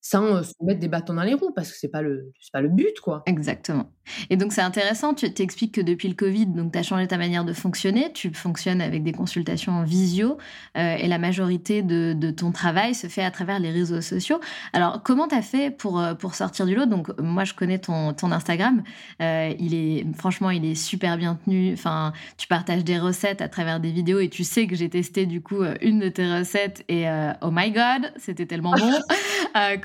sans 0.00 0.42
se 0.42 0.52
mettre 0.62 0.80
des 0.80 0.88
bâtons 0.88 1.14
dans 1.14 1.22
les 1.22 1.34
roues 1.34 1.52
parce 1.54 1.70
que 1.70 1.78
c'est 1.78 1.88
pas 1.88 2.02
le 2.02 2.32
pas 2.52 2.60
le 2.60 2.68
but 2.68 2.98
quoi. 3.00 3.22
Exactement. 3.26 3.92
Et 4.28 4.36
donc 4.36 4.52
c'est 4.52 4.62
intéressant, 4.62 5.14
tu 5.14 5.32
t'expliques 5.32 5.74
que 5.74 5.80
depuis 5.80 6.08
le 6.08 6.14
Covid, 6.14 6.46
donc 6.46 6.72
tu 6.72 6.78
as 6.78 6.82
changé 6.82 7.06
ta 7.06 7.16
manière 7.16 7.44
de 7.44 7.52
fonctionner, 7.52 8.12
tu 8.12 8.32
fonctionnes 8.32 8.80
avec 8.80 9.04
des 9.04 9.12
consultations 9.12 9.72
en 9.72 9.84
visio 9.84 10.36
euh, 10.76 10.96
et 10.96 11.06
la 11.06 11.18
majorité 11.18 11.82
de, 11.82 12.12
de, 12.12 12.30
ton 12.30 12.50
travail 12.50 12.94
se 12.94 13.06
fait 13.06 13.22
à 13.22 13.30
travers 13.30 13.60
les 13.60 13.70
réseaux 13.70 14.00
sociaux. 14.00 14.40
Alors 14.72 15.02
comment 15.04 15.28
tu 15.28 15.36
as 15.36 15.42
fait 15.42 15.70
pour 15.70 16.00
euh, 16.00 16.14
pour 16.14 16.34
sortir 16.34 16.66
du 16.66 16.74
lot? 16.74 16.86
Donc 16.86 17.08
moi 17.20 17.44
je 17.44 17.54
connais 17.54 17.78
ton 17.78 18.12
ton 18.14 18.32
Instagram, 18.32 18.82
euh, 19.20 19.52
il 19.60 19.74
est 19.74 20.06
franchement, 20.16 20.50
il 20.50 20.64
est 20.64 20.74
super 20.74 21.18
bien 21.18 21.38
tenu. 21.44 21.72
Enfin, 21.72 22.12
tu 22.36 22.48
partages 22.48 22.84
des 22.84 22.98
recettes 22.98 23.42
à 23.42 23.48
travers 23.48 23.78
des 23.78 23.92
vidéos 23.92 24.18
et 24.18 24.28
tu 24.28 24.44
sais 24.44 24.66
que 24.66 24.74
j'ai 24.74 24.88
testé 24.88 25.26
du 25.26 25.40
coup 25.40 25.62
une 25.82 26.00
de 26.00 26.08
tes 26.08 26.26
recettes 26.26 26.84
et 26.88 27.04
oh 27.42 27.50
my 27.52 27.70
god, 27.70 28.12
c'était 28.16 28.46
tellement 28.46 28.72
bon. 28.78 28.92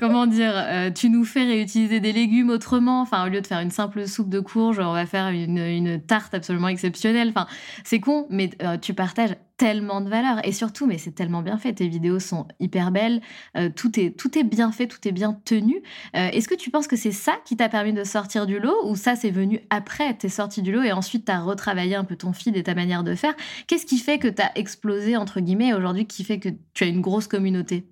Comment 0.06 0.26
dire, 0.26 0.52
euh, 0.54 0.90
tu 0.90 1.10
nous 1.10 1.24
fais 1.24 1.44
réutiliser 1.44 2.00
des 2.00 2.12
légumes 2.12 2.50
autrement. 2.50 3.00
Enfin, 3.00 3.26
au 3.26 3.28
lieu 3.28 3.40
de 3.40 3.46
faire 3.46 3.60
une 3.60 3.70
simple 3.70 4.06
soupe 4.06 4.28
de 4.28 4.40
courge, 4.40 4.78
on 4.78 4.92
va 4.92 5.06
faire 5.06 5.28
une, 5.28 6.00
tarte 6.06 6.34
absolument 6.34 6.68
exceptionnelle. 6.68 7.28
Enfin, 7.30 7.46
c'est 7.84 8.00
con, 8.00 8.26
mais 8.30 8.50
euh, 8.62 8.76
tu 8.78 8.94
partages 8.94 9.36
tellement 9.56 10.02
de 10.02 10.10
valeur 10.10 10.46
et 10.46 10.52
surtout 10.52 10.86
mais 10.86 10.98
c'est 10.98 11.12
tellement 11.12 11.40
bien 11.40 11.56
fait. 11.56 11.72
Tes 11.72 11.88
vidéos 11.88 12.18
sont 12.18 12.46
hyper 12.60 12.90
belles. 12.90 13.22
Euh, 13.56 13.70
tout 13.74 13.98
est 13.98 14.10
tout 14.10 14.38
est 14.38 14.44
bien 14.44 14.70
fait 14.70 14.86
tout 14.86 15.08
est 15.08 15.12
bien 15.12 15.40
tenu. 15.46 15.82
Est-ce 16.12 16.46
que 16.46 16.54
tu 16.54 16.70
penses 16.70 16.86
que 16.86 16.96
c'est 16.96 17.12
ça 17.12 17.32
qui 17.46 17.56
t'a 17.56 17.70
permis 17.70 17.94
de 17.94 18.04
sortir 18.04 18.46
du 18.46 18.58
lot 18.58 18.76
ou 18.84 18.96
ça 18.96 19.16
c'est 19.16 19.30
venu 19.30 19.60
après? 19.70 20.12
T'es 20.12 20.28
sorti 20.28 20.60
du 20.60 20.72
lot 20.72 20.82
et 20.82 20.92
ensuite 20.92 21.24
t'as 21.24 21.40
retravaillé 21.40 21.94
un 21.94 22.04
peu 22.04 22.16
ton 22.16 22.34
feed 22.34 22.54
et 22.54 22.62
ta 22.62 22.74
manière 22.74 23.02
de 23.02 23.14
faire. 23.14 23.34
Qu'est-ce 23.66 23.86
qui 23.86 23.98
fait 23.98 24.18
que 24.18 24.28
t'as 24.28 24.50
explosé 24.56 25.16
entre 25.16 25.40
guillemets 25.40 25.72
aujourd'hui 25.72 26.06
qui 26.06 26.22
fait 26.22 26.38
que 26.38 26.50
tu 26.74 26.84
as 26.84 26.88
une 26.88 27.00
grosse 27.00 27.26
communauté? 27.26 27.86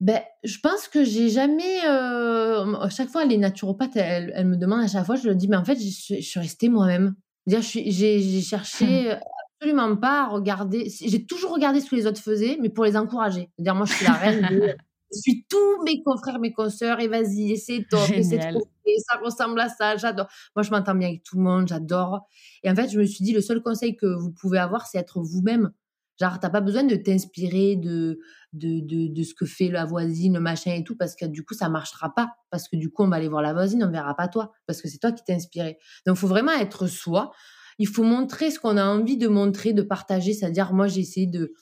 Ben, 0.00 0.20
je 0.42 0.58
pense 0.58 0.88
que 0.88 1.04
j'ai 1.04 1.28
jamais. 1.30 1.84
Euh, 1.86 2.74
à 2.74 2.90
chaque 2.90 3.08
fois, 3.08 3.24
les 3.24 3.38
naturopathes, 3.38 3.96
elles, 3.96 4.46
me 4.46 4.56
demandent 4.56 4.84
à 4.84 4.88
chaque 4.88 5.06
fois, 5.06 5.16
je 5.16 5.26
leur 5.26 5.36
dis, 5.36 5.48
mais 5.48 5.56
en 5.56 5.64
fait, 5.64 5.76
je, 5.76 6.20
suis 6.20 6.40
restée 6.40 6.68
moi-même. 6.68 7.14
J'ai 7.46 8.42
cherché 8.42 9.12
hum. 9.12 9.18
absolument 9.60 9.96
pas 9.96 10.24
à 10.24 10.28
regarder. 10.28 10.90
J'ai 10.90 11.24
toujours 11.24 11.52
regardé 11.52 11.80
ce 11.80 11.90
que 11.90 11.96
les 11.96 12.06
autres 12.06 12.20
faisaient, 12.20 12.58
mais 12.60 12.68
pour 12.68 12.84
les 12.84 12.96
encourager. 12.96 13.50
C'est-à-dire, 13.54 13.74
moi, 13.74 13.86
je 13.86 13.94
suis 13.94 14.04
la 14.04 14.12
reine 14.12 14.76
Je 15.14 15.20
suis 15.20 15.46
tous 15.48 15.82
mes 15.84 16.02
confrères, 16.02 16.38
mes 16.40 16.52
consoeurs, 16.52 17.00
et 17.00 17.08
vas-y, 17.08 17.56
c'est 17.56 17.86
top, 17.88 18.10
et 18.10 18.22
c'est 18.22 18.38
trop, 18.38 18.66
ça 18.98 19.18
ressemble 19.22 19.60
à 19.60 19.68
ça, 19.68 19.96
j'adore. 19.96 20.26
Moi, 20.56 20.62
je 20.62 20.70
m'entends 20.70 20.94
bien 20.94 21.08
avec 21.08 21.22
tout 21.22 21.36
le 21.36 21.42
monde, 21.42 21.68
j'adore. 21.68 22.26
Et 22.62 22.70
en 22.70 22.74
fait, 22.74 22.88
je 22.88 22.98
me 22.98 23.04
suis 23.04 23.24
dit, 23.24 23.32
le 23.32 23.40
seul 23.40 23.62
conseil 23.62 23.96
que 23.96 24.06
vous 24.06 24.32
pouvez 24.32 24.58
avoir, 24.58 24.86
c'est 24.86 24.98
être 24.98 25.20
vous-même. 25.20 25.70
Genre, 26.20 26.38
t'as 26.38 26.50
pas 26.50 26.60
besoin 26.60 26.84
de 26.84 26.94
t'inspirer 26.94 27.76
de, 27.76 28.20
de, 28.52 28.80
de, 28.80 29.12
de, 29.12 29.22
ce 29.24 29.34
que 29.34 29.46
fait 29.46 29.68
la 29.68 29.84
voisine, 29.84 30.34
le 30.34 30.40
machin 30.40 30.72
et 30.72 30.84
tout, 30.84 30.96
parce 30.96 31.16
que 31.16 31.26
du 31.26 31.44
coup, 31.44 31.54
ça 31.54 31.68
marchera 31.68 32.14
pas. 32.14 32.34
Parce 32.50 32.68
que 32.68 32.76
du 32.76 32.90
coup, 32.90 33.02
on 33.02 33.08
va 33.08 33.16
aller 33.16 33.28
voir 33.28 33.42
la 33.42 33.52
voisine, 33.52 33.82
on 33.84 33.90
verra 33.90 34.14
pas 34.14 34.28
toi. 34.28 34.52
Parce 34.66 34.80
que 34.80 34.88
c'est 34.88 34.98
toi 34.98 35.10
qui 35.10 35.24
t'es 35.24 35.34
inspiré. 35.34 35.78
Donc, 36.06 36.16
faut 36.16 36.28
vraiment 36.28 36.52
être 36.52 36.86
soi. 36.86 37.32
Il 37.78 37.88
faut 37.88 38.04
montrer 38.04 38.52
ce 38.52 38.60
qu'on 38.60 38.76
a 38.76 38.84
envie 38.84 39.16
de 39.16 39.26
montrer, 39.26 39.72
de 39.72 39.82
partager. 39.82 40.32
C'est-à-dire, 40.32 40.72
moi, 40.72 40.86
j'ai 40.86 41.00
essayé 41.00 41.26
de. 41.26 41.52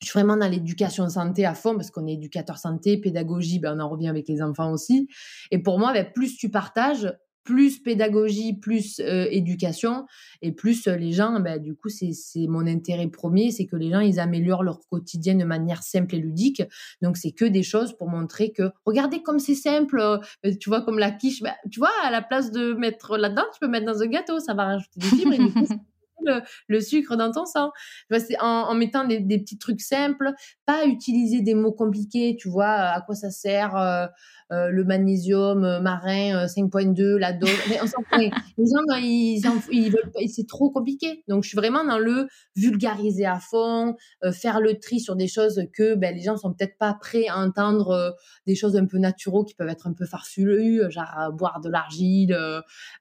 Je 0.00 0.08
suis 0.08 0.18
vraiment 0.18 0.36
dans 0.36 0.48
l'éducation 0.48 1.08
santé 1.08 1.44
à 1.44 1.54
fond, 1.54 1.76
parce 1.76 1.90
qu'on 1.90 2.06
est 2.06 2.14
éducateur 2.14 2.58
santé, 2.58 2.98
pédagogie, 2.98 3.60
ben, 3.60 3.78
on 3.78 3.80
en 3.80 3.88
revient 3.88 4.08
avec 4.08 4.26
les 4.26 4.42
enfants 4.42 4.72
aussi. 4.72 5.06
Et 5.50 5.62
pour 5.62 5.78
moi, 5.78 5.92
ben, 5.92 6.10
plus 6.12 6.36
tu 6.36 6.50
partages, 6.50 7.12
plus 7.44 7.78
pédagogie, 7.78 8.54
plus 8.54 9.00
euh, 9.00 9.26
éducation, 9.30 10.06
et 10.42 10.52
plus 10.52 10.86
euh, 10.86 10.96
les 10.96 11.12
gens, 11.12 11.40
ben, 11.40 11.60
du 11.60 11.74
coup, 11.74 11.88
c'est 11.88 12.12
mon 12.48 12.66
intérêt 12.66 13.08
premier, 13.08 13.50
c'est 13.50 13.66
que 13.66 13.76
les 13.76 13.90
gens, 13.90 14.00
ils 14.00 14.20
améliorent 14.20 14.62
leur 14.62 14.80
quotidien 14.88 15.34
de 15.34 15.44
manière 15.44 15.82
simple 15.82 16.14
et 16.14 16.18
ludique. 16.18 16.62
Donc, 17.00 17.16
c'est 17.16 17.32
que 17.32 17.44
des 17.44 17.62
choses 17.62 17.96
pour 17.96 18.08
montrer 18.08 18.52
que, 18.52 18.70
regardez 18.84 19.22
comme 19.22 19.38
c'est 19.38 19.54
simple, 19.54 20.00
euh, 20.00 20.18
tu 20.60 20.68
vois, 20.68 20.82
comme 20.82 20.98
la 20.98 21.10
quiche, 21.10 21.42
ben, 21.42 21.54
tu 21.70 21.80
vois, 21.80 21.92
à 22.04 22.10
la 22.10 22.22
place 22.22 22.50
de 22.50 22.74
mettre 22.74 23.16
là-dedans, 23.16 23.44
tu 23.52 23.60
peux 23.60 23.68
mettre 23.68 23.86
dans 23.86 24.02
un 24.02 24.06
gâteau, 24.06 24.38
ça 24.40 24.54
va 24.54 24.64
rajouter 24.64 25.00
des 25.00 25.06
fibres, 25.06 25.32
et 25.32 25.38
du 25.38 25.52
coup, 25.52 25.66
le, 26.68 26.80
sucre 26.80 27.16
dans 27.16 27.30
ton 27.30 27.44
sang. 27.44 27.70
En, 28.40 28.46
en 28.46 28.74
mettant 28.74 29.04
des, 29.04 29.20
petits 29.20 29.58
trucs 29.58 29.80
simples, 29.80 30.32
pas 30.66 30.86
utiliser 30.86 31.40
des 31.40 31.54
mots 31.54 31.72
compliqués, 31.72 32.36
tu 32.38 32.48
vois, 32.48 32.70
à 32.70 33.00
quoi 33.00 33.14
ça 33.14 33.30
sert 33.30 33.76
euh, 34.52 34.68
le 34.68 34.84
magnésium 34.84 35.64
euh, 35.64 35.80
marin 35.80 36.44
5.2, 36.44 37.00
euh, 37.00 37.18
la 37.18 37.32
dose. 37.32 37.50
Mais 37.70 37.78
on 37.82 37.86
s'en 37.86 38.02
Les 38.18 38.66
gens, 38.66 38.98
ils, 39.00 39.40
ils 39.70 39.90
veulent 39.90 40.10
c'est 40.28 40.46
trop 40.46 40.70
compliqué. 40.70 41.24
Donc, 41.26 41.42
je 41.42 41.48
suis 41.48 41.56
vraiment 41.56 41.84
dans 41.84 41.98
le 41.98 42.26
vulgariser 42.54 43.24
à 43.24 43.40
fond, 43.40 43.96
faire 44.32 44.60
le 44.60 44.78
tri 44.78 45.00
sur 45.00 45.16
des 45.16 45.26
choses 45.26 45.62
que 45.72 45.94
ben, 45.94 46.14
les 46.14 46.22
gens 46.22 46.36
sont 46.36 46.52
peut-être 46.52 46.76
pas 46.76 46.94
prêts 46.94 47.28
à 47.28 47.38
entendre, 47.38 48.14
des 48.46 48.54
choses 48.54 48.76
un 48.76 48.84
peu 48.84 48.98
naturelles 48.98 49.44
qui 49.46 49.54
peuvent 49.54 49.68
être 49.68 49.86
un 49.86 49.94
peu 49.94 50.04
farfelues, 50.04 50.82
genre 50.90 51.32
boire 51.32 51.60
de 51.60 51.70
l'argile, 51.70 52.36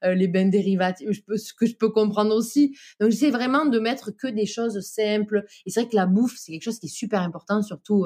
les 0.04 0.28
bains 0.28 0.48
dérivatifs, 0.48 1.22
ce 1.36 1.54
que 1.54 1.66
je 1.66 1.76
peux 1.76 1.90
comprendre 1.90 2.34
aussi. 2.34 2.78
Donc, 3.00 3.11
j'essaie 3.12 3.32
vraiment 3.32 3.66
de 3.66 3.80
mettre 3.80 4.12
que 4.12 4.28
des 4.28 4.46
choses 4.46 4.80
simples. 4.82 5.46
Et 5.66 5.72
c'est 5.72 5.82
vrai 5.82 5.90
que 5.90 5.96
la 5.96 6.06
bouffe, 6.06 6.36
c'est 6.38 6.52
quelque 6.52 6.64
chose 6.64 6.80
qui 6.80 6.88
est 6.88 6.90
super 6.90 7.22
important, 7.22 7.62
surtout 7.62 8.06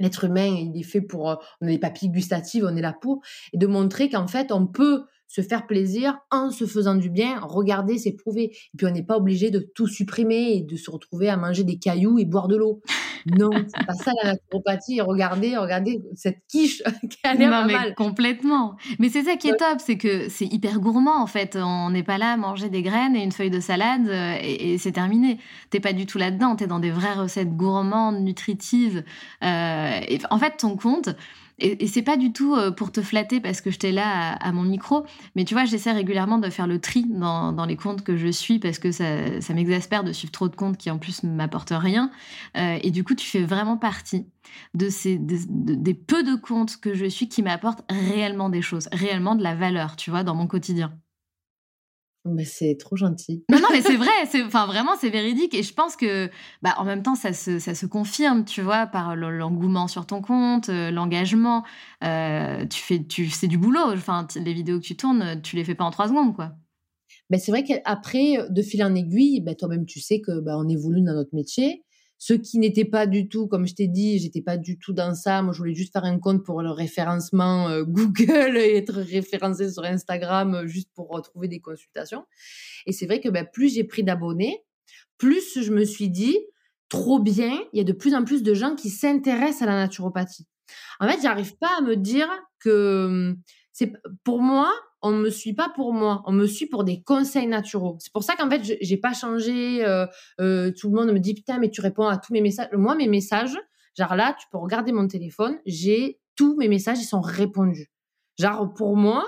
l'être 0.00 0.24
humain, 0.24 0.46
il 0.46 0.76
est 0.76 0.82
fait 0.82 1.00
pour, 1.00 1.30
euh, 1.30 1.36
on 1.60 1.66
a 1.66 1.70
des 1.70 1.78
papilles 1.78 2.10
gustatives, 2.10 2.64
on 2.64 2.76
est 2.76 2.80
là 2.82 2.96
pour, 3.00 3.22
et 3.52 3.58
de 3.58 3.66
montrer 3.66 4.08
qu'en 4.08 4.26
fait, 4.26 4.50
on 4.50 4.66
peut 4.66 5.04
se 5.30 5.42
faire 5.42 5.68
plaisir 5.68 6.18
en 6.32 6.50
se 6.50 6.66
faisant 6.66 6.96
du 6.96 7.08
bien. 7.08 7.38
Regarder, 7.40 7.98
c'est 7.98 8.12
prouver. 8.12 8.50
Et 8.74 8.76
puis, 8.76 8.86
on 8.88 8.90
n'est 8.90 9.04
pas 9.04 9.16
obligé 9.16 9.50
de 9.50 9.60
tout 9.60 9.86
supprimer 9.86 10.56
et 10.56 10.62
de 10.62 10.74
se 10.74 10.90
retrouver 10.90 11.28
à 11.28 11.36
manger 11.36 11.62
des 11.62 11.78
cailloux 11.78 12.18
et 12.18 12.24
boire 12.24 12.48
de 12.48 12.56
l'eau. 12.56 12.82
Non, 13.26 13.50
c'est 13.68 13.86
pas 13.86 13.92
ça 13.92 14.10
la 14.24 14.32
naturopathie. 14.32 15.00
Regardez, 15.00 15.56
regardez 15.56 16.02
cette 16.16 16.38
quiche 16.48 16.82
qui 17.08 17.18
a 17.22 17.34
l'air 17.34 17.48
pas 17.48 17.66
mal. 17.66 17.94
Complètement. 17.94 18.74
Mais 18.98 19.08
c'est 19.08 19.22
ça 19.22 19.36
qui 19.36 19.48
est 19.48 19.56
top, 19.56 19.78
c'est 19.78 19.98
que 19.98 20.28
c'est 20.28 20.46
hyper 20.46 20.80
gourmand 20.80 21.22
en 21.22 21.26
fait. 21.28 21.56
On 21.56 21.90
n'est 21.90 22.02
pas 22.02 22.18
là 22.18 22.32
à 22.32 22.36
manger 22.36 22.68
des 22.68 22.82
graines 22.82 23.14
et 23.14 23.22
une 23.22 23.32
feuille 23.32 23.50
de 23.50 23.60
salade 23.60 24.08
euh, 24.08 24.36
et, 24.42 24.78
c'est 24.78 24.92
terminé. 24.92 25.38
T'es 25.70 25.80
pas 25.80 25.92
du 25.92 26.06
tout 26.06 26.18
là-dedans. 26.18 26.56
T'es 26.56 26.66
dans 26.66 26.80
des 26.80 26.90
vraies 26.90 27.14
recettes 27.14 27.54
gourmandes, 27.56 28.20
nutritives. 28.20 29.04
Euh, 29.44 30.00
et 30.08 30.18
en 30.30 30.38
fait, 30.38 30.56
ton 30.56 30.76
compte, 30.76 31.10
et, 31.60 31.86
c'est 31.86 32.02
pas 32.02 32.16
du 32.16 32.32
tout 32.32 32.54
euh, 32.54 32.70
pour 32.70 32.92
te 32.92 33.02
flatter 33.02 33.40
parce 33.40 33.60
que 33.60 33.70
j'étais 33.70 33.92
là 33.92 34.32
à, 34.32 34.52
mon 34.52 34.62
micro, 34.62 35.04
mais 35.36 35.44
tu 35.44 35.54
vois, 35.54 35.64
j'essaie 35.64 35.92
régulièrement 35.92 36.38
de 36.38 36.50
faire 36.50 36.66
le 36.66 36.80
tri 36.80 37.04
dans, 37.08 37.66
les 37.66 37.76
comptes 37.76 38.02
que 38.02 38.16
je 38.16 38.28
suis 38.28 38.58
parce 38.58 38.78
que 38.78 38.92
ça, 38.92 39.04
m'exaspère 39.54 40.04
de 40.04 40.12
suivre 40.12 40.32
trop 40.32 40.48
de 40.48 40.56
comptes 40.56 40.76
qui 40.76 40.90
en 40.90 40.98
plus 40.98 41.22
ne 41.22 41.30
m'apportent 41.30 41.74
rien. 41.76 42.10
Euh, 42.56 42.78
et 42.82 42.90
du 42.90 43.04
coup, 43.04 43.14
tu 43.14 43.26
fais 43.26 43.42
vraiment 43.42 43.76
partie 43.76 44.26
de 44.74 44.88
ces 44.88 45.18
des 45.18 45.94
peu 45.94 46.22
de 46.22 46.34
comptes 46.34 46.78
que 46.78 46.94
je 46.94 47.06
suis 47.06 47.28
qui 47.28 47.42
m'apportent 47.42 47.84
réellement 47.90 48.48
des 48.48 48.62
choses, 48.62 48.88
réellement 48.92 49.34
de 49.34 49.42
la 49.42 49.54
valeur, 49.54 49.96
tu 49.96 50.10
vois, 50.10 50.24
dans 50.24 50.34
mon 50.34 50.46
quotidien. 50.46 50.92
Mais 52.26 52.44
c'est 52.44 52.76
trop 52.76 52.96
gentil. 52.96 53.44
Non, 53.50 53.60
non, 53.60 53.68
mais 53.72 53.80
c'est 53.80 53.96
vrai. 53.96 54.10
C'est, 54.28 54.42
enfin, 54.42 54.66
vraiment, 54.66 54.92
c'est 55.00 55.08
véridique. 55.08 55.54
Et 55.54 55.62
je 55.62 55.72
pense 55.72 55.96
que, 55.96 56.28
bah, 56.60 56.74
en 56.76 56.84
même 56.84 57.02
temps, 57.02 57.14
ça 57.14 57.32
se, 57.32 57.58
ça 57.58 57.74
se 57.74 57.86
confirme, 57.86 58.44
tu 58.44 58.60
vois, 58.60 58.86
par 58.86 59.16
l'engouement 59.16 59.88
sur 59.88 60.06
ton 60.06 60.20
compte, 60.20 60.68
euh, 60.68 60.90
l'engagement. 60.90 61.64
Euh, 62.04 62.66
tu 62.66 62.80
fais, 62.80 63.02
tu, 63.02 63.30
c'est 63.30 63.48
du 63.48 63.56
boulot. 63.56 63.92
Enfin, 63.94 64.26
les 64.36 64.52
vidéos 64.52 64.78
que 64.78 64.84
tu 64.84 64.96
tournes, 64.96 65.40
tu 65.42 65.56
les 65.56 65.64
fais 65.64 65.74
pas 65.74 65.84
en 65.84 65.90
trois 65.90 66.08
secondes, 66.08 66.34
quoi. 66.34 66.52
Ben, 67.30 67.40
c'est 67.40 67.52
vrai 67.52 67.64
qu'après, 67.64 68.36
de 68.50 68.62
fil 68.62 68.84
en 68.84 68.94
aiguille, 68.94 69.40
ben, 69.40 69.54
toi-même, 69.54 69.86
tu 69.86 70.00
sais 70.00 70.20
que 70.20 70.40
ben, 70.40 70.56
on 70.58 70.68
évolue 70.68 71.02
dans 71.02 71.14
notre 71.14 71.34
métier. 71.34 71.84
Ceux 72.22 72.36
qui 72.36 72.58
n'étaient 72.58 72.84
pas 72.84 73.06
du 73.06 73.28
tout, 73.30 73.46
comme 73.46 73.66
je 73.66 73.74
t'ai 73.74 73.88
dit, 73.88 74.18
j'étais 74.18 74.42
pas 74.42 74.58
du 74.58 74.78
tout 74.78 74.92
dans 74.92 75.14
ça. 75.14 75.40
Moi, 75.40 75.54
je 75.54 75.58
voulais 75.58 75.74
juste 75.74 75.94
faire 75.94 76.04
un 76.04 76.18
compte 76.18 76.44
pour 76.44 76.60
le 76.60 76.70
référencement 76.70 77.70
euh, 77.70 77.82
Google 77.88 78.58
et 78.58 78.76
être 78.76 78.92
référencé 78.92 79.70
sur 79.70 79.84
Instagram 79.84 80.54
euh, 80.54 80.66
juste 80.66 80.90
pour 80.94 81.08
retrouver 81.08 81.48
des 81.48 81.60
consultations. 81.60 82.26
Et 82.84 82.92
c'est 82.92 83.06
vrai 83.06 83.20
que 83.20 83.30
ben, 83.30 83.46
plus 83.50 83.72
j'ai 83.72 83.84
pris 83.84 84.04
d'abonnés, 84.04 84.62
plus 85.16 85.62
je 85.62 85.72
me 85.72 85.82
suis 85.82 86.10
dit, 86.10 86.36
trop 86.90 87.20
bien, 87.20 87.58
il 87.72 87.78
y 87.78 87.80
a 87.80 87.84
de 87.84 87.92
plus 87.94 88.14
en 88.14 88.22
plus 88.22 88.42
de 88.42 88.52
gens 88.52 88.74
qui 88.74 88.90
s'intéressent 88.90 89.62
à 89.62 89.66
la 89.66 89.76
naturopathie. 89.76 90.46
En 91.00 91.08
fait, 91.08 91.22
j'arrive 91.22 91.56
pas 91.56 91.78
à 91.78 91.80
me 91.80 91.96
dire 91.96 92.28
que 92.58 93.06
hum, 93.06 93.42
c'est 93.72 93.92
pour 94.24 94.40
moi, 94.40 94.70
on 95.02 95.12
me 95.12 95.30
suit 95.30 95.54
pas 95.54 95.70
pour 95.74 95.92
moi, 95.92 96.22
on 96.26 96.32
me 96.32 96.46
suit 96.46 96.66
pour 96.66 96.84
des 96.84 97.02
conseils 97.02 97.46
naturels. 97.46 97.96
C'est 97.98 98.12
pour 98.12 98.24
ça 98.24 98.36
qu'en 98.36 98.50
fait, 98.50 98.78
j'ai 98.80 98.96
pas 98.96 99.12
changé. 99.12 99.84
Euh, 99.84 100.06
euh, 100.40 100.72
tout 100.78 100.90
le 100.90 100.96
monde 100.96 101.12
me 101.12 101.18
dit 101.18 101.34
putain, 101.34 101.58
mais 101.58 101.70
tu 101.70 101.80
réponds 101.80 102.06
à 102.06 102.18
tous 102.18 102.32
mes 102.32 102.40
messages. 102.40 102.68
Moi, 102.72 102.94
mes 102.94 103.08
messages, 103.08 103.56
genre 103.96 104.14
là, 104.16 104.36
tu 104.38 104.46
peux 104.50 104.58
regarder 104.58 104.92
mon 104.92 105.06
téléphone, 105.06 105.58
j'ai 105.66 106.20
tous 106.36 106.56
mes 106.56 106.68
messages, 106.68 106.98
ils 107.00 107.04
sont 107.04 107.20
répondus. 107.20 107.90
Genre 108.38 108.72
pour 108.74 108.96
moi, 108.96 109.26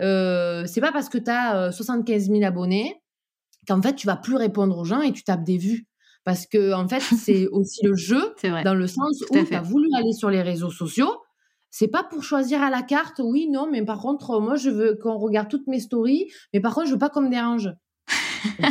euh, 0.00 0.64
c'est 0.66 0.80
pas 0.80 0.92
parce 0.92 1.08
que 1.08 1.18
tu 1.18 1.30
as 1.30 1.72
75 1.72 2.28
000 2.28 2.44
abonnés 2.44 3.02
qu'en 3.66 3.82
fait 3.82 3.94
tu 3.94 4.06
vas 4.06 4.16
plus 4.16 4.36
répondre 4.36 4.78
aux 4.78 4.84
gens 4.84 5.00
et 5.00 5.12
tu 5.12 5.24
tapes 5.24 5.44
des 5.44 5.58
vues. 5.58 5.86
Parce 6.24 6.46
que 6.46 6.72
en 6.72 6.88
fait, 6.88 7.00
c'est 7.16 7.46
aussi 7.48 7.84
le 7.84 7.94
jeu, 7.94 8.34
dans 8.64 8.74
le 8.74 8.86
sens 8.86 9.22
où 9.30 9.44
tu 9.44 9.54
as 9.54 9.62
voulu 9.62 9.88
aller 9.96 10.12
sur 10.12 10.28
les 10.28 10.42
réseaux 10.42 10.70
sociaux, 10.70 11.22
c'est 11.78 11.88
pas 11.88 12.02
pour 12.02 12.22
choisir 12.22 12.62
à 12.62 12.70
la 12.70 12.80
carte, 12.80 13.20
oui, 13.22 13.50
non, 13.50 13.68
mais 13.70 13.84
par 13.84 14.00
contre, 14.00 14.40
moi, 14.40 14.56
je 14.56 14.70
veux 14.70 14.94
qu'on 14.94 15.18
regarde 15.18 15.50
toutes 15.50 15.66
mes 15.66 15.78
stories, 15.78 16.32
mais 16.54 16.60
par 16.60 16.74
contre, 16.74 16.86
je 16.86 16.92
veux 16.92 16.98
pas 16.98 17.10
qu'on 17.10 17.20
me 17.20 17.28
dérange. 17.28 17.70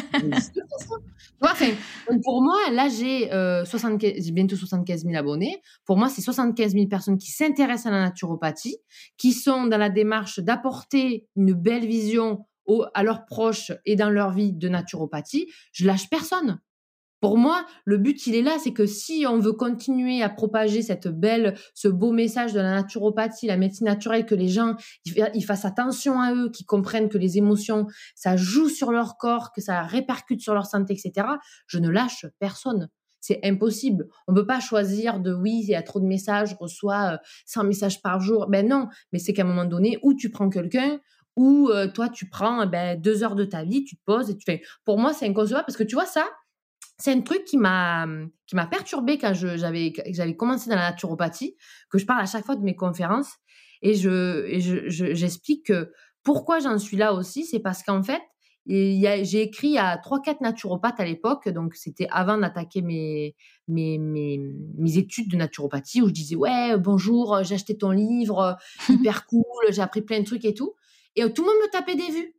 enfin, 1.42 1.68
pour 2.24 2.42
moi, 2.42 2.58
là, 2.72 2.90
j'ai 2.90 3.32
euh, 3.32 3.64
bientôt 4.34 4.56
75 4.56 5.04
000 5.04 5.16
abonnés. 5.16 5.62
Pour 5.86 5.98
moi, 5.98 6.10
c'est 6.10 6.24
75 6.24 6.74
000 6.74 6.88
personnes 6.88 7.20
qui 7.20 7.30
s'intéressent 7.30 7.86
à 7.86 7.92
la 7.92 8.06
naturopathie, 8.06 8.80
qui 9.18 9.34
sont 9.34 9.68
dans 9.68 9.78
la 9.78 9.92
démarche 9.92 10.40
d'apporter 10.40 11.28
une 11.36 11.54
belle 11.54 11.86
vision 11.86 12.48
à 12.96 13.04
leurs 13.04 13.26
proches 13.26 13.72
et 13.86 13.96
dans 13.96 14.10
leur 14.10 14.32
vie 14.32 14.52
de 14.52 14.68
naturopathie. 14.68 15.46
Je 15.74 15.86
lâche 15.86 16.10
personne. 16.10 16.60
Pour 17.22 17.38
moi, 17.38 17.66
le 17.86 17.98
but, 17.98 18.28
il 18.28 18.36
est 18.36 18.42
là, 18.42 18.58
c'est 18.60 18.74
que 18.74 18.86
si 18.86 19.26
on 19.28 19.40
veut 19.40 19.54
continuer 19.54 20.22
à 20.22 20.30
propager 20.30 20.82
cette 20.82 21.08
belle, 21.08 21.56
ce 21.74 21.88
beau 21.88 22.12
message 22.12 22.54
de 22.54 22.60
la 22.60 22.72
naturopathie, 22.72 23.48
la 23.48 23.58
médecine 23.58 23.88
naturelle, 23.88 24.26
que 24.26 24.36
les 24.36 24.50
gens 24.50 24.76
ils 25.06 25.46
fassent 25.46 25.66
attention 25.66 26.20
à 26.20 26.34
eux, 26.34 26.50
qu'ils 26.50 26.66
comprennent 26.66 27.10
que 27.10 27.18
les 27.18 27.38
émotions, 27.38 27.88
ça 28.16 28.36
joue 28.36 28.70
sur 28.70 28.92
leur 28.92 29.18
corps, 29.18 29.52
que 29.54 29.62
ça 29.62 29.84
répercute 29.84 30.42
sur 30.42 30.54
leur 30.54 30.66
santé, 30.66 30.94
etc. 30.94 31.28
Je 31.68 31.80
ne 31.80 31.90
lâche 31.90 32.26
personne. 32.40 32.90
C'est 33.22 33.40
impossible. 33.44 34.08
On 34.28 34.34
ne 34.34 34.42
peut 34.42 34.46
pas 34.46 34.60
choisir 34.60 35.20
de 35.20 35.34
oui, 35.34 35.62
il 35.64 35.70
y 35.70 35.76
a 35.76 35.82
trop 35.82 36.00
de 36.00 36.06
messages, 36.06 36.52
je 36.52 36.56
reçois 36.60 37.18
100 37.48 37.62
euh, 37.62 37.68
messages 37.68 38.02
par 38.04 38.20
jour. 38.20 38.46
Ben 38.50 38.68
non, 38.68 38.88
mais 39.12 39.18
c'est 39.18 39.34
qu'à 39.34 39.42
un 39.42 39.46
moment 39.46 39.66
donné, 39.66 39.98
où 40.04 40.14
tu 40.14 40.30
prends 40.30 40.50
quelqu'un, 40.50 41.00
ou 41.36 41.70
euh, 41.70 41.88
toi 41.88 42.08
tu 42.08 42.30
prends 42.30 42.68
ben, 42.68 43.02
deux 43.02 43.24
heures 43.24 43.34
de 43.34 43.46
ta 43.46 43.64
vie, 43.64 43.84
tu 43.84 43.96
te 43.96 44.02
poses 44.06 44.30
et 44.30 44.38
tu 44.38 44.44
fais. 44.46 44.62
Pour 44.84 45.00
moi, 45.00 45.12
c'est 45.12 45.28
inconcevable 45.28 45.66
parce 45.66 45.78
que 45.78 45.84
tu 45.84 45.96
vois 45.96 46.06
ça, 46.06 46.24
c'est 46.98 47.12
un 47.12 47.22
truc 47.22 47.44
qui 47.46 47.58
m'a 47.58 48.08
qui 48.48 48.56
m'a 48.56 48.68
perturbé 48.68 49.18
quand 49.18 49.34
j'avais 49.34 49.94
j'avais 50.10 50.36
commencé 50.36 50.70
dans 50.70 50.76
la 50.76 50.92
naturopathie, 50.92 51.56
que 51.90 51.98
je 51.98 52.06
parle 52.06 52.22
à 52.22 52.26
chaque 52.26 52.46
fois 52.46 52.56
de 52.56 52.64
mes 52.64 52.76
conférences. 52.76 53.34
Et 53.82 53.94
je 53.94 54.46
j'explique 54.90 55.68
que 55.68 55.92
pourquoi 56.24 56.60
j'en 56.60 56.78
suis 56.80 56.98
là 56.98 57.14
aussi, 57.14 57.46
c'est 57.46 57.60
parce 57.60 57.84
qu'en 57.84 58.02
fait 58.02 58.22
j'ai 58.68 59.42
écrit 59.42 59.78
à 59.78 59.98
trois 59.98 60.22
quatre 60.22 60.42
naturopathes 60.42 61.00
à 61.00 61.06
l'époque, 61.06 61.48
donc 61.50 61.76
c'était 61.76 62.08
avant 62.10 62.38
d'attaquer 62.38 62.82
mes, 62.82 63.36
mes, 63.68 64.00
mes, 64.00 64.40
mes, 64.76 64.98
études 64.98 65.30
de 65.30 65.38
naturopathie, 65.38 66.02
où 66.02 66.08
je 66.08 66.14
disais 66.14 66.36
ouais 66.36 66.76
bonjour, 66.78 67.44
j'ai 67.44 67.56
acheté 67.56 67.78
ton 67.78 67.92
livre, 67.92 68.58
hyper 68.90 69.28
cool, 69.28 69.44
j'ai 69.70 69.82
appris 69.82 70.02
plein 70.02 70.20
de 70.20 70.26
trucs 70.26 70.46
et 70.46 70.56
tout, 70.56 70.74
et 71.16 71.22
tout 71.32 71.44
le 71.44 71.48
monde 71.48 71.58
me 71.64 71.72
tapait 71.72 71.96
des 71.96 72.12
vues. 72.12 72.35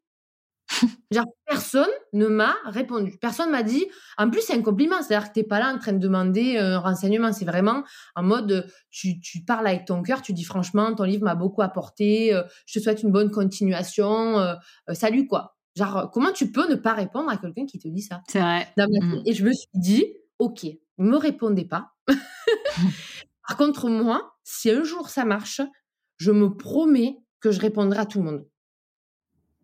Genre, 1.10 1.26
personne 1.46 1.90
ne 2.12 2.26
m'a 2.26 2.54
répondu. 2.66 3.16
Personne 3.20 3.50
m'a 3.50 3.62
dit. 3.62 3.86
En 4.18 4.30
plus, 4.30 4.42
c'est 4.42 4.54
un 4.54 4.62
compliment. 4.62 5.02
C'est-à-dire 5.02 5.28
que 5.28 5.34
tu 5.34 5.40
n'es 5.40 5.46
pas 5.46 5.58
là 5.58 5.72
en 5.72 5.78
train 5.78 5.92
de 5.92 5.98
demander 5.98 6.58
un 6.58 6.78
renseignement. 6.78 7.32
C'est 7.32 7.44
vraiment 7.44 7.84
en 8.14 8.22
mode, 8.22 8.68
tu, 8.90 9.20
tu 9.20 9.44
parles 9.44 9.66
avec 9.66 9.84
ton 9.84 10.02
cœur, 10.02 10.22
tu 10.22 10.32
dis 10.32 10.44
franchement, 10.44 10.94
ton 10.94 11.04
livre 11.04 11.24
m'a 11.24 11.34
beaucoup 11.34 11.62
apporté. 11.62 12.34
Euh, 12.34 12.42
je 12.66 12.78
te 12.78 12.82
souhaite 12.82 13.02
une 13.02 13.12
bonne 13.12 13.30
continuation. 13.30 14.38
Euh, 14.38 14.54
euh, 14.90 14.94
salut, 14.94 15.26
quoi. 15.26 15.56
Genre, 15.76 16.10
comment 16.12 16.32
tu 16.32 16.50
peux 16.50 16.68
ne 16.68 16.74
pas 16.74 16.94
répondre 16.94 17.30
à 17.30 17.36
quelqu'un 17.36 17.66
qui 17.66 17.78
te 17.78 17.88
dit 17.88 18.02
ça? 18.02 18.22
C'est 18.28 18.40
vrai. 18.40 18.66
Mmh. 18.76 19.22
Et 19.26 19.32
je 19.34 19.44
me 19.44 19.52
suis 19.52 19.68
dit, 19.74 20.06
OK, 20.38 20.66
me 20.98 21.16
répondez 21.16 21.64
pas. 21.64 21.92
Par 23.46 23.56
contre, 23.56 23.88
moi, 23.88 24.34
si 24.42 24.70
un 24.70 24.84
jour 24.84 25.08
ça 25.08 25.24
marche, 25.24 25.60
je 26.16 26.32
me 26.32 26.56
promets 26.56 27.18
que 27.40 27.50
je 27.50 27.60
répondrai 27.60 27.98
à 27.98 28.06
tout 28.06 28.18
le 28.18 28.24
monde. 28.24 28.46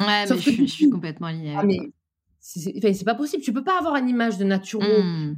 Ouais, 0.07 0.24
mais 0.28 0.38
je, 0.38 0.64
suis, 0.64 0.90
complètement 0.90 1.28
alignée. 1.28 1.55
Ah, 1.57 1.64
mais 1.64 1.78
c'est 2.40 3.05
pas 3.05 3.14
possible. 3.14 3.42
Tu 3.42 3.53
peux 3.53 3.64
pas 3.64 3.78
avoir 3.78 3.96
une 3.96 4.09
image 4.09 4.38
de 4.38 4.44
nature 4.44 4.80
mmh. 4.80 5.36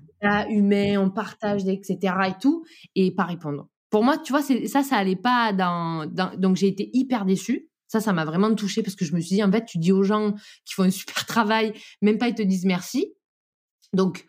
humain, 0.51 0.99
on 0.99 1.11
partage, 1.11 1.67
etc. 1.67 2.15
et 2.29 2.41
tout, 2.41 2.65
et 2.95 3.11
pas 3.11 3.25
répondre. 3.25 3.69
Pour 3.91 4.03
moi, 4.03 4.19
tu 4.19 4.33
vois, 4.33 4.43
ça, 4.43 4.83
ça 4.83 4.97
allait 4.97 5.17
pas 5.17 5.53
dans. 5.53 6.07
Donc, 6.37 6.57
j'ai 6.57 6.69
été 6.69 6.91
hyper 6.93 7.25
déçue. 7.25 7.69
Ça, 7.87 8.01
ça 8.01 8.13
m'a 8.13 8.25
vraiment 8.25 8.53
touchée 8.55 8.83
parce 8.83 8.97
que 8.97 9.05
je 9.05 9.15
me 9.15 9.21
suis 9.21 9.37
dit, 9.37 9.45
en 9.45 9.53
fait, 9.53 9.67
tu 9.67 9.79
dis 9.79 9.93
aux 9.93 10.03
gens 10.03 10.33
qui 10.65 10.75
font 10.75 10.83
un 10.83 10.91
super 10.91 11.27
travail, 11.27 11.73
même 12.03 12.19
pas 12.19 12.29
ils 12.29 12.35
te 12.35 12.43
disent 12.43 12.65
merci. 12.65 13.15
Donc, 13.93 14.27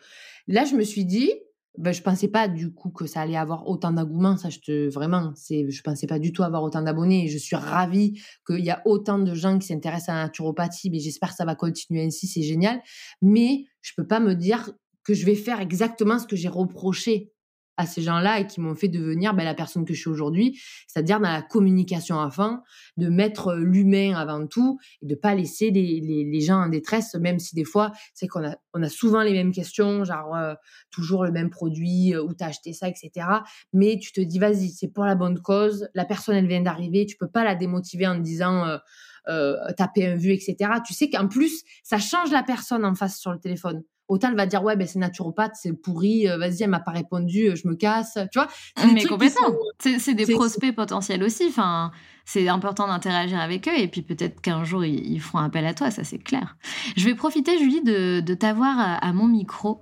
là, 0.47 0.65
je 0.65 0.75
me 0.75 0.83
suis 0.83 1.05
dit, 1.05 1.31
ben, 1.77 1.93
je 1.93 2.01
pensais 2.01 2.27
pas 2.27 2.47
du 2.47 2.73
coup 2.73 2.89
que 2.89 3.05
ça 3.05 3.21
allait 3.21 3.35
avoir 3.35 3.67
autant 3.67 3.91
d'engouement. 3.91 4.37
Ça, 4.37 4.49
je 4.49 4.59
te 4.59 4.89
vraiment, 4.89 5.31
c'est, 5.35 5.69
je 5.69 5.81
pensais 5.81 6.07
pas 6.07 6.19
du 6.19 6.31
tout 6.31 6.43
avoir 6.43 6.63
autant 6.63 6.81
d'abonnés. 6.81 7.25
Et 7.25 7.27
je 7.27 7.37
suis 7.37 7.55
ravie 7.55 8.19
qu'il 8.47 8.63
y 8.63 8.71
a 8.71 8.81
autant 8.85 9.19
de 9.19 9.33
gens 9.33 9.59
qui 9.59 9.67
s'intéressent 9.67 10.09
à 10.09 10.13
la 10.15 10.23
naturopathie. 10.23 10.89
Mais 10.89 10.99
j'espère 10.99 11.29
que 11.29 11.35
ça 11.35 11.45
va 11.45 11.55
continuer 11.55 12.03
ainsi. 12.03 12.27
C'est 12.27 12.43
génial. 12.43 12.81
Mais 13.21 13.65
je 13.81 13.93
peux 13.95 14.07
pas 14.07 14.19
me 14.19 14.33
dire 14.33 14.71
que 15.03 15.13
je 15.13 15.25
vais 15.25 15.35
faire 15.35 15.59
exactement 15.61 16.19
ce 16.19 16.27
que 16.27 16.35
j'ai 16.35 16.49
reproché 16.49 17.31
à 17.77 17.85
ces 17.85 18.01
gens-là 18.01 18.39
et 18.39 18.47
qui 18.47 18.61
m'ont 18.61 18.75
fait 18.75 18.87
devenir 18.87 19.33
ben, 19.33 19.43
la 19.43 19.53
personne 19.53 19.85
que 19.85 19.93
je 19.93 19.99
suis 19.99 20.09
aujourd'hui, 20.09 20.59
c'est-à-dire 20.87 21.19
dans 21.19 21.31
la 21.31 21.41
communication 21.41 22.19
avant, 22.19 22.61
de 22.97 23.09
mettre 23.09 23.49
euh, 23.49 23.59
l'humain 23.59 24.15
avant 24.15 24.47
tout 24.47 24.79
et 25.01 25.07
de 25.07 25.15
pas 25.15 25.35
laisser 25.35 25.71
les, 25.71 26.41
gens 26.41 26.61
en 26.61 26.67
détresse, 26.67 27.15
même 27.15 27.39
si 27.39 27.55
des 27.55 27.63
fois, 27.63 27.91
c'est 28.13 28.27
qu'on 28.27 28.45
a, 28.45 28.55
on 28.73 28.83
a 28.83 28.89
souvent 28.89 29.21
les 29.21 29.33
mêmes 29.33 29.51
questions, 29.51 30.03
genre 30.03 30.35
euh, 30.35 30.53
toujours 30.91 31.23
le 31.23 31.31
même 31.31 31.49
produit, 31.49 32.13
euh, 32.13 32.23
où 32.23 32.33
tu 32.33 32.43
as 32.43 32.47
acheté 32.47 32.73
ça, 32.73 32.87
etc. 32.87 33.27
Mais 33.73 33.97
tu 33.99 34.11
te 34.11 34.21
dis, 34.21 34.39
vas-y, 34.39 34.69
c'est 34.69 34.89
pour 34.89 35.05
la 35.05 35.15
bonne 35.15 35.39
cause, 35.39 35.89
la 35.93 36.05
personne, 36.05 36.35
elle 36.35 36.47
vient 36.47 36.61
d'arriver, 36.61 37.05
tu 37.05 37.17
peux 37.17 37.29
pas 37.29 37.43
la 37.43 37.55
démotiver 37.55 38.07
en 38.07 38.17
disant... 38.17 38.79
Euh, 39.27 39.57
taper 39.75 40.05
un 40.05 40.15
vu, 40.15 40.33
etc. 40.33 40.55
Tu 40.85 40.93
sais 40.93 41.09
qu'en 41.09 41.27
plus, 41.27 41.63
ça 41.83 41.97
change 41.97 42.31
la 42.31 42.43
personne 42.43 42.85
en 42.85 42.93
face 42.93 43.17
sur 43.17 43.31
le 43.31 43.39
téléphone. 43.39 43.83
Autant 44.07 44.29
elle 44.29 44.35
va 44.35 44.45
dire 44.45 44.63
ouais 44.63 44.75
ben 44.75 44.87
c'est 44.87 44.99
naturopathe, 44.99 45.53
c'est 45.55 45.73
pourri, 45.73 46.29
euh, 46.29 46.37
vas-y 46.37 46.63
elle 46.63 46.69
m'a 46.69 46.79
pas 46.79 46.91
répondu, 46.91 47.49
euh, 47.49 47.55
je 47.55 47.67
me 47.67 47.75
casse, 47.75 48.17
tu 48.31 48.39
vois. 48.39 48.47
Mais 48.93 49.03
complètement. 49.03 49.55
C'est 49.79 50.13
des 50.13 50.25
prospects 50.27 50.75
potentiels 50.75 51.23
aussi. 51.23 51.45
Enfin, 51.47 51.91
c'est 52.25 52.47
important 52.47 52.87
d'interagir 52.87 53.39
avec 53.39 53.67
eux 53.67 53.77
et 53.77 53.87
puis 53.87 54.01
peut-être 54.01 54.41
qu'un 54.41 54.63
jour 54.63 54.85
ils, 54.85 55.19
feront 55.19 55.39
appel 55.39 55.65
à 55.65 55.73
toi, 55.73 55.91
ça 55.91 56.03
c'est 56.03 56.19
clair. 56.19 56.57
Je 56.95 57.05
vais 57.05 57.15
profiter 57.15 57.57
Julie 57.57 57.81
de, 57.81 58.33
t'avoir 58.33 58.75
à, 58.79 59.13
mon 59.13 59.27
micro 59.27 59.81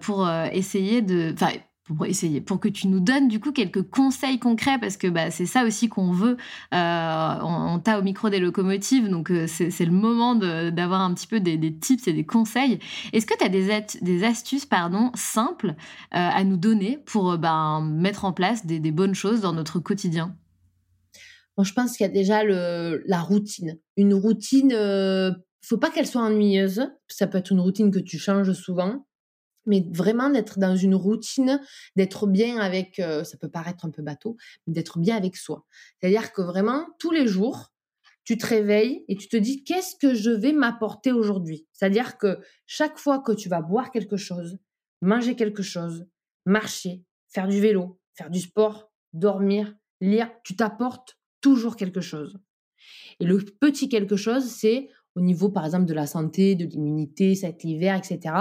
pour 0.00 0.28
essayer 0.52 1.02
de, 1.02 1.32
enfin 1.34 1.52
pour 1.96 2.04
essayer, 2.06 2.40
pour 2.40 2.60
que 2.60 2.68
tu 2.68 2.86
nous 2.86 3.00
donnes 3.00 3.28
du 3.28 3.40
coup 3.40 3.52
quelques 3.52 3.82
conseils 3.82 4.38
concrets, 4.38 4.78
parce 4.78 4.96
que 4.96 5.06
bah, 5.06 5.30
c'est 5.30 5.46
ça 5.46 5.64
aussi 5.64 5.88
qu'on 5.88 6.12
veut. 6.12 6.36
Euh, 6.74 7.34
on, 7.42 7.78
t'a 7.78 7.98
au 7.98 8.02
micro 8.02 8.28
des 8.28 8.40
locomotives, 8.40 9.08
donc 9.08 9.30
euh, 9.30 9.46
c'est 9.46 9.84
le 9.84 9.92
moment 9.92 10.34
d'avoir 10.34 11.00
un 11.00 11.14
petit 11.14 11.26
peu 11.26 11.40
des, 11.40 11.58
tips 11.78 12.06
et 12.08 12.12
des 12.12 12.26
conseils. 12.26 12.78
Est-ce 13.12 13.26
que 13.26 13.36
tu 13.36 13.44
as 13.44 13.48
des, 13.48 14.24
astuces 14.24 14.66
pardon, 14.66 15.10
simples 15.14 15.68
euh, 15.68 15.72
à 16.12 16.44
nous 16.44 16.56
donner 16.56 16.98
pour 17.06 17.38
ben, 17.38 17.80
mettre 17.80 18.24
en 18.24 18.32
place 18.32 18.66
des, 18.66 18.78
bonnes 18.90 19.14
choses 19.14 19.40
dans 19.40 19.52
notre 19.52 19.78
quotidien? 19.78 20.36
Moi, 21.56 21.64
je 21.64 21.72
pense 21.72 21.96
qu'il 21.96 22.04
y 22.06 22.08
a 22.08 22.12
déjà 22.12 22.42
la 22.44 23.20
routine. 23.20 23.78
Une 23.96 24.14
routine, 24.14 24.72
faut 25.62 25.78
pas 25.78 25.90
qu'elle 25.90 26.06
soit 26.06 26.22
ennuyeuse. 26.22 26.82
Ça 27.08 27.26
peut 27.26 27.38
être 27.38 27.50
une 27.50 27.60
routine 27.60 27.90
que 27.90 27.98
tu 27.98 28.18
changes 28.18 28.52
souvent 28.52 29.04
mais 29.68 29.84
vraiment 29.92 30.30
d'être 30.30 30.58
dans 30.58 30.74
une 30.74 30.94
routine, 30.94 31.60
d'être 31.94 32.26
bien 32.26 32.58
avec, 32.58 32.98
euh, 32.98 33.22
ça 33.22 33.36
peut 33.36 33.50
paraître 33.50 33.84
un 33.84 33.90
peu 33.90 34.02
bateau, 34.02 34.36
mais 34.66 34.72
d'être 34.72 34.98
bien 34.98 35.16
avec 35.16 35.36
soi. 35.36 35.64
C'est-à-dire 36.00 36.32
que 36.32 36.42
vraiment, 36.42 36.86
tous 36.98 37.12
les 37.12 37.28
jours, 37.28 37.72
tu 38.24 38.36
te 38.36 38.46
réveilles 38.46 39.04
et 39.08 39.16
tu 39.16 39.28
te 39.28 39.36
dis 39.36 39.64
qu'est-ce 39.64 39.94
que 39.96 40.14
je 40.14 40.30
vais 40.30 40.52
m'apporter 40.52 41.12
aujourd'hui? 41.12 41.66
C'est-à-dire 41.72 42.18
que 42.18 42.38
chaque 42.66 42.98
fois 42.98 43.20
que 43.20 43.32
tu 43.32 43.48
vas 43.48 43.62
boire 43.62 43.90
quelque 43.90 44.16
chose, 44.16 44.58
manger 45.00 45.36
quelque 45.36 45.62
chose, 45.62 46.06
marcher, 46.44 47.04
faire 47.28 47.46
du 47.46 47.60
vélo, 47.60 48.00
faire 48.14 48.30
du 48.30 48.40
sport, 48.40 48.90
dormir, 49.12 49.74
lire, 50.00 50.30
tu 50.44 50.56
t'apportes 50.56 51.18
toujours 51.40 51.76
quelque 51.76 52.00
chose. 52.00 52.38
Et 53.20 53.24
le 53.24 53.38
petit 53.38 53.88
quelque 53.88 54.16
chose, 54.16 54.44
c'est 54.44 54.88
au 55.14 55.20
niveau, 55.20 55.48
par 55.48 55.64
exemple, 55.64 55.86
de 55.86 55.94
la 55.94 56.06
santé, 56.06 56.54
de 56.54 56.64
l'immunité, 56.64 57.34
cet 57.34 57.64
hiver, 57.64 57.96
etc 57.96 58.34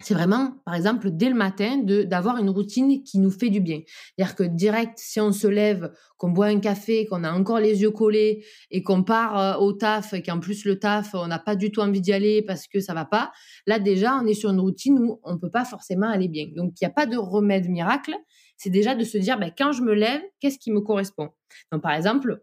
c'est 0.00 0.12
vraiment, 0.12 0.52
par 0.66 0.74
exemple, 0.74 1.10
dès 1.10 1.30
le 1.30 1.34
matin, 1.34 1.78
d'avoir 1.82 2.36
une 2.36 2.50
routine 2.50 3.02
qui 3.02 3.18
nous 3.18 3.30
fait 3.30 3.48
du 3.48 3.60
bien. 3.60 3.80
C'est-à-dire 3.86 4.36
que 4.36 4.42
direct, 4.42 4.98
si 4.98 5.20
on 5.20 5.32
se 5.32 5.46
lève, 5.46 5.90
qu'on 6.18 6.30
boit 6.30 6.46
un 6.46 6.60
café, 6.60 7.06
qu'on 7.06 7.24
a 7.24 7.32
encore 7.32 7.60
les 7.60 7.80
yeux 7.80 7.90
collés 7.90 8.44
et 8.70 8.82
qu'on 8.82 9.02
part 9.02 9.38
euh, 9.38 9.64
au 9.64 9.72
taf 9.72 10.12
et 10.12 10.22
qu'en 10.22 10.38
plus 10.38 10.66
le 10.66 10.78
taf, 10.78 11.14
on 11.14 11.26
n'a 11.26 11.38
pas 11.38 11.56
du 11.56 11.70
tout 11.72 11.80
envie 11.80 12.02
d'y 12.02 12.12
aller 12.12 12.42
parce 12.42 12.66
que 12.66 12.78
ça 12.78 12.92
va 12.92 13.06
pas, 13.06 13.32
là 13.66 13.78
déjà, 13.78 14.18
on 14.22 14.26
est 14.26 14.34
sur 14.34 14.50
une 14.50 14.60
routine 14.60 14.98
où 14.98 15.18
on 15.24 15.38
peut 15.38 15.50
pas 15.50 15.64
forcément 15.64 16.08
aller 16.08 16.28
bien. 16.28 16.46
Donc, 16.54 16.74
il 16.78 16.84
n'y 16.84 16.88
a 16.88 16.94
pas 16.94 17.06
de 17.06 17.16
remède 17.16 17.68
miracle. 17.68 18.14
C'est 18.58 18.70
déjà 18.70 18.94
de 18.94 19.04
se 19.04 19.16
dire, 19.16 19.38
ben, 19.38 19.50
quand 19.56 19.72
je 19.72 19.82
me 19.82 19.94
lève, 19.94 20.20
qu'est-ce 20.40 20.58
qui 20.58 20.70
me 20.72 20.80
correspond? 20.80 21.30
Donc, 21.72 21.82
par 21.82 21.92
exemple, 21.92 22.42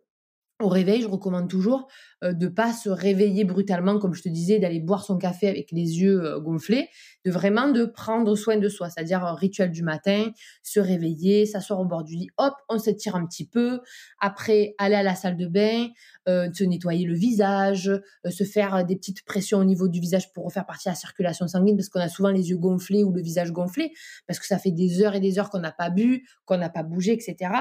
au 0.63 0.69
réveil, 0.69 1.01
je 1.01 1.07
recommande 1.07 1.49
toujours 1.49 1.87
de 2.21 2.27
euh, 2.27 2.33
de 2.43 2.47
pas 2.49 2.73
se 2.73 2.89
réveiller 2.89 3.45
brutalement, 3.45 3.99
comme 3.99 4.13
je 4.13 4.21
te 4.21 4.29
disais, 4.29 4.59
d'aller 4.59 4.81
boire 4.81 5.05
son 5.05 5.17
café 5.17 5.47
avec 5.47 5.71
les 5.71 6.01
yeux 6.01 6.23
euh, 6.23 6.39
gonflés, 6.41 6.89
de 7.25 7.31
vraiment 7.31 7.69
de 7.69 7.85
prendre 7.85 8.35
soin 8.35 8.57
de 8.57 8.67
soi, 8.67 8.89
c'est-à-dire 8.89 9.23
un 9.23 9.33
rituel 9.33 9.71
du 9.71 9.81
matin, 9.81 10.29
se 10.61 10.81
réveiller, 10.81 11.45
s'asseoir 11.45 11.79
au 11.79 11.85
bord 11.85 12.03
du 12.03 12.15
lit, 12.15 12.27
hop, 12.37 12.53
on 12.67 12.79
s'étire 12.79 13.15
un 13.15 13.25
petit 13.25 13.47
peu, 13.47 13.79
après 14.19 14.75
aller 14.77 14.95
à 14.95 15.03
la 15.03 15.15
salle 15.15 15.37
de 15.37 15.47
bain, 15.47 15.87
euh, 16.27 16.49
se 16.53 16.65
nettoyer 16.65 17.05
le 17.05 17.15
visage, 17.15 17.89
se 18.29 18.43
faire 18.43 18.85
des 18.85 18.97
petites 18.97 19.23
pressions 19.23 19.59
au 19.59 19.63
niveau 19.63 19.87
du 19.87 19.99
visage 19.99 20.33
pour 20.33 20.45
refaire 20.45 20.65
partie 20.65 20.89
la 20.89 20.95
circulation 20.95 21.47
sanguine, 21.47 21.77
parce 21.77 21.89
qu'on 21.89 22.01
a 22.01 22.09
souvent 22.09 22.29
les 22.29 22.49
yeux 22.49 22.57
gonflés 22.57 23.03
ou 23.03 23.11
le 23.13 23.21
visage 23.21 23.51
gonflé, 23.51 23.93
parce 24.27 24.39
que 24.39 24.45
ça 24.45 24.57
fait 24.57 24.71
des 24.71 25.01
heures 25.01 25.15
et 25.15 25.21
des 25.21 25.39
heures 25.39 25.49
qu'on 25.49 25.59
n'a 25.59 25.71
pas 25.71 25.89
bu, 25.89 26.27
qu'on 26.45 26.57
n'a 26.57 26.69
pas 26.69 26.83
bougé, 26.83 27.13
etc. 27.13 27.51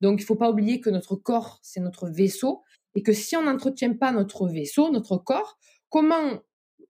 Donc, 0.00 0.20
il 0.20 0.24
faut 0.24 0.36
pas 0.36 0.50
oublier 0.50 0.80
que 0.80 0.90
notre 0.90 1.16
corps, 1.16 1.58
c'est 1.62 1.80
notre 1.80 2.08
vaisseau 2.08 2.62
et 2.94 3.02
que 3.02 3.12
si 3.12 3.36
on 3.36 3.42
n'entretient 3.42 3.94
pas 3.94 4.12
notre 4.12 4.48
vaisseau, 4.48 4.90
notre 4.90 5.16
corps, 5.16 5.58
comment 5.88 6.40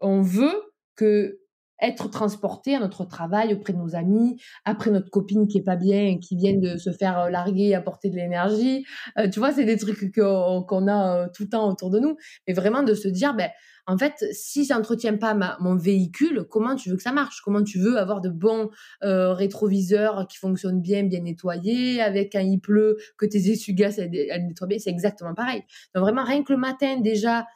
on 0.01 0.23
veut 0.23 0.63
que 0.97 1.41
être 1.83 2.11
transporté 2.11 2.75
à 2.75 2.79
notre 2.79 3.05
travail 3.05 3.55
auprès 3.55 3.73
de 3.73 3.79
nos 3.79 3.95
amis, 3.95 4.41
après 4.65 4.91
notre 4.91 5.11
copine 5.11 5.49
qui 5.49 5.59
est 5.59 5.63
pas 5.63 5.77
bien 5.77 6.19
qui 6.19 6.37
vient 6.37 6.57
de 6.57 6.77
se 6.77 6.93
faire 6.93 7.19
euh, 7.19 7.31
larguer 7.31 7.75
apporter 7.75 8.11
de 8.11 8.17
l'énergie. 8.17 8.85
Euh, 9.19 9.29
tu 9.29 9.39
vois, 9.39 9.53
c'est 9.53 9.65
des 9.65 9.77
trucs 9.77 10.15
qu'on 10.15 10.89
a 10.89 11.17
euh, 11.17 11.27
tout 11.35 11.45
le 11.45 11.49
temps 11.49 11.69
autour 11.69 11.91
de 11.91 11.99
nous. 11.99 12.17
Mais 12.47 12.55
vraiment 12.55 12.83
de 12.83 12.95
se 12.95 13.09
dire, 13.09 13.35
ben, 13.35 13.51
en 13.87 13.99
fait, 13.99 14.25
si 14.33 14.65
j'entretiens 14.65 15.17
pas 15.17 15.35
mon 15.61 15.77
véhicule, 15.77 16.45
comment 16.49 16.77
tu 16.77 16.91
veux 16.91 16.97
que 16.97 17.03
ça 17.03 17.13
marche? 17.13 17.41
Comment 17.43 17.63
tu 17.63 17.79
veux 17.79 17.99
avoir 17.99 18.21
de 18.21 18.29
bons 18.29 18.71
rétroviseurs 19.03 20.27
qui 20.29 20.39
fonctionnent 20.39 20.81
bien, 20.81 21.05
bien 21.05 21.21
nettoyés, 21.21 22.01
avec 22.01 22.35
un 22.35 22.43
il 22.43 22.61
pleut, 22.61 22.97
que 23.17 23.27
tes 23.27 23.51
essuie-glaces 23.51 23.99
elles, 23.99 24.11
nettoient 24.47 24.67
bien? 24.67 24.79
C'est 24.79 24.91
exactement 24.91 25.35
pareil. 25.35 25.63
Donc 25.95 26.03
vraiment, 26.05 26.25
rien 26.25 26.43
que 26.43 26.53
le 26.53 26.59
matin 26.59 27.01
déjà, 27.01 27.47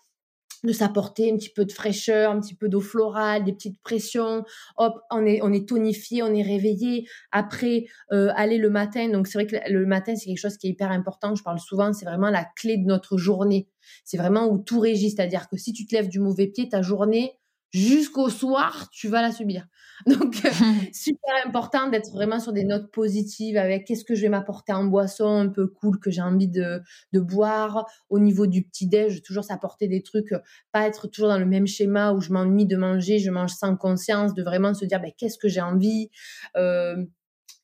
de 0.65 0.73
s'apporter 0.73 1.31
un 1.31 1.37
petit 1.37 1.51
peu 1.51 1.65
de 1.65 1.73
fraîcheur, 1.73 2.31
un 2.31 2.41
petit 2.41 2.55
peu 2.55 2.69
d'eau 2.69 2.81
florale, 2.81 3.45
des 3.45 3.53
petites 3.53 3.81
pressions. 3.83 4.45
Hop, 4.77 4.95
on 5.11 5.25
est, 5.25 5.41
on 5.43 5.53
est 5.53 5.69
tonifié, 5.69 6.23
on 6.23 6.33
est 6.35 6.43
réveillé. 6.43 7.07
Après, 7.33 7.85
euh, 8.13 8.31
aller 8.35 8.59
le 8.59 8.71
matin. 8.71 9.09
Donc, 9.11 9.27
c'est 9.27 9.39
vrai 9.39 9.47
que 9.47 9.57
le 9.71 9.87
matin, 9.87 10.17
c'est 10.17 10.27
quelque 10.27 10.39
chose 10.39 10.57
qui 10.57 10.69
est 10.69 10.71
hyper 10.71 10.91
important. 10.91 11.35
Je 11.35 11.43
parle 11.43 11.61
souvent, 11.61 11.93
c'est 11.93 12.07
vraiment 12.07 12.31
la 12.31 12.47
clé 12.57 12.79
de 12.79 12.85
notre 12.85 13.19
journée. 13.19 13.69
C'est 14.05 14.17
vraiment 14.17 14.49
où 14.49 14.59
tout 14.59 14.81
régit. 14.81 15.11
C'est-à-dire 15.11 15.49
que 15.49 15.57
si 15.57 15.73
tu 15.73 15.87
te 15.87 15.95
lèves 15.95 16.09
du 16.09 16.21
mauvais 16.21 16.47
pied, 16.47 16.69
ta 16.69 16.83
journée, 16.83 17.39
jusqu'au 17.75 18.31
soir, 18.31 18.89
tu 18.93 19.09
vas 19.09 19.21
la 19.21 19.33
subir. 19.33 19.67
Donc, 20.07 20.45
euh, 20.45 20.51
super 20.93 21.35
important 21.45 21.89
d'être 21.89 22.13
vraiment 22.13 22.39
sur 22.39 22.53
des 22.53 22.65
notes 22.65 22.91
positives 22.93 23.57
avec 23.57 23.85
qu'est-ce 23.85 24.05
que 24.05 24.15
je 24.15 24.23
vais 24.23 24.29
m'apporter 24.29 24.73
en 24.73 24.85
boisson 24.85 25.27
un 25.27 25.49
peu 25.49 25.67
cool 25.67 25.99
que 25.99 26.11
j'ai 26.11 26.23
envie 26.23 26.47
de, 26.49 26.81
de, 27.13 27.21
boire. 27.21 27.87
Au 28.11 28.21
niveau 28.21 28.47
du 28.47 28.63
petit-déj, 28.63 29.23
toujours 29.23 29.43
s'apporter 29.43 29.89
des 29.89 30.03
trucs, 30.03 30.33
euh, 30.33 30.39
pas 30.71 30.87
être 30.87 31.09
toujours 31.09 31.29
dans 31.29 31.39
le 31.39 31.47
même 31.47 31.67
schéma 31.67 32.13
où 32.13 32.21
je 32.21 32.33
m'ennuie 32.33 32.67
de 32.67 32.77
manger, 32.77 33.19
je 33.19 33.31
mange 33.31 33.53
sans 33.53 33.77
conscience, 33.77 34.35
de 34.35 34.43
vraiment 34.45 34.73
se 34.73 34.85
dire 34.85 35.01
ben, 35.01 35.11
qu'est-ce 35.17 35.39
que 35.39 35.49
j'ai 35.49 35.61
envie. 35.61 36.11
Euh, 36.57 37.05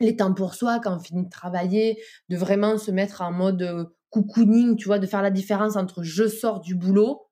les 0.00 0.16
temps 0.16 0.34
pour 0.34 0.54
soi, 0.54 0.80
quand 0.80 0.96
on 0.96 1.00
finit 1.00 1.24
de 1.24 1.30
travailler, 1.30 2.02
de 2.30 2.36
vraiment 2.36 2.78
se 2.78 2.90
mettre 2.90 3.20
en 3.20 3.32
mode 3.32 3.92
cocooning, 4.08 4.74
tu 4.76 4.86
vois, 4.86 4.98
de 4.98 5.06
faire 5.06 5.22
la 5.22 5.30
différence 5.30 5.76
entre 5.76 6.02
je 6.02 6.26
sors 6.26 6.60
du 6.60 6.74
boulot 6.74 7.29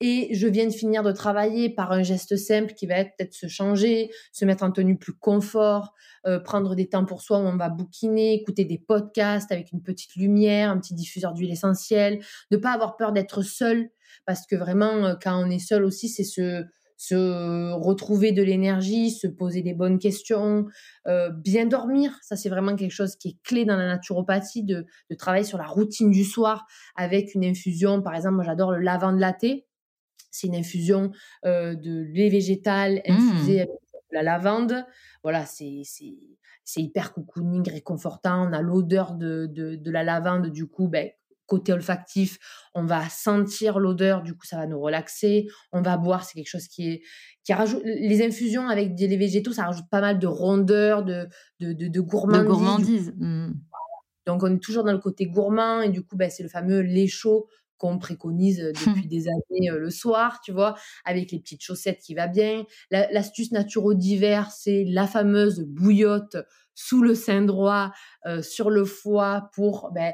et 0.00 0.34
je 0.34 0.46
viens 0.46 0.66
de 0.66 0.72
finir 0.72 1.02
de 1.02 1.12
travailler 1.12 1.70
par 1.70 1.92
un 1.92 2.02
geste 2.02 2.36
simple 2.36 2.74
qui 2.74 2.86
va 2.86 2.96
être 2.96 3.12
peut-être 3.16 3.34
se 3.34 3.48
changer, 3.48 4.10
se 4.32 4.44
mettre 4.44 4.62
en 4.62 4.70
tenue 4.70 4.96
plus 4.96 5.14
confort, 5.14 5.94
euh, 6.26 6.38
prendre 6.38 6.74
des 6.74 6.88
temps 6.88 7.04
pour 7.04 7.22
soi 7.22 7.38
où 7.38 7.42
on 7.42 7.56
va 7.56 7.68
bouquiner, 7.68 8.34
écouter 8.34 8.64
des 8.64 8.78
podcasts 8.78 9.50
avec 9.50 9.72
une 9.72 9.82
petite 9.82 10.14
lumière, 10.16 10.70
un 10.70 10.78
petit 10.78 10.94
diffuseur 10.94 11.34
d'huile 11.34 11.50
essentielle, 11.50 12.20
ne 12.50 12.56
pas 12.56 12.72
avoir 12.72 12.96
peur 12.96 13.12
d'être 13.12 13.42
seul 13.42 13.90
parce 14.26 14.46
que 14.46 14.56
vraiment 14.56 15.04
euh, 15.04 15.14
quand 15.20 15.36
on 15.36 15.50
est 15.50 15.58
seul 15.58 15.84
aussi 15.84 16.08
c'est 16.08 16.24
se 16.24 16.64
se 16.98 17.72
retrouver 17.74 18.32
de 18.32 18.42
l'énergie, 18.42 19.12
se 19.12 19.28
poser 19.28 19.62
des 19.62 19.72
bonnes 19.72 20.00
questions, 20.00 20.66
euh, 21.06 21.30
bien 21.30 21.64
dormir. 21.64 22.18
Ça, 22.22 22.34
c'est 22.34 22.48
vraiment 22.48 22.74
quelque 22.74 22.92
chose 22.92 23.14
qui 23.14 23.28
est 23.28 23.36
clé 23.44 23.64
dans 23.64 23.76
la 23.76 23.86
naturopathie, 23.86 24.64
de, 24.64 24.84
de 25.08 25.14
travailler 25.14 25.44
sur 25.44 25.58
la 25.58 25.66
routine 25.66 26.10
du 26.10 26.24
soir 26.24 26.66
avec 26.96 27.36
une 27.36 27.44
infusion. 27.44 28.02
Par 28.02 28.16
exemple, 28.16 28.34
moi, 28.34 28.44
j'adore 28.44 28.72
le 28.72 28.80
lavande 28.80 29.20
latte. 29.20 29.67
C'est 30.30 30.46
une 30.46 30.56
infusion 30.56 31.10
de 31.44 32.12
lait 32.12 32.28
végétal 32.28 33.02
infusé 33.06 33.58
mmh. 33.58 33.60
avec 33.60 33.70
la 34.12 34.22
lavande. 34.22 34.84
Voilà, 35.22 35.44
c'est 35.46 35.82
hyper 36.76 37.12
cocooning, 37.12 37.68
réconfortant. 37.70 38.48
On 38.48 38.52
a 38.52 38.62
l'odeur 38.62 39.14
de, 39.14 39.46
de, 39.46 39.90
la 39.90 40.04
lavande, 40.04 40.48
du 40.48 40.66
coup, 40.66 40.88
ben, 40.88 41.10
côté 41.46 41.72
olfactif, 41.72 42.38
on 42.74 42.84
va 42.84 43.08
sentir 43.08 43.78
l'odeur, 43.78 44.22
du 44.22 44.34
coup, 44.34 44.44
ça 44.44 44.58
va 44.58 44.66
nous 44.66 44.78
relaxer. 44.78 45.48
On 45.72 45.80
va 45.80 45.96
boire, 45.96 46.24
c'est 46.24 46.34
quelque 46.34 46.48
chose 46.48 46.68
qui 46.68 46.88
est. 46.88 47.02
Qui 47.44 47.54
rajoute, 47.54 47.82
les 47.84 48.22
infusions 48.22 48.68
avec 48.68 48.94
des 48.94 49.16
végétaux, 49.16 49.52
ça 49.52 49.64
rajoute 49.64 49.88
pas 49.90 50.02
mal 50.02 50.18
de 50.18 50.26
rondeur, 50.26 51.02
de, 51.02 51.26
de, 51.60 51.72
de, 51.72 52.00
gourmandise. 52.00 52.42
De 52.42 52.48
gourmandise. 52.48 53.14
Mmh. 53.16 53.52
Donc, 54.26 54.42
on 54.42 54.54
est 54.54 54.62
toujours 54.62 54.84
dans 54.84 54.92
le 54.92 54.98
côté 54.98 55.26
gourmand, 55.26 55.80
et 55.80 55.88
du 55.88 56.02
coup, 56.02 56.16
ben, 56.16 56.30
c'est 56.30 56.42
le 56.42 56.50
fameux 56.50 56.80
lait 56.80 57.06
chaud 57.06 57.48
qu'on 57.78 57.98
préconise 57.98 58.58
depuis 58.58 59.06
des 59.06 59.28
années 59.28 59.70
le 59.70 59.90
soir, 59.90 60.40
tu 60.44 60.52
vois, 60.52 60.76
avec 61.04 61.30
les 61.30 61.38
petites 61.38 61.62
chaussettes 61.62 62.00
qui 62.00 62.14
va 62.14 62.26
bien. 62.26 62.64
L'astuce 62.90 63.52
naturo 63.52 63.94
d'hiver, 63.94 64.50
c'est 64.50 64.84
la 64.86 65.06
fameuse 65.06 65.60
bouillotte 65.60 66.36
sous 66.74 67.02
le 67.02 67.14
sein 67.14 67.42
droit, 67.42 67.92
sur 68.42 68.70
le 68.70 68.84
foie 68.84 69.50
pour 69.54 69.90
ben, 69.92 70.12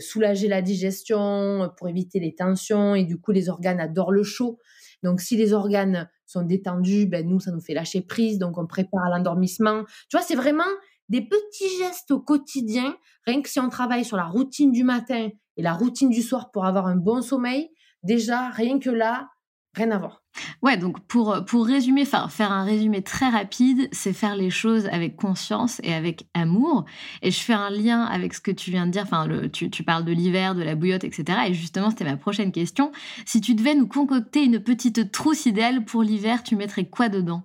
soulager 0.00 0.48
la 0.48 0.62
digestion, 0.62 1.70
pour 1.76 1.88
éviter 1.88 2.18
les 2.18 2.34
tensions 2.34 2.94
et 2.94 3.04
du 3.04 3.20
coup 3.20 3.30
les 3.30 3.48
organes 3.48 3.80
adorent 3.80 4.12
le 4.12 4.24
chaud. 4.24 4.58
Donc 5.02 5.20
si 5.20 5.36
les 5.36 5.52
organes 5.52 6.10
sont 6.26 6.42
détendus, 6.42 7.06
ben 7.06 7.26
nous 7.26 7.40
ça 7.40 7.52
nous 7.52 7.60
fait 7.60 7.74
lâcher 7.74 8.02
prise, 8.02 8.38
donc 8.38 8.58
on 8.58 8.66
prépare 8.66 9.04
à 9.04 9.16
l'endormissement. 9.16 9.84
Tu 10.08 10.16
vois, 10.16 10.22
c'est 10.22 10.34
vraiment 10.34 10.64
des 11.10 11.20
petits 11.20 11.76
gestes 11.78 12.12
au 12.12 12.20
quotidien, 12.20 12.96
rien 13.26 13.42
que 13.42 13.48
si 13.48 13.60
on 13.60 13.68
travaille 13.68 14.04
sur 14.04 14.16
la 14.16 14.24
routine 14.24 14.72
du 14.72 14.84
matin 14.84 15.28
et 15.56 15.62
la 15.62 15.74
routine 15.74 16.08
du 16.08 16.22
soir 16.22 16.50
pour 16.52 16.64
avoir 16.64 16.86
un 16.86 16.96
bon 16.96 17.20
sommeil, 17.20 17.68
déjà, 18.02 18.48
rien 18.48 18.78
que 18.78 18.90
là, 18.90 19.28
rien 19.74 19.90
à 19.90 19.98
voir. 19.98 20.22
Ouais, 20.62 20.76
donc 20.76 21.00
pour, 21.06 21.44
pour 21.44 21.66
résumer, 21.66 22.04
faire 22.04 22.52
un 22.52 22.64
résumé 22.64 23.02
très 23.02 23.28
rapide, 23.28 23.88
c'est 23.90 24.12
faire 24.12 24.36
les 24.36 24.50
choses 24.50 24.86
avec 24.86 25.16
conscience 25.16 25.80
et 25.82 25.92
avec 25.92 26.28
amour. 26.34 26.84
Et 27.22 27.32
je 27.32 27.40
fais 27.40 27.52
un 27.52 27.70
lien 27.70 28.04
avec 28.04 28.32
ce 28.32 28.40
que 28.40 28.52
tu 28.52 28.70
viens 28.70 28.86
de 28.86 28.92
dire, 28.92 29.02
enfin 29.02 29.28
tu, 29.52 29.68
tu 29.68 29.82
parles 29.82 30.04
de 30.04 30.12
l'hiver, 30.12 30.54
de 30.54 30.62
la 30.62 30.76
bouillotte, 30.76 31.04
etc. 31.04 31.40
Et 31.48 31.54
justement, 31.54 31.90
c'était 31.90 32.04
ma 32.04 32.16
prochaine 32.16 32.52
question. 32.52 32.92
Si 33.26 33.40
tu 33.40 33.54
devais 33.54 33.74
nous 33.74 33.88
concocter 33.88 34.44
une 34.44 34.60
petite 34.60 35.10
trousse 35.10 35.46
idéale 35.46 35.84
pour 35.84 36.04
l'hiver, 36.04 36.44
tu 36.44 36.54
mettrais 36.54 36.84
quoi 36.84 37.08
dedans? 37.08 37.42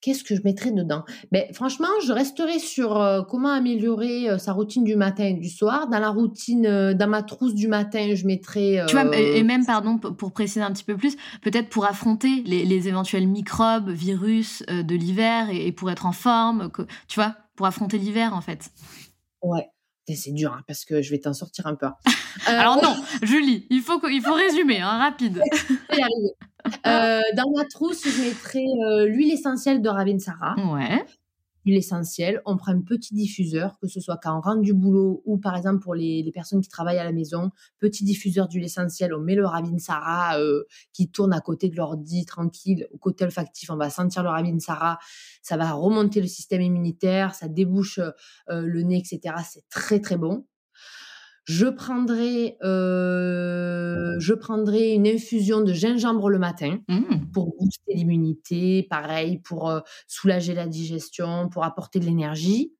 Qu'est-ce 0.00 0.24
que 0.24 0.34
je 0.34 0.40
mettrais 0.44 0.70
dedans? 0.70 1.04
Ben, 1.30 1.44
Franchement, 1.52 1.88
je 2.06 2.12
resterai 2.12 2.58
sur 2.58 2.96
euh, 2.96 3.22
comment 3.22 3.50
améliorer 3.50 4.30
euh, 4.30 4.38
sa 4.38 4.52
routine 4.52 4.82
du 4.82 4.96
matin 4.96 5.24
et 5.24 5.34
du 5.34 5.50
soir. 5.50 5.88
Dans 5.88 5.98
la 5.98 6.08
routine, 6.08 6.64
euh, 6.64 6.94
dans 6.94 7.08
ma 7.08 7.22
trousse 7.22 7.54
du 7.54 7.68
matin, 7.68 8.14
je 8.14 8.26
mettrais... 8.26 8.82
Tu 8.88 8.96
vois, 8.96 9.14
et 9.16 9.42
même, 9.42 9.66
pardon, 9.66 9.98
pour 9.98 10.32
préciser 10.32 10.62
un 10.62 10.72
petit 10.72 10.84
peu 10.84 10.96
plus, 10.96 11.16
peut-être 11.42 11.68
pour 11.68 11.84
affronter 11.84 12.42
les, 12.46 12.88
éventuels 12.88 13.28
microbes, 13.28 13.90
virus 13.90 14.62
de 14.68 14.94
l'hiver 14.94 15.48
et, 15.50 15.70
pour 15.70 15.90
être 15.90 16.06
en 16.06 16.12
forme, 16.12 16.70
que, 16.70 16.82
tu 17.06 17.20
vois, 17.20 17.36
pour 17.54 17.66
affronter 17.66 17.98
l'hiver 17.98 18.34
en 18.34 18.40
fait. 18.40 18.70
Ouais. 19.42 19.68
C'est 20.16 20.32
dur 20.32 20.52
hein, 20.52 20.62
parce 20.66 20.84
que 20.84 21.02
je 21.02 21.10
vais 21.10 21.18
t'en 21.18 21.32
sortir 21.32 21.66
un 21.66 21.74
peu. 21.74 21.86
Alors 22.46 22.82
non, 22.82 22.96
Julie, 23.22 23.66
il 23.70 23.80
faut, 23.80 24.00
il 24.08 24.22
faut 24.22 24.34
résumer, 24.34 24.80
hein, 24.80 24.98
rapide. 24.98 25.42
Euh, 26.86 27.22
dans 27.36 27.50
ma 27.56 27.64
trousse, 27.64 28.06
je 28.06 28.22
mettrai 28.22 28.62
euh, 28.84 29.06
l'huile 29.06 29.32
essentielle 29.32 29.80
de 29.80 29.88
Ravinsara. 29.88 30.56
Ouais. 30.74 31.02
L'huile 31.64 31.76
essentielle, 31.76 32.40
on 32.46 32.56
prend 32.56 32.72
un 32.72 32.80
petit 32.80 33.14
diffuseur, 33.14 33.78
que 33.80 33.88
ce 33.88 34.00
soit 34.00 34.16
quand 34.16 34.36
on 34.36 34.40
rentre 34.40 34.62
du 34.62 34.72
boulot 34.72 35.22
ou 35.24 35.38
par 35.38 35.56
exemple 35.56 35.80
pour 35.80 35.94
les, 35.94 36.28
personnes 36.32 36.60
qui 36.60 36.68
travaillent 36.68 36.98
à 36.98 37.04
la 37.04 37.12
maison, 37.12 37.50
petit 37.78 38.04
diffuseur 38.04 38.48
d'huile 38.48 38.64
essentielle, 38.64 39.12
on 39.14 39.20
met 39.20 39.34
le 39.34 39.46
Ravinsara 39.46 40.38
euh, 40.38 40.64
qui 40.92 41.10
tourne 41.10 41.32
à 41.32 41.40
côté 41.40 41.68
de 41.68 41.76
l'ordi 41.76 42.24
tranquille, 42.24 42.86
au 42.92 42.98
côté 42.98 43.24
olfactif, 43.24 43.70
on 43.70 43.76
va 43.76 43.90
sentir 43.90 44.22
le 44.22 44.28
Ravinsara, 44.28 44.98
ça 45.42 45.56
va 45.56 45.72
remonter 45.72 46.20
le 46.20 46.26
système 46.26 46.62
immunitaire, 46.62 47.34
ça 47.34 47.48
débouche 47.48 48.00
le 48.48 48.82
nez, 48.82 48.98
etc. 48.98 49.34
C'est 49.44 49.68
très 49.68 50.00
très 50.00 50.16
bon. 50.16 50.46
Je 51.52 51.66
prendrai, 51.66 52.56
euh, 52.62 54.14
je 54.20 54.34
prendrai 54.34 54.92
une 54.92 55.08
infusion 55.08 55.62
de 55.62 55.72
gingembre 55.72 56.30
le 56.30 56.38
matin 56.38 56.78
mmh. 56.86 57.32
pour 57.32 57.56
booster 57.58 57.92
l'immunité, 57.92 58.86
pareil, 58.88 59.38
pour 59.38 59.68
euh, 59.68 59.80
soulager 60.06 60.54
la 60.54 60.68
digestion, 60.68 61.48
pour 61.48 61.64
apporter 61.64 61.98
de 61.98 62.04
l'énergie. 62.04 62.72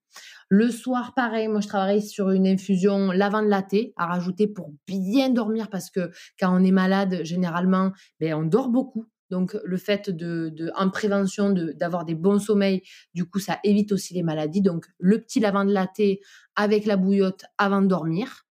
Le 0.48 0.70
soir, 0.70 1.14
pareil, 1.16 1.48
moi 1.48 1.60
je 1.60 1.66
travaille 1.66 2.00
sur 2.00 2.30
une 2.30 2.46
infusion 2.46 3.10
lavande 3.10 3.48
latte 3.48 3.74
à 3.96 4.06
rajouter 4.06 4.46
pour 4.46 4.72
bien 4.86 5.30
dormir 5.30 5.68
parce 5.68 5.90
que 5.90 6.12
quand 6.38 6.56
on 6.56 6.62
est 6.62 6.70
malade, 6.70 7.22
généralement, 7.24 7.90
ben, 8.20 8.34
on 8.34 8.44
dort 8.44 8.68
beaucoup. 8.68 9.04
Donc 9.30 9.56
le 9.64 9.76
fait 9.78 10.10
de, 10.10 10.70
en 10.76 10.90
prévention 10.90 11.52
d'avoir 11.74 12.04
des 12.04 12.14
bons 12.14 12.38
sommeils, 12.38 12.82
du 13.14 13.24
coup 13.24 13.40
ça 13.40 13.58
évite 13.64 13.90
aussi 13.90 14.14
les 14.14 14.22
maladies. 14.22 14.62
Donc 14.62 14.86
le 15.00 15.20
petit 15.20 15.40
lavande 15.40 15.70
latte 15.70 16.20
avec 16.54 16.86
la 16.86 16.96
bouillotte 16.96 17.42
avant 17.58 17.82
de 17.82 17.88
dormir. 17.88 18.46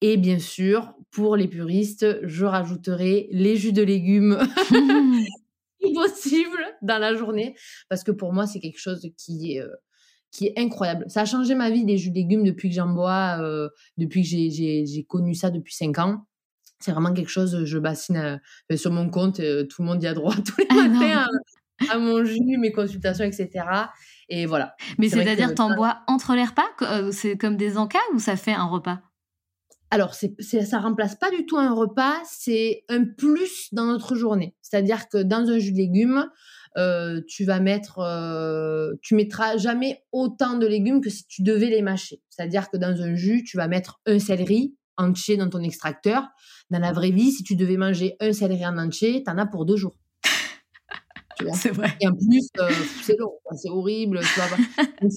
Et 0.00 0.16
bien 0.16 0.38
sûr, 0.38 0.94
pour 1.10 1.36
les 1.36 1.48
puristes, 1.48 2.20
je 2.22 2.44
rajouterai 2.44 3.28
les 3.30 3.56
jus 3.56 3.72
de 3.72 3.82
légumes 3.82 4.38
possible 5.94 6.58
dans 6.82 6.98
la 6.98 7.14
journée 7.14 7.54
parce 7.88 8.04
que 8.04 8.12
pour 8.12 8.32
moi, 8.32 8.46
c'est 8.46 8.60
quelque 8.60 8.78
chose 8.78 9.06
qui 9.16 9.52
est, 9.52 9.60
euh, 9.60 9.68
qui 10.30 10.46
est 10.46 10.58
incroyable. 10.58 11.04
Ça 11.08 11.22
a 11.22 11.24
changé 11.24 11.54
ma 11.54 11.70
vie 11.70 11.84
des 11.84 11.98
jus 11.98 12.10
de 12.10 12.16
légumes 12.16 12.44
depuis 12.44 12.68
que 12.68 12.74
j'en 12.74 12.88
bois, 12.88 13.38
euh, 13.40 13.68
depuis 13.96 14.22
que 14.22 14.28
j'ai 14.28 15.04
connu 15.08 15.34
ça 15.34 15.50
depuis 15.50 15.74
5 15.74 15.98
ans. 15.98 16.26
C'est 16.80 16.92
vraiment 16.92 17.14
quelque 17.14 17.30
chose, 17.30 17.64
je 17.64 17.78
bassine 17.78 18.40
euh, 18.70 18.76
sur 18.76 18.90
mon 18.92 19.08
compte, 19.08 19.36
tout 19.36 19.82
le 19.82 19.84
monde 19.84 20.02
y 20.02 20.06
a 20.06 20.14
droit 20.14 20.34
tous 20.46 20.58
les 20.58 20.66
ah 20.70 20.88
matins 20.88 21.26
à, 21.90 21.98
mon 21.98 22.24
jus, 22.24 22.58
mes 22.58 22.72
consultations, 22.72 23.24
etc. 23.24 23.64
Et 24.28 24.46
voilà. 24.46 24.74
Mais 24.98 25.08
c'est-à-dire, 25.08 25.54
t'en 25.54 25.74
bois 25.74 26.02
entre 26.06 26.34
les 26.34 26.44
repas 26.44 27.10
C'est 27.12 27.36
comme 27.36 27.56
des 27.56 27.76
encas 27.78 27.98
ou 28.14 28.18
ça 28.18 28.36
fait 28.36 28.52
un 28.52 28.66
repas? 28.66 29.00
Alors, 29.94 30.12
c'est, 30.16 30.34
ça 30.40 30.80
remplace 30.80 31.14
pas 31.14 31.30
du 31.30 31.46
tout 31.46 31.56
un 31.56 31.72
repas, 31.72 32.16
c'est 32.28 32.84
un 32.88 33.04
plus 33.04 33.68
dans 33.70 33.86
notre 33.86 34.16
journée. 34.16 34.56
C'est-à-dire 34.60 35.08
que 35.08 35.18
dans 35.18 35.48
un 35.48 35.58
jus 35.60 35.70
de 35.70 35.76
légumes, 35.76 36.28
euh, 36.76 37.20
tu 37.28 37.44
vas 37.44 37.60
mettre, 37.60 38.00
euh, 38.00 38.94
tu 39.02 39.14
mettras 39.14 39.56
jamais 39.56 40.02
autant 40.10 40.58
de 40.58 40.66
légumes 40.66 41.00
que 41.00 41.10
si 41.10 41.24
tu 41.28 41.44
devais 41.44 41.70
les 41.70 41.80
mâcher. 41.80 42.20
C'est-à-dire 42.28 42.70
que 42.70 42.76
dans 42.76 43.02
un 43.02 43.14
jus, 43.14 43.44
tu 43.44 43.56
vas 43.56 43.68
mettre 43.68 44.00
un 44.06 44.18
céleri 44.18 44.74
entier 44.96 45.36
dans 45.36 45.48
ton 45.48 45.60
extracteur. 45.60 46.26
Dans 46.70 46.80
la 46.80 46.90
vraie 46.90 47.12
vie, 47.12 47.30
si 47.30 47.44
tu 47.44 47.54
devais 47.54 47.76
manger 47.76 48.16
un 48.18 48.32
céleri 48.32 48.66
en 48.66 48.76
entier, 48.76 49.22
tu 49.24 49.30
en 49.30 49.38
as 49.38 49.46
pour 49.46 49.64
deux 49.64 49.76
jours. 49.76 49.96
c'est 51.54 51.70
vrai. 51.70 51.96
Et 52.00 52.08
en 52.08 52.14
plus, 52.16 52.48
euh, 52.58 52.68
c'est 53.04 53.16
long, 53.16 53.34
c'est 53.56 53.70
horrible. 53.70 54.18
c'est 54.24 54.40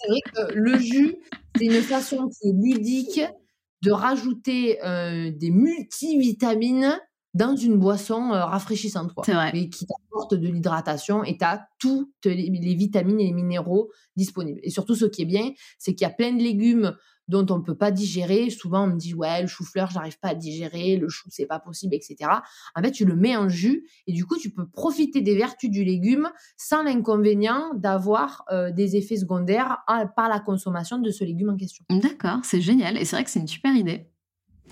vrai 0.08 0.20
que 0.36 0.54
le 0.54 0.78
jus, 0.78 1.16
c'est 1.58 1.66
une 1.66 1.82
façon 1.82 2.30
qui 2.30 2.50
est 2.50 2.54
ludique 2.54 3.22
de 3.84 3.92
rajouter 3.92 4.84
euh, 4.84 5.32
des 5.32 5.52
multivitamines 5.52 7.00
dans 7.34 7.56
une 7.56 7.78
boisson 7.78 8.32
euh, 8.34 8.46
rafraîchissante, 8.46 9.14
quoi. 9.14 9.24
Et 9.54 9.70
qui 9.70 9.86
t'apporte 9.86 10.34
de 10.34 10.48
l'hydratation 10.48 11.24
et 11.24 11.38
tu 11.38 11.46
as 11.46 11.68
toutes 11.80 12.26
les, 12.26 12.76
vitamines 12.76 13.20
et 13.20 13.26
les 13.26 13.34
minéraux 13.34 13.92
disponibles. 14.16 14.60
Et 14.64 14.72
surtout, 14.72 14.96
ce 14.96 15.06
qui 15.06 15.22
est 15.22 15.26
bien, 15.26 15.52
c'est 15.78 15.94
qu'il 15.94 16.08
y 16.08 16.10
a 16.10 16.14
plein 16.14 16.32
de 16.32 16.42
légumes 16.42 16.96
dont 17.28 17.46
on 17.50 17.58
ne 17.58 17.64
peut 17.64 17.76
pas 17.76 17.92
digérer. 17.92 18.50
Souvent, 18.50 18.84
on 18.84 18.88
me 18.88 18.98
dit, 18.98 19.14
ouais, 19.14 19.42
le 19.42 19.48
chou-fleur, 19.48 19.90
j'arrive 19.90 20.20
pas 20.20 20.30
à 20.30 20.36
digérer, 20.36 20.98
le 20.98 21.10
chou, 21.10 21.28
c'est 21.32 21.46
pas 21.46 21.60
possible, 21.60 21.96
etc. 21.96 22.30
En 22.76 22.82
fait, 22.82 22.92
tu 22.92 23.06
le 23.06 23.16
mets 23.16 23.36
en 23.36 23.50
jus 23.50 23.88
et 24.08 24.14
du 24.14 24.26
coup, 24.26 24.38
tu 24.38 24.50
peux 24.50 24.68
profiter 24.68 25.22
des 25.22 25.36
vertus 25.36 25.70
du 25.70 25.84
légume 25.84 26.30
sans 26.56 26.84
l'inconvénient 26.84 27.74
d'avoir 27.76 28.46
euh, 28.52 28.72
des 28.72 28.96
effets 28.96 29.18
secondaires 29.18 29.80
par 30.16 30.30
la 30.30 30.40
consommation 30.40 31.00
de 31.00 31.12
ce 31.12 31.24
légume 31.24 31.50
en 31.50 31.58
question. 31.58 31.84
D'accord, 31.90 32.40
c'est 32.44 32.62
génial. 32.62 32.98
Et 32.98 33.06
c'est 33.06 33.16
vrai 33.16 33.24
que 33.24 33.30
c'est 33.30 33.40
une 33.40 33.48
super 33.48 33.76
idée. 33.76 34.08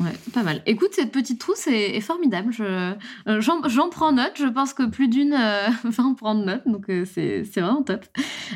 Ouais, 0.01 0.11
pas 0.33 0.43
mal. 0.43 0.61
Écoute, 0.65 0.89
cette 0.91 1.13
petite 1.13 1.39
trousse 1.39 1.67
est, 1.67 2.01
formidable. 2.01 2.51
Je, 2.51 2.63
euh, 2.63 3.39
j'en, 3.39 3.89
prends 3.89 4.11
note. 4.11 4.33
Je 4.35 4.47
pense 4.47 4.73
que 4.73 4.83
plus 4.83 5.07
d'une 5.07 5.31
euh, 5.33 5.69
va 5.85 6.03
en 6.03 6.15
prendre 6.15 6.43
note. 6.43 6.63
Donc, 6.65 6.87
c'est, 7.05 7.43
vraiment 7.55 7.83
top. 7.83 8.05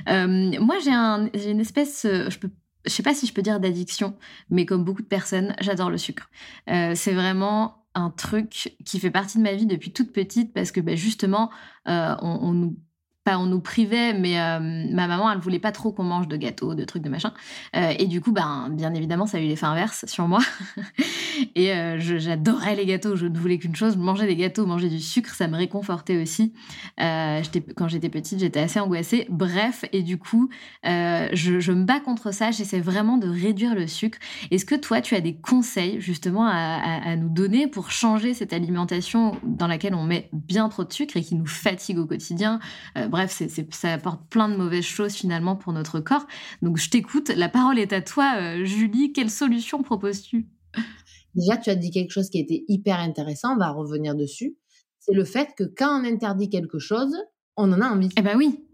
moi, 0.05 0.75
j'ai, 0.83 0.91
un, 0.91 1.29
j'ai 1.33 1.51
une 1.51 1.61
espèce. 1.61 2.01
je 2.03 2.37
peux 2.39 2.49
je 2.85 2.91
sais 2.91 3.03
pas 3.03 3.13
si 3.13 3.27
je 3.27 3.33
peux 3.33 3.41
dire 3.41 3.59
d'addiction, 3.59 4.15
mais 4.49 4.65
comme 4.65 4.83
beaucoup 4.83 5.01
de 5.01 5.07
personnes, 5.07 5.55
j'adore 5.59 5.89
le 5.89 5.97
sucre. 5.97 6.29
Euh, 6.69 6.93
c'est 6.95 7.13
vraiment 7.13 7.85
un 7.95 8.09
truc 8.09 8.75
qui 8.85 8.99
fait 8.99 9.11
partie 9.11 9.37
de 9.37 9.43
ma 9.43 9.53
vie 9.53 9.65
depuis 9.65 9.91
toute 9.91 10.13
petite 10.13 10.53
parce 10.53 10.71
que 10.71 10.79
bah, 10.79 10.95
justement, 10.95 11.49
euh, 11.87 12.15
on, 12.21 12.53
nous 12.53 12.77
on 13.37 13.45
nous 13.45 13.59
privait, 13.59 14.13
mais 14.13 14.39
euh, 14.39 14.59
ma 14.91 15.07
maman, 15.07 15.31
elle 15.31 15.39
voulait 15.39 15.59
pas 15.59 15.71
trop 15.71 15.91
qu'on 15.91 16.03
mange 16.03 16.27
de 16.27 16.37
gâteaux, 16.37 16.75
de 16.75 16.83
trucs, 16.85 17.03
de 17.03 17.09
machin. 17.09 17.33
Euh, 17.75 17.93
et 17.97 18.07
du 18.07 18.21
coup, 18.21 18.31
ben, 18.31 18.69
bien 18.71 18.93
évidemment, 18.93 19.25
ça 19.25 19.37
a 19.37 19.41
eu 19.41 19.47
l'effet 19.47 19.65
inverse 19.65 20.05
sur 20.07 20.27
moi. 20.27 20.39
et 21.55 21.73
euh, 21.73 21.97
j'adorais 21.99 22.75
les 22.75 22.85
gâteaux, 22.85 23.15
je 23.15 23.27
ne 23.27 23.37
voulais 23.37 23.57
qu'une 23.57 23.75
chose, 23.75 23.97
manger 23.97 24.25
des 24.25 24.35
gâteaux, 24.35 24.65
manger 24.65 24.89
du 24.89 24.99
sucre, 24.99 25.33
ça 25.33 25.47
me 25.47 25.55
réconfortait 25.55 26.21
aussi. 26.21 26.53
quand 26.97 27.87
j'étais 27.87 28.09
petite, 28.09 28.39
j'étais 28.39 28.59
assez 28.59 28.79
angoissée. 28.79 29.27
Bref, 29.29 29.85
et 29.91 30.03
du 30.03 30.17
coup, 30.17 30.49
je, 30.83 31.71
me 31.71 31.83
bats 31.83 31.99
contre 31.99 32.33
ça, 32.33 32.51
j'essaie 32.51 32.79
vraiment 32.79 33.17
de 33.17 33.27
réduire 33.27 33.75
le 33.75 33.87
sucre. 33.87 34.17
Est-ce 34.51 34.65
que 34.65 34.75
toi, 34.75 35.01
tu 35.01 35.15
as 35.15 35.21
des 35.21 35.35
conseils 35.35 35.99
justement 36.01 36.47
à 36.47 37.15
nous 37.15 37.29
donner 37.29 37.67
pour 37.67 37.91
changer 37.91 38.33
cette 38.33 38.53
alimentation 38.53 39.33
dans 39.43 39.67
laquelle 39.67 39.93
on 39.93 40.03
met 40.03 40.29
bien 40.33 40.69
trop 40.69 40.83
de 40.83 40.93
sucre 40.93 41.17
et 41.17 41.21
qui 41.21 41.35
nous 41.35 41.45
fatigue 41.45 41.97
au 41.97 42.05
quotidien? 42.05 42.59
Bref, 43.09 43.41
ça 43.71 43.93
apporte 43.93 44.27
plein 44.29 44.49
de 44.49 44.55
mauvaises 44.55 44.85
choses 44.85 45.13
finalement 45.13 45.55
pour 45.55 45.73
notre 45.73 45.99
corps. 45.99 46.25
Donc 46.61 46.77
je 46.77 46.89
t'écoute, 46.89 47.29
la 47.29 47.49
parole 47.49 47.79
est 47.79 47.93
à 47.93 48.01
toi, 48.01 48.35
euh, 48.37 48.65
Julie. 48.65 49.11
Quelle 49.11 49.29
solution 49.29 49.83
proposes-tu? 49.83 50.47
Déjà, 51.35 51.57
tu 51.57 51.69
as 51.69 51.75
dit 51.75 51.91
quelque 51.91 52.11
chose 52.11 52.29
qui 52.29 52.39
était 52.39 52.63
hyper 52.67 52.99
intéressant, 52.99 53.53
on 53.53 53.57
va 53.57 53.69
revenir 53.71 54.15
dessus. 54.15 54.57
C'est 54.99 55.13
le 55.13 55.23
fait 55.23 55.49
que 55.57 55.63
quand 55.63 56.01
on 56.01 56.05
interdit 56.05 56.49
quelque 56.49 56.79
chose, 56.79 57.15
on 57.55 57.71
en 57.71 57.81
a 57.81 57.89
envie. 57.89 58.09
Eh 58.17 58.21
ben 58.21 58.37
oui. 58.37 58.65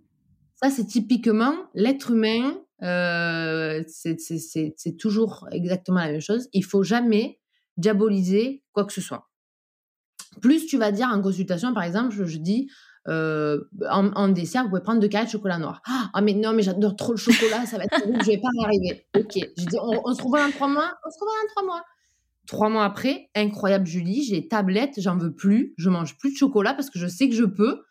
Ça, 0.62 0.70
c'est 0.70 0.86
typiquement 0.86 1.54
l'être 1.74 2.12
humain, 2.12 2.58
euh, 2.82 3.84
c'est 3.88 4.98
toujours 4.98 5.48
exactement 5.52 6.00
la 6.00 6.12
même 6.12 6.22
chose. 6.22 6.48
Il 6.54 6.64
faut 6.64 6.84
jamais 6.84 7.40
diaboliser 7.78 8.64
quoi 8.72 8.86
que 8.86 8.94
ce 8.94 9.02
soit. 9.02 9.30
Plus 10.42 10.66
tu 10.66 10.78
vas 10.78 10.92
dire 10.92 11.08
en 11.08 11.22
consultation, 11.22 11.74
par 11.74 11.84
exemple, 11.84 12.26
je 12.26 12.38
dis, 12.38 12.70
euh, 13.08 13.60
en, 13.90 14.30
dessert, 14.30 14.64
vous 14.64 14.70
pouvez 14.70 14.82
prendre 14.82 15.00
deux 15.00 15.08
carrés 15.08 15.26
de 15.26 15.30
chocolat 15.30 15.58
noir. 15.58 15.82
Ah, 15.86 16.22
mais 16.22 16.34
non, 16.34 16.54
mais 16.54 16.64
j'adore 16.64 16.96
trop 16.96 17.12
le 17.12 17.18
chocolat, 17.18 17.66
ça 17.66 17.78
va 17.78 17.84
être 17.84 17.98
terrible, 17.98 18.20
je 18.22 18.32
vais 18.32 18.38
pas 18.38 18.50
y 18.54 18.66
arriver. 18.66 19.06
Ok, 19.16 19.38
on, 20.04 20.14
se 20.14 20.24
revoit 20.24 20.44
dans 20.44 20.52
trois 20.52 20.68
mois, 20.68 20.92
on 21.06 21.12
se 21.12 21.20
revoit 21.20 21.36
dans 21.42 21.50
trois 21.50 21.64
mois. 21.64 21.84
Trois 22.48 22.70
mois 22.70 22.86
après, 22.86 23.30
incroyable 23.36 23.86
Julie, 23.86 24.24
j'ai 24.24 24.48
tablette, 24.48 24.94
j'en 24.98 25.18
veux 25.18 25.34
plus, 25.34 25.74
je 25.78 25.90
mange 25.90 26.18
plus 26.18 26.32
de 26.32 26.38
chocolat 26.38 26.74
parce 26.74 26.90
que 26.90 27.00
je 27.00 27.08
sais 27.08 27.30
que 27.30 27.36
je 27.36 27.44
peux. 27.44 27.84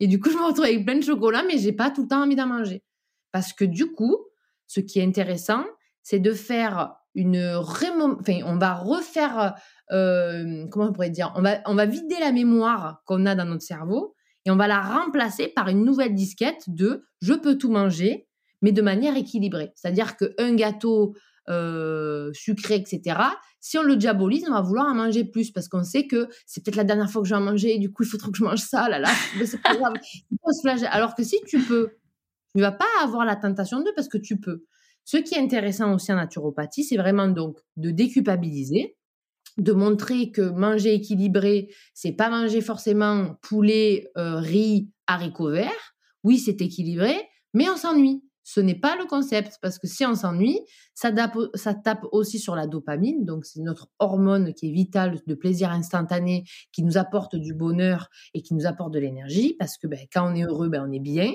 Et 0.00 0.06
du 0.06 0.20
coup, 0.20 0.30
je 0.30 0.36
me 0.36 0.44
retrouve 0.44 0.64
avec 0.64 0.84
plein 0.84 0.96
de 0.96 1.04
chocolat, 1.04 1.42
mais 1.46 1.58
j'ai 1.58 1.72
pas 1.72 1.90
tout 1.90 2.02
le 2.02 2.08
temps 2.08 2.22
envie 2.22 2.36
d'en 2.36 2.46
manger. 2.46 2.82
Parce 3.30 3.52
que 3.52 3.64
du 3.64 3.92
coup, 3.92 4.16
ce 4.66 4.80
qui 4.80 5.00
est 5.00 5.04
intéressant, 5.04 5.64
c'est 6.02 6.18
de 6.18 6.32
faire 6.32 6.94
une 7.14 7.56
enfin, 7.56 8.40
on 8.46 8.56
va 8.56 8.74
refaire, 8.74 9.54
euh, 9.92 10.66
comment 10.70 10.86
on 10.86 10.92
pourrait 10.92 11.10
dire, 11.10 11.32
on 11.36 11.42
va, 11.42 11.60
on 11.66 11.74
va 11.74 11.86
vider 11.86 12.16
la 12.20 12.32
mémoire 12.32 13.02
qu'on 13.06 13.26
a 13.26 13.34
dans 13.34 13.44
notre 13.44 13.62
cerveau 13.62 14.14
et 14.44 14.50
on 14.50 14.56
va 14.56 14.66
la 14.66 14.80
remplacer 14.80 15.48
par 15.48 15.68
une 15.68 15.84
nouvelle 15.84 16.14
disquette 16.14 16.64
de 16.66 17.04
je 17.20 17.34
peux 17.34 17.56
tout 17.56 17.70
manger, 17.70 18.26
mais 18.60 18.72
de 18.72 18.82
manière 18.82 19.16
équilibrée. 19.16 19.72
C'est-à-dire 19.74 20.16
qu'un 20.16 20.54
gâteau 20.54 21.14
euh, 21.48 22.32
sucré, 22.32 22.76
etc., 22.76 23.18
si 23.60 23.78
on 23.78 23.82
le 23.82 23.94
diabolise, 23.94 24.44
on 24.48 24.52
va 24.52 24.60
vouloir 24.60 24.86
en 24.86 24.94
manger 24.94 25.24
plus 25.24 25.52
parce 25.52 25.68
qu'on 25.68 25.84
sait 25.84 26.08
que 26.08 26.28
c'est 26.46 26.64
peut-être 26.64 26.76
la 26.76 26.84
dernière 26.84 27.08
fois 27.08 27.22
que 27.22 27.28
je 27.28 27.34
vais 27.34 27.40
en 27.40 27.44
manger, 27.44 27.76
et 27.76 27.78
du 27.78 27.92
coup, 27.92 28.02
il 28.02 28.08
faut 28.08 28.18
que 28.18 28.36
je 28.36 28.42
mange 28.42 28.58
ça, 28.58 28.88
là, 28.88 28.98
là, 28.98 29.10
c'est. 29.44 30.86
Alors 30.86 31.14
que 31.14 31.22
si 31.22 31.38
tu 31.46 31.60
peux, 31.60 31.90
tu 32.50 32.58
ne 32.58 32.62
vas 32.62 32.72
pas 32.72 32.84
avoir 33.02 33.24
la 33.24 33.36
tentation 33.36 33.80
de 33.80 33.90
parce 33.94 34.08
que 34.08 34.18
tu 34.18 34.40
peux. 34.40 34.64
Ce 35.04 35.16
qui 35.16 35.34
est 35.34 35.38
intéressant 35.38 35.94
aussi 35.94 36.12
en 36.12 36.16
naturopathie, 36.16 36.84
c'est 36.84 36.96
vraiment 36.96 37.28
donc 37.28 37.58
de 37.76 37.90
déculpabiliser, 37.90 38.96
de 39.58 39.72
montrer 39.72 40.30
que 40.30 40.42
manger 40.42 40.94
équilibré, 40.94 41.68
c'est 41.94 42.12
pas 42.12 42.30
manger 42.30 42.60
forcément 42.60 43.36
poulet, 43.42 44.10
euh, 44.16 44.36
riz, 44.36 44.90
haricots 45.06 45.50
verts. 45.50 45.94
Oui, 46.24 46.38
c'est 46.38 46.60
équilibré, 46.60 47.14
mais 47.54 47.68
on 47.68 47.76
s'ennuie. 47.76 48.22
Ce 48.44 48.60
n'est 48.60 48.78
pas 48.78 48.96
le 48.96 49.06
concept, 49.06 49.58
parce 49.62 49.78
que 49.78 49.86
si 49.86 50.04
on 50.04 50.16
s'ennuie, 50.16 50.60
ça, 50.94 51.12
ça, 51.54 51.74
tape 51.74 52.04
aussi 52.10 52.40
sur 52.40 52.56
la 52.56 52.66
dopamine, 52.66 53.24
donc 53.24 53.44
c'est 53.44 53.60
notre 53.60 53.88
hormone 54.00 54.52
qui 54.52 54.68
est 54.68 54.72
vitale 54.72 55.20
de 55.26 55.34
plaisir 55.34 55.70
instantané, 55.70 56.44
qui 56.72 56.82
nous 56.82 56.98
apporte 56.98 57.36
du 57.36 57.54
bonheur 57.54 58.08
et 58.34 58.42
qui 58.42 58.54
nous 58.54 58.66
apporte 58.66 58.92
de 58.92 58.98
l'énergie, 58.98 59.54
parce 59.58 59.78
que 59.78 59.86
ben, 59.86 60.00
quand 60.12 60.28
on 60.28 60.34
est 60.34 60.42
heureux, 60.42 60.68
ben, 60.68 60.84
on 60.88 60.92
est 60.92 61.00
bien. 61.00 61.34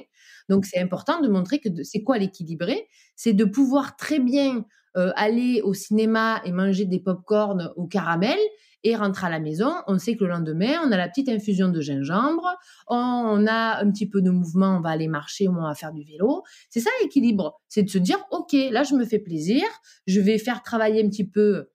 Donc 0.50 0.66
c'est 0.66 0.80
important 0.80 1.22
de 1.22 1.30
montrer 1.30 1.60
que 1.60 1.70
c'est 1.84 2.04
quoi 2.04 2.18
l'équilibré? 2.18 2.88
C'est 3.16 3.34
de 3.34 3.46
pouvoir 3.46 3.96
très 3.96 4.20
bien 4.20 4.66
euh, 4.98 5.12
aller 5.16 5.62
au 5.62 5.74
cinéma 5.74 6.42
et 6.44 6.52
manger 6.52 6.86
des 6.86 7.00
pop-corn 7.00 7.72
au 7.76 7.86
caramel 7.86 8.38
et 8.84 8.96
rentrer 8.96 9.28
à 9.28 9.30
la 9.30 9.40
maison, 9.40 9.74
on 9.88 9.98
sait 9.98 10.16
que 10.16 10.24
le 10.24 10.30
lendemain, 10.30 10.80
on 10.86 10.92
a 10.92 10.98
la 10.98 11.08
petite 11.10 11.30
infusion 11.30 11.70
de 11.70 11.82
gingembre, 11.82 12.56
on 12.88 13.46
a 13.48 13.84
un 13.84 13.92
petit 13.92 14.08
peu 14.08 14.22
de 14.22 14.30
mouvement, 14.30 14.78
on 14.78 14.82
va 14.82 14.90
aller 14.90 15.08
marcher 15.08 15.48
on 15.48 15.54
va 15.54 15.74
faire 15.76 15.92
du 15.92 16.04
vélo. 16.04 16.44
C'est 16.70 16.80
ça 16.80 16.90
l'équilibre, 17.02 17.60
c'est 17.68 17.84
de 17.84 17.90
se 17.90 17.98
dire, 17.98 18.18
OK, 18.32 18.54
là, 18.54 18.84
je 18.84 18.96
me 18.96 19.06
fais 19.06 19.20
plaisir, 19.20 19.64
je 20.06 20.20
vais 20.20 20.38
faire 20.38 20.64
travailler 20.64 21.04
un 21.04 21.10
petit 21.10 21.28
peu 21.28 21.70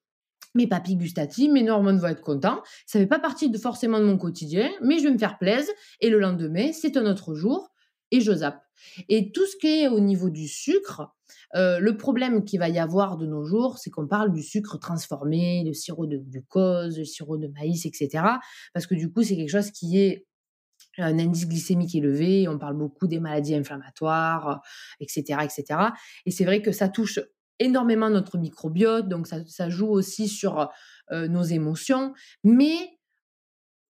mes 0.54 0.66
papilles 0.66 0.96
gustatives, 0.96 1.50
mes 1.50 1.68
hormones 1.70 1.98
vont 1.98 2.08
être 2.08 2.20
contents. 2.20 2.62
Ça 2.86 2.98
ne 2.98 3.04
fait 3.04 3.08
pas 3.08 3.18
partie 3.18 3.50
de, 3.50 3.58
forcément 3.58 3.98
de 3.98 4.04
mon 4.04 4.18
quotidien, 4.18 4.70
mais 4.82 4.98
je 4.98 5.04
vais 5.04 5.12
me 5.12 5.18
faire 5.18 5.38
plaisir. 5.38 5.72
Et 6.00 6.10
le 6.10 6.18
lendemain, 6.18 6.72
c'est 6.72 6.96
un 6.96 7.06
autre 7.06 7.34
jour 7.34 7.70
et 8.10 8.20
je 8.20 8.32
zappe. 8.32 8.62
Et 9.08 9.32
tout 9.32 9.46
ce 9.46 9.56
qui 9.56 9.82
est 9.82 9.88
au 9.88 10.00
niveau 10.00 10.30
du 10.30 10.46
sucre, 10.48 11.14
euh, 11.54 11.78
le 11.78 11.96
problème 11.96 12.44
qu'il 12.44 12.58
va 12.58 12.68
y 12.68 12.78
avoir 12.78 13.16
de 13.16 13.26
nos 13.26 13.44
jours, 13.44 13.78
c'est 13.78 13.90
qu'on 13.90 14.06
parle 14.06 14.32
du 14.32 14.42
sucre 14.42 14.78
transformé, 14.78 15.62
le 15.64 15.72
sirop 15.72 16.06
de 16.06 16.16
glucose, 16.16 16.98
le 16.98 17.04
sirop 17.04 17.36
de 17.36 17.48
maïs, 17.48 17.84
etc. 17.86 18.24
Parce 18.72 18.86
que 18.86 18.94
du 18.94 19.12
coup, 19.12 19.22
c'est 19.22 19.36
quelque 19.36 19.50
chose 19.50 19.70
qui 19.70 19.98
est 19.98 20.26
un 20.98 21.18
indice 21.18 21.48
glycémique 21.48 21.94
élevé, 21.94 22.48
on 22.48 22.58
parle 22.58 22.76
beaucoup 22.76 23.06
des 23.06 23.20
maladies 23.20 23.54
inflammatoires, 23.54 24.62
etc. 25.00 25.40
etc. 25.44 25.80
Et 26.26 26.30
c'est 26.30 26.44
vrai 26.44 26.60
que 26.60 26.72
ça 26.72 26.88
touche 26.88 27.20
énormément 27.58 28.10
notre 28.10 28.36
microbiote, 28.38 29.08
donc 29.08 29.26
ça, 29.26 29.68
joue 29.68 29.88
aussi 29.88 30.28
sur 30.28 30.68
nos 31.10 31.42
émotions. 31.42 32.12
Mais 32.42 32.76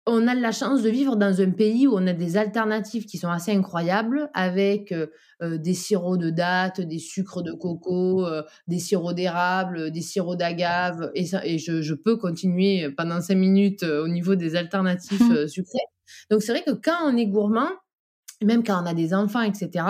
on 0.09 0.27
a 0.27 0.35
la 0.35 0.53
chance 0.53 0.83
de 0.83 0.91
vivre 0.91 1.17
dans 1.17 1.41
un 1.41 1.51
pays 1.51 1.87
où 1.87 1.95
on 1.95 2.07
a 2.07 2.13
des 2.13 2.37
alternatives 2.37 3.05
qui 3.07 3.19
sont 3.19 3.29
assez 3.29 3.53
incroyables 3.53 4.31
avec 4.35 4.95
des 5.41 5.75
sirops 5.75 6.19
de 6.19 6.31
dattes, 6.31 6.81
des 6.81 6.99
sucres 6.99 7.43
de 7.43 7.53
coco, 7.53 8.27
des 8.67 8.79
sirops 8.79 9.15
d'érable, 9.15 9.91
des 9.91 10.01
sirops 10.01 10.37
d'agave. 10.37 11.11
Et, 11.15 11.27
et 11.45 11.59
je, 11.59 11.95
peux 11.95 12.17
continuer 12.17 12.91
pendant 12.97 13.21
cinq 13.21 13.37
minutes 13.37 13.83
au 13.83 14.09
niveau 14.09 14.35
des 14.35 14.57
alternatives 14.57 15.47
sucrées. 15.47 15.79
Donc 16.31 16.43
c'est 16.43 16.53
vrai 16.53 16.63
que 16.63 16.73
quand 16.73 16.99
on 17.05 17.17
est 17.17 17.27
gourmand, 17.27 17.71
même 18.45 18.63
quand 18.63 18.83
on 18.83 18.87
a 18.87 18.95
des 18.95 19.15
enfants, 19.15 19.43
etc. 19.43 19.85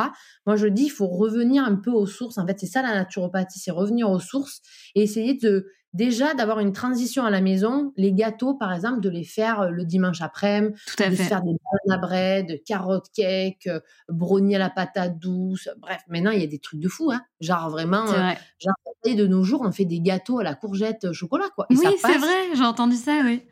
Moi, 0.46 0.56
je 0.56 0.66
dis, 0.66 0.84
il 0.84 0.90
faut 0.90 1.06
revenir 1.06 1.64
un 1.64 1.76
peu 1.76 1.90
aux 1.90 2.06
sources. 2.06 2.38
En 2.38 2.46
fait, 2.46 2.58
c'est 2.58 2.66
ça 2.66 2.82
la 2.82 2.94
naturopathie, 2.94 3.58
c'est 3.58 3.70
revenir 3.70 4.10
aux 4.10 4.20
sources 4.20 4.62
et 4.94 5.02
essayer 5.02 5.34
de 5.34 5.66
déjà 5.92 6.34
d'avoir 6.34 6.60
une 6.60 6.72
transition 6.72 7.24
à 7.24 7.30
la 7.30 7.40
maison. 7.40 7.92
Les 7.96 8.12
gâteaux, 8.12 8.54
par 8.54 8.72
exemple, 8.72 9.00
de 9.00 9.08
les 9.08 9.24
faire 9.24 9.60
euh, 9.60 9.70
le 9.70 9.84
dimanche 9.84 10.20
après-midi, 10.20 10.74
de 10.98 11.14
faire 11.14 11.42
des 11.42 11.56
banana 11.86 12.00
bread, 12.00 12.62
carotte 12.64 13.06
cake, 13.14 13.66
euh, 13.66 13.80
brownie 14.08 14.56
à 14.56 14.58
la 14.58 14.70
patate 14.70 15.18
douce. 15.18 15.68
Bref, 15.78 16.02
maintenant, 16.08 16.30
il 16.30 16.40
y 16.40 16.44
a 16.44 16.46
des 16.46 16.58
trucs 16.58 16.80
de 16.80 16.88
fou, 16.88 17.10
hein. 17.10 17.22
Genre 17.40 17.70
vraiment, 17.70 18.08
euh, 18.10 18.32
genre, 18.58 18.74
de 19.04 19.26
nos 19.26 19.42
jours, 19.42 19.62
on 19.64 19.72
fait 19.72 19.86
des 19.86 20.00
gâteaux 20.00 20.38
à 20.38 20.44
la 20.44 20.54
courgette 20.54 21.12
chocolat, 21.12 21.48
quoi. 21.54 21.66
oui, 21.70 21.78
c'est 21.78 22.18
vrai, 22.18 22.54
j'ai 22.54 22.64
entendu 22.64 22.96
ça, 22.96 23.20
oui. 23.24 23.42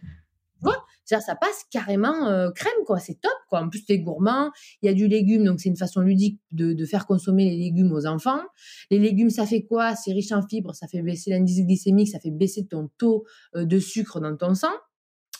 Ça 1.07 1.37
passe 1.37 1.65
carrément 1.71 2.27
euh, 2.27 2.51
crème, 2.51 2.85
quoi. 2.85 2.99
C'est 2.99 3.21
top, 3.21 3.33
quoi. 3.49 3.61
En 3.61 3.69
plus, 3.69 3.85
es 3.89 3.99
gourmand. 4.01 4.51
Il 4.83 4.87
y 4.87 4.89
a 4.89 4.95
du 4.95 5.07
légume, 5.07 5.45
donc 5.45 5.61
c'est 5.61 5.69
une 5.69 5.77
façon 5.77 6.01
ludique 6.01 6.41
de, 6.51 6.85
faire 6.85 7.07
consommer 7.07 7.49
les 7.51 7.57
légumes 7.57 7.93
aux 7.93 8.07
enfants. 8.07 8.43
Les 8.91 8.99
légumes, 8.99 9.31
ça 9.31 9.47
fait 9.47 9.63
quoi? 9.63 9.95
C'est 9.95 10.13
riche 10.13 10.33
en 10.33 10.47
fibres, 10.47 10.75
ça 10.75 10.89
fait 10.89 11.03
baisser 11.03 11.31
l'indice 11.31 11.65
glycémique, 11.65 12.09
ça 12.09 12.21
fait 12.21 12.31
baisser 12.31 12.67
ton 12.67 12.91
taux 12.99 13.25
euh, 13.55 13.65
de 13.65 13.79
sucre 13.79 14.21
dans 14.21 14.37
ton 14.37 14.55
sang. 14.55 14.73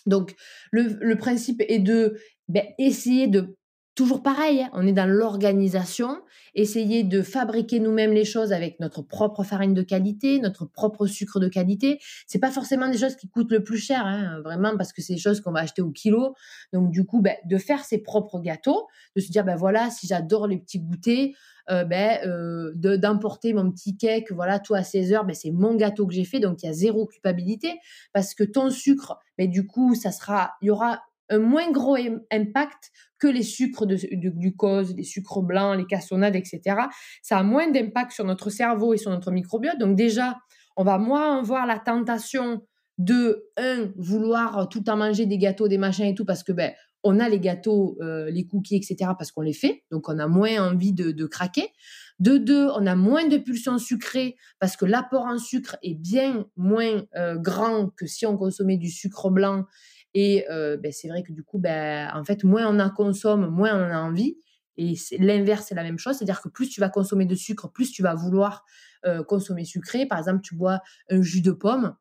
Donc, 0.07 0.37
le, 0.71 1.15
principe 1.15 1.63
est 1.69 1.81
de 1.81 2.17
ben, 2.49 2.65
essayer 2.79 3.27
de 3.27 3.57
toujours 3.97 4.23
pareil, 4.23 4.63
hein, 4.63 4.71
on 4.75 4.87
est 4.87 4.93
dans 4.93 5.09
l'organisation, 5.09 6.21
essayer 6.55 7.03
de 7.03 7.23
fabriquer 7.23 7.81
nous-mêmes 7.81 8.13
les 8.13 8.27
choses 8.27 8.53
avec 8.53 8.79
notre 8.79 9.03
propre 9.03 9.43
farine 9.43 9.75
de 9.75 9.83
qualité, 9.83 10.39
notre 10.39 10.67
propre 10.67 11.07
sucre 11.07 11.41
de 11.41 11.49
qualité. 11.49 11.99
C'est 12.27 12.39
pas 12.39 12.51
forcément 12.51 12.89
des 12.89 12.99
choses 12.99 13.17
qui 13.17 13.29
coûtent 13.29 13.51
le 13.51 13.65
plus 13.65 13.79
cher, 13.79 14.07
hein, 14.07 14.41
vraiment, 14.45 14.77
parce 14.77 14.93
que 14.93 15.03
c'est 15.03 15.15
des 15.15 15.19
choses 15.19 15.41
qu'on 15.41 15.51
va 15.51 15.61
acheter 15.61 15.83
au 15.83 15.91
kilo. 15.91 16.35
Donc 16.73 16.91
du 16.91 17.05
coup, 17.05 17.23
ben, 17.23 17.35
de 17.47 17.57
faire 17.57 17.85
ses 17.85 17.99
propres 17.99 18.39
gâteaux, 18.39 18.87
de 19.17 19.21
se 19.21 19.33
dire 19.33 19.45
ben 19.45 19.57
voilà, 19.57 19.91
si 19.91 20.07
j'adore 20.07 20.47
les 20.47 20.59
petits 20.59 20.79
goûters, 20.79 21.33
euh, 21.71 21.85
ben, 21.85 22.21
euh, 22.27 22.73
d'emporter 22.75 23.53
mon 23.53 23.73
petit 23.73 23.97
cake, 23.97 24.31
voilà, 24.31 24.61
tout 24.61 24.75
à 24.75 24.85
16 24.85 25.13
heures, 25.15 25.25
ben, 25.25 25.35
c'est 25.35 25.51
mon 25.51 25.75
gâteau 25.75 26.07
que 26.07 26.13
j'ai 26.13 26.25
fait, 26.25 26.39
donc 26.39 26.63
il 26.63 26.67
y 26.67 26.69
a 26.69 26.73
zéro 26.73 27.07
culpabilité, 27.07 27.81
parce 28.13 28.35
que 28.35 28.45
ton 28.45 28.71
sucre, 28.71 29.19
ben, 29.39 29.51
du 29.51 29.67
coup, 29.67 29.95
ça 29.95 30.13
sera, 30.13 30.53
il 30.61 30.67
y 30.67 30.71
aura 30.71 31.03
un 31.29 31.39
moins 31.39 31.71
gros 31.71 31.97
impact 32.31 32.91
que 33.19 33.27
les 33.27 33.43
sucres 33.43 33.87
de, 33.87 33.97
glucose, 34.31 34.95
les 34.95 35.03
sucres 35.03 35.43
blancs, 35.43 35.77
les 35.77 35.87
cassonades, 35.87 36.37
etc. 36.37 36.61
Ça 37.23 37.39
a 37.39 37.43
moins 37.43 37.71
d'impact 37.71 38.13
sur 38.13 38.25
notre 38.25 38.51
cerveau 38.51 38.95
et 38.95 38.99
sur 38.99 39.11
notre 39.11 39.31
microbiote. 39.31 39.79
Donc 39.79 39.97
déjà, 39.97 40.37
on 40.77 40.85
va 40.85 40.99
moins 40.99 41.39
avoir 41.39 41.67
la 41.67 41.79
tentation 41.79 42.63
de, 42.99 43.51
un, 43.57 43.91
vouloir 43.97 44.69
tout 44.69 44.83
temps 44.83 44.97
manger 44.97 45.27
des 45.27 45.39
gâteaux, 45.39 45.69
des 45.69 45.79
machins 45.79 46.07
et 46.07 46.15
tout, 46.15 46.25
parce 46.25 46.43
que 46.43 46.53
ben, 46.53 46.73
on 47.03 47.21
a 47.21 47.29
les 47.29 47.41
gâteaux, 47.41 47.97
euh, 48.01 48.31
les 48.31 48.47
cookies, 48.47 48.77
etc., 48.77 49.13
parce 49.17 49.31
qu'on 49.31 49.43
les 49.43 49.53
fait, 49.53 49.85
donc 49.91 50.09
on 50.09 50.19
a 50.19 50.27
moins 50.27 50.73
envie 50.73 50.93
de, 50.93 51.27
craquer. 51.27 51.69
De 52.19 52.39
deux, 52.39 52.69
on 52.75 52.87
a 52.87 52.97
moins 52.97 53.29
de 53.29 53.37
pulsions 53.37 53.79
sucrées, 53.79 54.37
parce 54.59 54.77
que 54.77 54.87
l'apport 54.87 55.27
en 55.27 55.39
sucre 55.39 55.77
est 55.83 55.95
bien 55.95 56.47
moins 56.57 57.05
euh, 57.17 57.37
grand 57.37 57.91
que 57.97 58.07
si 58.07 58.27
on 58.27 58.37
consommait 58.37 58.79
du 58.79 58.91
sucre 58.91 59.31
blanc 59.31 59.67
et 60.19 60.47
ben, 60.49 60.91
c'est 60.93 61.09
vrai 61.09 61.23
que 61.23 61.33
du 61.33 61.43
coup, 61.43 61.59
ben, 61.59 62.11
en 62.15 62.25
fait, 62.25 62.43
moins 62.43 62.67
on 62.67 62.81
en 62.81 62.89
consomme, 62.89 63.49
moins 63.49 63.75
on 63.75 63.87
en 63.87 63.95
a 63.95 63.99
envie. 63.99 64.39
Et 64.79 64.95
l'inverse, 65.19 65.67
c'est 65.69 65.75
la 65.75 65.83
même 65.83 65.99
chose. 65.99 66.17
C'est-à-dire 66.17 66.41
que 66.41 66.49
plus 66.49 66.71
tu 66.71 66.81
vas 66.81 66.89
consommer 66.89 67.27
de 67.27 67.35
sucre, 67.35 67.71
plus 67.71 67.93
tu 67.93 68.03
vas 68.03 68.15
vouloir 68.15 68.65
consommer 69.29 69.67
sucré. 69.67 70.07
Par 70.07 70.19
exemple, 70.19 70.41
tu 70.41 70.55
bois 70.55 70.81
un 71.11 71.21
jus 71.21 71.43
de 71.43 71.53
pomme. 71.53 71.95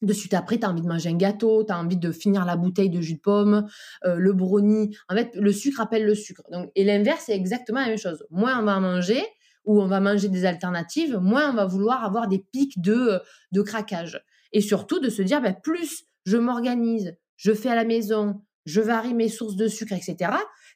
De 0.00 0.14
suite 0.14 0.32
après, 0.32 0.58
tu 0.58 0.64
as 0.64 0.70
envie 0.70 0.80
de 0.80 0.86
manger 0.86 1.10
un 1.10 1.16
gâteau, 1.16 1.62
tu 1.62 1.70
as 1.70 1.78
envie 1.78 1.98
de 1.98 2.10
finir 2.12 2.46
la 2.46 2.56
bouteille 2.56 2.88
de 2.88 3.02
jus 3.02 3.16
de 3.16 3.20
pomme, 3.20 3.68
le 4.04 4.32
brownie. 4.32 4.96
En 5.10 5.14
fait, 5.14 5.30
le 5.34 5.52
sucre 5.52 5.82
appelle 5.82 6.06
le 6.06 6.14
sucre. 6.14 6.42
Donc, 6.50 6.70
et 6.74 6.84
l'inverse, 6.84 7.24
c'est 7.26 7.36
exactement 7.36 7.80
la 7.80 7.88
même 7.88 7.98
chose. 7.98 8.24
Moins 8.30 8.58
on 8.58 8.64
va 8.64 8.80
manger, 8.80 9.22
ou 9.66 9.82
on 9.82 9.86
va 9.86 10.00
manger 10.00 10.30
des 10.30 10.46
alternatives, 10.46 11.18
moins 11.18 11.50
on 11.50 11.54
va 11.54 11.66
vouloir 11.66 12.04
avoir 12.04 12.26
des 12.26 12.38
pics 12.38 12.80
de, 12.80 13.20
de 13.52 13.60
craquage. 13.60 14.24
Et 14.52 14.62
surtout 14.62 14.98
de 14.98 15.10
se 15.10 15.20
dire, 15.20 15.42
ben, 15.42 15.54
plus 15.54 16.04
je 16.24 16.38
m'organise, 16.38 17.16
je 17.40 17.52
fais 17.52 17.70
à 17.70 17.74
la 17.74 17.84
maison, 17.84 18.42
je 18.66 18.80
varie 18.80 19.14
mes 19.14 19.28
sources 19.28 19.56
de 19.56 19.66
sucre, 19.66 19.94
etc. 19.94 20.32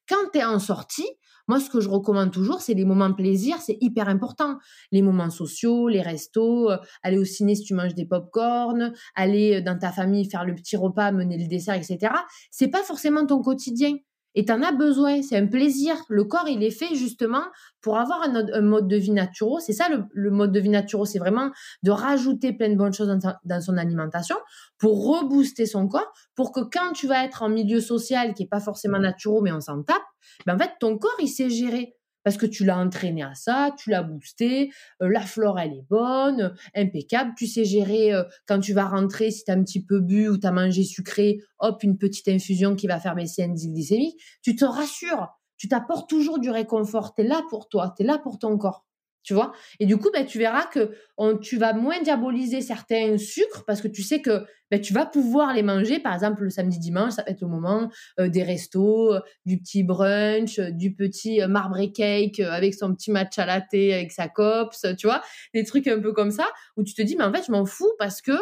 Quand 0.09 0.31
tu 0.33 0.39
es 0.39 0.45
en 0.45 0.59
sortie, 0.59 1.07
moi, 1.47 1.61
ce 1.61 1.69
que 1.69 1.79
je 1.81 1.91
recommande 1.91 2.33
toujours, 2.33 2.63
c'est 2.63 2.73
les 2.73 2.87
moments 2.87 3.13
plaisir, 3.13 3.59
c'est 3.61 3.77
hyper 3.83 4.09
important. 4.09 4.57
Les 4.93 5.03
moments 5.03 5.29
sociaux, 5.29 5.89
les 5.89 6.01
restos, 6.01 6.71
euh, 6.71 6.79
aller 7.03 7.19
au 7.19 7.25
ciné 7.25 7.55
si 7.55 7.65
tu 7.65 7.75
manges 7.75 7.95
des 7.95 8.07
pop-corn, 8.07 8.95
aller 9.15 9.57
euh, 9.57 9.61
dans 9.61 9.79
ta 9.79 9.93
famille 9.93 10.29
faire 10.31 10.47
le 10.47 10.55
petit 10.55 10.77
repas, 10.77 11.13
mener 11.13 11.37
le 11.37 11.47
dessert, 11.47 11.75
etc. 11.75 12.15
C'est 12.51 12.69
pas 12.69 12.83
forcément 12.83 13.27
ton 13.27 13.43
quotidien. 13.43 13.93
Et 14.35 14.45
tu 14.45 14.53
en 14.53 14.63
as 14.63 14.73
besoin, 14.73 15.23
c'est 15.23 15.37
un 15.37 15.47
plaisir. 15.47 15.97
Le 16.09 16.25
corps, 16.25 16.49
il 16.49 16.63
est 16.63 16.71
fait 16.71 16.95
justement 16.95 17.45
pour 17.81 17.99
avoir 17.99 18.23
un, 18.23 18.61
mode 18.63 18.89
de 18.89 18.97
vie 18.97 19.13
naturel. 19.13 19.61
C'est 19.61 19.73
ça 19.73 19.89
le, 19.89 20.31
mode 20.31 20.53
de 20.53 20.61
vie 20.61 20.71
naturel, 20.71 21.07
c'est 21.07 21.19
vraiment 21.19 21.51
de 21.83 21.91
rajouter 21.91 22.53
plein 22.53 22.69
de 22.69 22.77
bonnes 22.77 22.93
choses 22.93 23.17
dans, 23.45 23.61
son 23.61 23.77
alimentation 23.77 24.37
pour 24.79 25.07
rebooster 25.07 25.67
son 25.67 25.87
corps, 25.87 26.13
pour 26.35 26.53
que 26.53 26.61
quand 26.61 26.93
tu 26.95 27.07
vas 27.07 27.25
être 27.25 27.43
en 27.43 27.49
milieu 27.49 27.81
social 27.81 28.35
qui 28.35 28.45
est 28.45 28.49
pas 28.49 28.61
forcément 28.61 28.99
naturel, 28.99 29.41
mais 29.43 29.53
on 29.53 29.61
s'en 29.61 29.83
tape, 29.83 30.03
ben 30.47 30.57
en 30.57 30.59
fait 30.59 30.73
ton 30.81 30.99
corps 30.99 31.17
il 31.21 31.29
sait 31.29 31.51
gérer 31.51 31.95
parce 32.25 32.37
que 32.37 32.47
tu 32.47 32.65
l'as 32.65 32.79
entraîné 32.79 33.23
à 33.23 33.35
ça, 33.35 33.71
tu 33.79 33.91
l'as 33.91 34.03
boosté, 34.03 34.73
euh, 35.03 35.09
la 35.09 35.21
flore 35.21 35.59
elle 35.61 35.75
est 35.75 35.87
bonne, 35.89 36.55
impeccable, 36.75 37.33
tu 37.37 37.47
sais 37.47 37.65
gérer 37.65 38.13
euh, 38.13 38.25
quand 38.47 38.59
tu 38.59 38.73
vas 38.73 38.87
rentrer 38.87 39.31
si 39.31 39.45
tu 39.45 39.51
as 39.53 39.55
un 39.55 39.63
petit 39.63 39.85
peu 39.85 40.01
bu 40.01 40.29
ou 40.29 40.39
tu 40.39 40.47
as 40.47 40.53
mangé 40.53 40.83
sucré, 40.83 41.39
hop, 41.61 41.83
une 41.83 41.99
petite 41.99 42.29
infusion 42.29 42.75
qui 42.75 42.87
va 42.87 42.99
faire 42.99 43.15
baisser 43.15 43.43
l'indice 43.43 43.71
glycémique, 43.71 44.21
tu 44.43 44.57
te 44.57 44.65
rassures, 44.65 45.29
tu 45.57 45.69
t'apportes 45.69 46.09
toujours 46.09 46.41
du 46.41 46.51
réconfort, 46.51 47.15
tu 47.15 47.23
es 47.23 47.25
là 47.25 47.43
pour 47.51 47.69
toi, 47.69 47.95
tu 47.97 48.03
es 48.03 48.07
là 48.07 48.19
pour 48.19 48.39
ton 48.39 48.57
corps 48.59 48.85
tu 49.25 49.35
vois. 49.35 49.53
Et 49.81 49.87
du 49.87 49.97
coup 49.97 50.11
ben, 50.13 50.25
tu 50.25 50.39
verras 50.39 50.67
que 50.67 50.93
tu 51.41 51.57
vas 51.57 51.73
moins 51.73 52.01
diaboliser 52.03 52.61
certains 52.61 53.19
sucres 53.19 53.65
parce 53.67 53.81
que 53.81 53.89
tu 53.89 54.03
sais 54.03 54.21
que 54.21 54.45
ben, 54.71 54.81
tu 54.81 54.93
vas 54.93 55.07
pouvoir 55.07 55.55
les 55.55 55.63
manger 55.63 55.99
par 55.99 56.15
exemple 56.15 56.43
le 56.43 56.51
samedi 56.51 56.79
dimanche 56.79 57.15
ça 57.15 57.23
va 57.23 57.31
être 57.31 57.41
le 57.41 57.49
moment 57.49 57.91
euh, 58.21 58.29
des 58.29 58.43
restos 58.43 59.15
euh, 59.15 59.21
du 59.47 59.59
petit 59.59 59.83
brunch 59.83 60.59
euh, 60.59 60.71
du 60.71 60.95
petit 60.95 61.41
marbre 61.49 61.81
cake 61.93 62.41
avec 62.41 62.75
son 62.75 62.95
petit 62.95 63.11
matcha 63.11 63.47
latte 63.47 63.75
avec 63.75 64.13
sa 64.13 64.29
cops 64.29 64.87
tu 64.99 65.07
vois. 65.07 65.23
Des 65.55 65.65
trucs 65.65 65.89
un 65.89 66.01
peu 66.01 66.13
comme 66.13 66.31
ça 66.31 66.47
où 66.77 66.85
tu 66.85 66.95
te 66.95 67.03
dis 67.03 67.17
mais 67.17 67.25
en 67.25 67.33
fait 67.33 67.45
je 67.47 67.53
m'en 67.53 67.65
fous 67.65 67.93
parce 67.99 68.21
que 68.23 68.39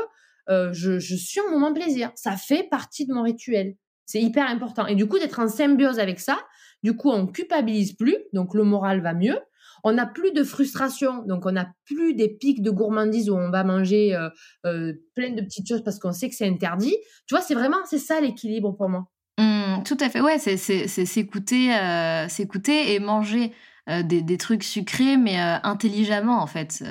je, 0.49 0.99
je 0.99 1.15
suis 1.15 1.41
en 1.41 1.51
moment 1.51 1.73
plaisir. 1.73 2.11
Ça 2.17 2.37
fait 2.37 2.65
partie 2.69 3.07
de 3.07 3.15
mon 3.15 3.23
rituel. 3.23 3.77
C'est 4.05 4.21
hyper 4.21 4.47
important. 4.49 4.87
Et 4.87 4.97
du 4.97 5.07
coup 5.07 5.19
d'être 5.19 5.39
en 5.39 5.49
symbiose 5.49 5.99
avec 6.01 6.19
ça 6.19 6.37
du 6.83 6.97
coup 6.97 7.11
on 7.11 7.27
culpabilise 7.27 7.93
plus 7.93 8.17
donc 8.33 8.55
le 8.55 8.65
moral 8.65 9.01
va 9.01 9.15
mieux 9.15 9.39
on 9.85 9.93
n'a 9.93 10.07
plus 10.07 10.33
de 10.33 10.45
frustration, 10.45 11.25
donc 11.25 11.47
on 11.47 11.53
n'a 11.53 11.73
plus 11.85 12.15
des 12.15 12.29
pics 12.29 12.63
de 12.63 12.71
gourmandise 12.71 13.31
où 13.31 13.37
on 13.37 13.51
va 13.51 13.65
manger 13.65 14.15
euh, 14.15 14.29
euh, 14.67 14.93
plein 15.15 15.31
de 15.31 15.43
petites 15.43 15.69
choses 15.69 15.83
parce 15.83 15.99
qu'on 15.99 16.13
sait 16.13 16.29
que 16.29 16.35
c'est 16.35 16.47
interdit. 16.47 16.97
Tu 17.27 17.35
vois, 17.35 17.41
c'est 17.41 17.55
vraiment, 17.55 17.79
c'est 17.85 17.99
ça 17.99 18.21
l'équilibre 18.21 18.73
pour 18.73 18.89
moi. 18.89 19.07
Mmh, 19.39 19.83
tout 19.85 19.97
à 20.01 20.09
fait, 20.09 20.21
ouais, 20.21 20.39
c'est 20.39 20.57
s'écouter, 20.57 21.75
euh, 21.75 22.27
et 22.69 22.99
manger 23.01 23.53
des, 23.89 24.23
des, 24.23 24.37
trucs 24.37 24.63
sucrés, 24.63 25.17
mais 25.17 25.37
intelligemment 25.39 26.41
en 26.41 26.47
fait 26.47 26.85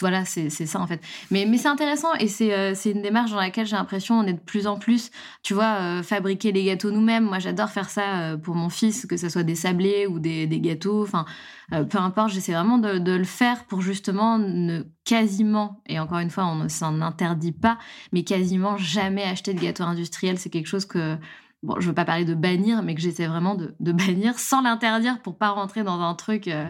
voilà, 0.00 0.24
c'est 0.24 0.50
ça 0.50 0.80
en 0.80 0.86
fait. 0.86 1.00
Mais, 1.30 1.46
mais 1.46 1.58
c'est 1.58 1.68
intéressant 1.68 2.12
et 2.18 2.28
euh, 2.40 2.72
c'est 2.74 2.90
une 2.90 3.02
démarche 3.02 3.30
dans 3.30 3.36
laquelle 3.36 3.66
j'ai 3.66 3.76
l'impression 3.76 4.18
on 4.18 4.26
est 4.26 4.32
de 4.32 4.40
plus 4.40 4.66
en 4.66 4.76
plus, 4.76 5.10
tu 5.42 5.54
vois, 5.54 5.76
euh, 5.80 6.02
fabriquer 6.02 6.50
les 6.50 6.64
gâteaux 6.64 6.90
nous-mêmes. 6.90 7.24
Moi, 7.24 7.38
j'adore 7.38 7.68
faire 7.68 7.90
ça 7.90 8.20
euh, 8.20 8.36
pour 8.36 8.54
mon 8.54 8.68
fils, 8.68 9.06
que 9.06 9.16
ce 9.16 9.28
soit 9.28 9.42
des 9.42 9.54
sablés 9.54 10.06
ou 10.06 10.18
des, 10.18 10.46
des 10.46 10.60
gâteaux. 10.60 11.02
Enfin, 11.02 11.24
peu 11.70 11.98
importe, 11.98 12.30
j'essaie 12.30 12.52
vraiment 12.52 12.78
de, 12.78 12.98
de, 12.98 13.12
le 13.12 13.24
faire 13.24 13.64
pour 13.64 13.80
justement 13.80 14.38
ne 14.38 14.82
quasiment, 15.04 15.80
et 15.86 15.98
encore 15.98 16.18
une 16.18 16.30
fois, 16.30 16.44
on 16.46 16.56
ne 16.56 16.68
s'en 16.68 17.00
interdit 17.00 17.52
pas, 17.52 17.78
mais 18.12 18.24
quasiment 18.24 18.76
jamais 18.76 19.22
acheter 19.22 19.54
de 19.54 19.60
gâteaux 19.60 19.84
industriels. 19.84 20.38
C'est 20.38 20.50
quelque 20.50 20.68
chose 20.68 20.84
que 20.84 21.16
bon, 21.62 21.76
je 21.78 21.86
veux 21.86 21.94
pas 21.94 22.04
parler 22.04 22.24
de 22.24 22.34
bannir, 22.34 22.82
mais 22.82 22.94
que 22.94 23.00
j'essaie 23.00 23.26
vraiment 23.26 23.54
de, 23.54 23.92
bannir 23.92 24.38
sans 24.38 24.62
l'interdire 24.62 25.20
pour 25.20 25.36
pas 25.36 25.50
rentrer 25.50 25.84
dans 25.84 26.00
un 26.00 26.14
truc, 26.14 26.48
euh, 26.48 26.66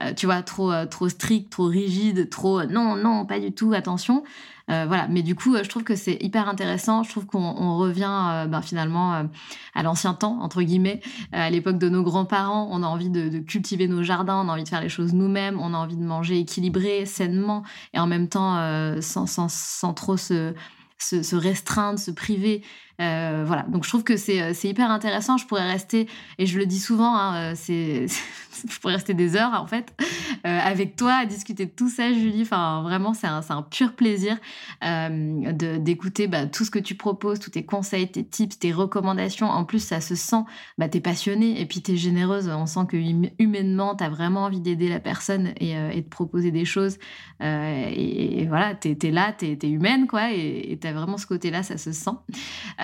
euh, 0.00 0.12
tu 0.14 0.26
vois, 0.26 0.42
trop, 0.42 0.70
euh, 0.70 0.86
trop 0.86 1.08
strict, 1.08 1.50
trop 1.50 1.66
rigide, 1.66 2.30
trop 2.30 2.64
non, 2.64 2.96
non, 2.96 3.26
pas 3.26 3.40
du 3.40 3.52
tout, 3.52 3.72
attention. 3.72 4.22
voilà, 4.68 5.08
mais 5.08 5.22
du 5.22 5.34
coup, 5.34 5.56
je 5.56 5.68
trouve 5.68 5.82
que 5.82 5.96
c'est 5.96 6.18
hyper 6.20 6.46
intéressant. 6.48 7.02
Je 7.02 7.10
trouve 7.10 7.24
qu'on 7.24 7.78
revient 7.78 8.46
ben, 8.48 8.60
finalement 8.60 9.26
à 9.74 9.82
l'ancien 9.82 10.12
temps, 10.12 10.38
entre 10.42 10.60
guillemets, 10.62 11.00
à 11.32 11.48
l'époque 11.48 11.78
de 11.78 11.88
nos 11.88 12.02
grands-parents. 12.02 12.68
On 12.70 12.82
a 12.82 12.86
envie 12.86 13.08
de, 13.08 13.30
de, 13.30 13.38
cultiver 13.38 13.88
nos 13.88 14.02
jardins, 14.02 14.44
on 14.44 14.48
a 14.50 14.52
envie 14.52 14.64
de 14.64 14.68
faire 14.68 14.82
les 14.82 14.90
choses 14.90 15.14
nous-mêmes, 15.14 15.58
on 15.58 15.72
a 15.72 15.78
envie 15.78 15.96
de 15.96 16.04
manger 16.04 16.38
équilibré, 16.38 17.06
sainement, 17.06 17.62
et 17.94 17.98
en 17.98 18.06
même 18.06 18.28
temps 18.28 18.58
sans, 19.00 19.26
sans, 19.26 19.50
sans 19.50 19.94
trop 19.94 20.18
se 20.18 20.52
se, 20.98 21.36
restreindre, 21.36 21.98
se 21.98 22.10
priver. 22.10 22.62
Euh, 23.00 23.44
voilà, 23.46 23.62
donc 23.62 23.84
je 23.84 23.88
trouve 23.88 24.02
que 24.02 24.16
c'est 24.16 24.52
hyper 24.64 24.90
intéressant. 24.90 25.36
Je 25.36 25.46
pourrais 25.46 25.70
rester, 25.70 26.08
et 26.38 26.46
je 26.46 26.58
le 26.58 26.66
dis 26.66 26.80
souvent, 26.80 27.16
hein, 27.16 27.54
c'est 27.54 28.06
je 28.68 28.78
pourrais 28.80 28.94
rester 28.94 29.14
des 29.14 29.36
heures 29.36 29.54
en 29.54 29.66
fait 29.68 29.94
avec 30.42 30.96
toi 30.96 31.12
à 31.14 31.26
discuter 31.26 31.66
de 31.66 31.70
tout 31.70 31.88
ça, 31.88 32.12
Julie. 32.12 32.42
Enfin, 32.42 32.82
vraiment, 32.82 33.14
c'est 33.14 33.26
un, 33.26 33.40
un, 33.48 33.62
pur 33.62 33.92
plaisir 33.92 34.36
d'écouter 34.82 36.26
bah, 36.26 36.46
tout 36.46 36.64
ce 36.64 36.70
que 36.70 36.78
tu 36.78 36.94
proposes, 36.94 37.38
tous 37.38 37.50
tes 37.50 37.64
conseils, 37.64 38.10
tes 38.10 38.24
tips, 38.24 38.58
tes 38.58 38.72
recommandations. 38.72 39.46
En 39.46 39.64
plus, 39.64 39.80
ça 39.80 40.00
se 40.00 40.14
sent, 40.14 40.42
bah, 40.76 40.88
tu 40.88 40.98
es 40.98 41.00
passionnée 41.00 41.60
et 41.60 41.66
puis 41.66 41.82
tu 41.82 41.92
es 41.92 41.96
généreuse. 41.96 42.48
On 42.48 42.66
sent 42.66 42.86
que 42.88 42.96
humainement, 43.38 43.94
tu 43.94 44.04
as 44.04 44.08
vraiment 44.08 44.44
envie 44.44 44.60
d'aider 44.60 44.88
la 44.88 45.00
personne 45.00 45.52
et, 45.60 45.74
de 45.74 46.08
proposer 46.08 46.50
des 46.50 46.64
choses. 46.64 46.98
et, 47.40 48.46
voilà, 48.48 48.74
tu 48.74 48.96
es, 49.00 49.10
là, 49.10 49.32
tu 49.32 49.46
es, 49.46 49.68
humaine, 49.68 50.06
quoi, 50.06 50.32
et 50.32 50.78
tu 50.80 50.86
as 50.86 50.92
vraiment 50.92 51.18
ce 51.18 51.26
côté-là, 51.26 51.62
ça 51.62 51.78
se 51.78 51.92
sent. 51.92 52.10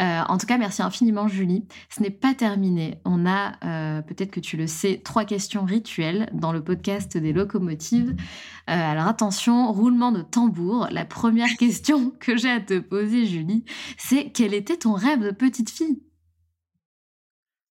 Euh, 0.04 0.20
en 0.28 0.36
tout 0.38 0.46
cas, 0.46 0.58
merci 0.58 0.82
infiniment, 0.82 1.28
Julie. 1.28 1.64
Ce 1.88 2.02
n'est 2.02 2.10
pas 2.10 2.34
terminé. 2.34 2.98
On 3.04 3.26
a, 3.26 3.52
euh, 3.64 4.02
peut-être 4.02 4.30
que 4.30 4.40
tu 4.40 4.56
le 4.56 4.66
sais, 4.66 5.00
trois 5.02 5.24
questions 5.24 5.64
rituelles 5.64 6.28
dans 6.34 6.52
le 6.52 6.62
podcast 6.62 7.16
des 7.16 7.32
locomotives. 7.32 8.10
Euh, 8.10 8.14
alors 8.66 9.06
attention, 9.06 9.72
roulement 9.72 10.12
de 10.12 10.22
tambour. 10.22 10.88
La 10.90 11.04
première 11.04 11.48
question 11.58 12.10
que 12.20 12.36
j'ai 12.36 12.50
à 12.50 12.60
te 12.60 12.78
poser, 12.78 13.24
Julie, 13.24 13.64
c'est 13.96 14.30
quel 14.30 14.52
était 14.52 14.76
ton 14.76 14.92
rêve 14.92 15.20
de 15.20 15.30
petite 15.30 15.70
fille? 15.70 16.02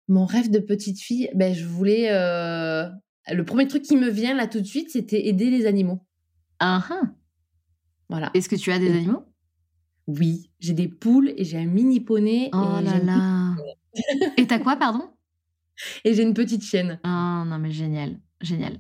Mon 0.08 0.26
rêve 0.26 0.50
de 0.50 0.60
petite 0.60 1.00
fille, 1.00 1.30
ben, 1.36 1.54
je 1.54 1.66
voulais. 1.66 2.10
Le 2.12 3.44
premier 3.44 3.68
truc 3.68 3.84
qui 3.84 3.96
me 3.96 4.10
vient 4.10 4.34
là 4.34 4.48
tout 4.48 4.60
de 4.60 4.66
suite, 4.66 4.90
c'était 4.90 5.28
aider 5.28 5.50
les 5.50 5.66
animaux. 5.66 6.00
Ah, 6.60 6.84
ah. 6.90 7.02
Voilà. 8.10 8.30
Est-ce 8.34 8.50
que 8.50 8.56
tu 8.56 8.72
as 8.72 8.80
des 8.80 8.92
animaux? 8.92 9.31
Oui, 10.18 10.50
j'ai 10.60 10.74
des 10.74 10.88
poules 10.88 11.34
et 11.38 11.44
j'ai 11.44 11.58
un 11.58 11.66
mini 11.66 12.00
poney. 12.00 12.50
Oh 12.54 12.80
là 12.84 13.00
là. 13.00 13.56
et 14.38 14.48
t'as 14.48 14.60
quoi, 14.60 14.76
pardon? 14.76 15.10
Et 16.06 16.14
j'ai 16.14 16.22
une 16.22 16.36
petite 16.36 16.64
chienne. 16.64 17.00
Oh 17.04 17.08
non, 17.46 17.58
mais 17.60 17.72
génial, 17.72 18.20
génial. 18.40 18.80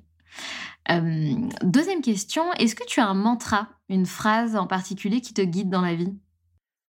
deuxième 1.63 2.01
question, 2.01 2.53
est-ce 2.53 2.75
que 2.75 2.85
tu 2.85 2.99
as 2.99 3.07
un 3.07 3.15
mantra, 3.15 3.69
une 3.89 4.05
phrase 4.05 4.55
en 4.55 4.67
particulier 4.67 5.19
qui 5.19 5.33
te 5.33 5.41
guide 5.41 5.69
dans 5.69 5.81
la 5.81 5.95
vie? 5.95 6.13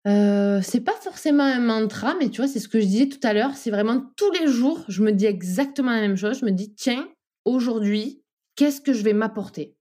Euh, 0.06 0.60
c'est 0.62 0.82
pas 0.82 0.94
forcément 1.00 1.42
un 1.42 1.58
mantra, 1.58 2.14
mais 2.20 2.28
tu 2.28 2.40
vois, 2.40 2.48
c'est 2.48 2.60
ce 2.60 2.68
que 2.68 2.80
je 2.80 2.86
disais 2.86 3.08
tout 3.08 3.18
à 3.24 3.32
l'heure. 3.32 3.56
C'est 3.56 3.70
vraiment 3.70 4.00
tous 4.16 4.30
les 4.32 4.46
jours, 4.46 4.84
je 4.86 5.02
me 5.02 5.10
dis 5.10 5.26
exactement 5.26 5.90
la 5.90 6.00
même 6.00 6.16
chose. 6.16 6.38
Je 6.38 6.44
me 6.44 6.52
dis, 6.52 6.72
tiens, 6.74 7.08
aujourd'hui, 7.44 8.22
qu'est-ce 8.54 8.80
que 8.80 8.92
je 8.92 9.02
vais 9.02 9.12
m'apporter? 9.12 9.75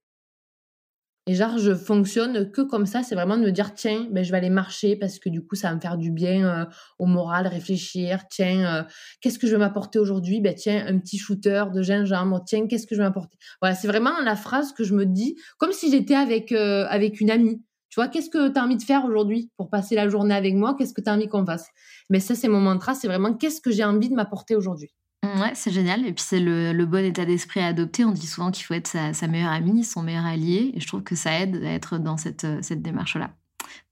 Et 1.28 1.34
genre, 1.34 1.58
je 1.58 1.74
fonctionne 1.74 2.52
que 2.52 2.60
comme 2.60 2.86
ça. 2.86 3.02
C'est 3.02 3.16
vraiment 3.16 3.36
de 3.36 3.42
me 3.42 3.50
dire, 3.50 3.74
tiens, 3.74 4.06
ben, 4.12 4.24
je 4.24 4.30
vais 4.30 4.36
aller 4.36 4.50
marcher 4.50 4.94
parce 4.94 5.18
que 5.18 5.28
du 5.28 5.44
coup, 5.44 5.56
ça 5.56 5.70
va 5.70 5.74
me 5.74 5.80
faire 5.80 5.98
du 5.98 6.12
bien 6.12 6.46
euh, 6.46 6.64
au 7.00 7.06
moral, 7.06 7.48
réfléchir. 7.48 8.28
Tiens, 8.30 8.76
euh, 8.76 8.82
qu'est-ce 9.20 9.40
que 9.40 9.48
je 9.48 9.52
vais 9.52 9.58
m'apporter 9.58 9.98
aujourd'hui? 9.98 10.40
Ben 10.40 10.54
tiens, 10.54 10.86
un 10.86 10.98
petit 10.98 11.18
shooter 11.18 11.64
de 11.74 11.82
gingembre. 11.82 12.44
Tiens, 12.46 12.68
qu'est-ce 12.68 12.86
que 12.86 12.94
je 12.94 13.00
vais 13.00 13.06
m'apporter? 13.06 13.36
Voilà, 13.60 13.74
c'est 13.74 13.88
vraiment 13.88 14.20
la 14.24 14.36
phrase 14.36 14.72
que 14.72 14.84
je 14.84 14.94
me 14.94 15.04
dis, 15.04 15.36
comme 15.58 15.72
si 15.72 15.90
j'étais 15.90 16.14
avec, 16.14 16.52
euh, 16.52 16.86
avec 16.88 17.20
une 17.20 17.30
amie. 17.32 17.60
Tu 17.88 18.00
vois, 18.00 18.06
qu'est-ce 18.08 18.30
que 18.30 18.48
tu 18.48 18.58
as 18.60 18.62
envie 18.62 18.76
de 18.76 18.82
faire 18.82 19.04
aujourd'hui 19.04 19.50
pour 19.56 19.68
passer 19.68 19.96
la 19.96 20.08
journée 20.08 20.34
avec 20.34 20.54
moi? 20.54 20.76
Qu'est-ce 20.78 20.94
que 20.94 21.00
tu 21.00 21.10
as 21.10 21.14
envie 21.14 21.28
qu'on 21.28 21.44
fasse? 21.44 21.66
Mais 22.08 22.20
ça, 22.20 22.36
c'est 22.36 22.48
mon 22.48 22.60
mantra. 22.60 22.94
C'est 22.94 23.08
vraiment 23.08 23.34
qu'est-ce 23.34 23.60
que 23.60 23.72
j'ai 23.72 23.84
envie 23.84 24.08
de 24.08 24.14
m'apporter 24.14 24.54
aujourd'hui? 24.54 24.90
Ouais, 25.38 25.52
c'est 25.54 25.70
génial. 25.70 26.06
Et 26.06 26.12
puis, 26.12 26.24
c'est 26.26 26.40
le, 26.40 26.84
bon 26.84 27.04
état 27.04 27.24
d'esprit 27.24 27.60
à 27.60 27.66
adopter. 27.66 28.04
On 28.04 28.12
dit 28.12 28.26
souvent 28.26 28.50
qu'il 28.50 28.64
faut 28.64 28.74
être 28.74 28.88
sa, 28.88 29.26
meilleure 29.28 29.52
amie, 29.52 29.84
son 29.84 30.02
meilleur 30.02 30.24
allié. 30.24 30.72
Et 30.74 30.80
je 30.80 30.86
trouve 30.86 31.02
que 31.02 31.14
ça 31.16 31.40
aide 31.40 31.62
à 31.64 31.70
être 31.72 31.98
dans 31.98 32.16
cette, 32.16 32.46
cette 32.62 32.82
démarche-là. 32.82 33.30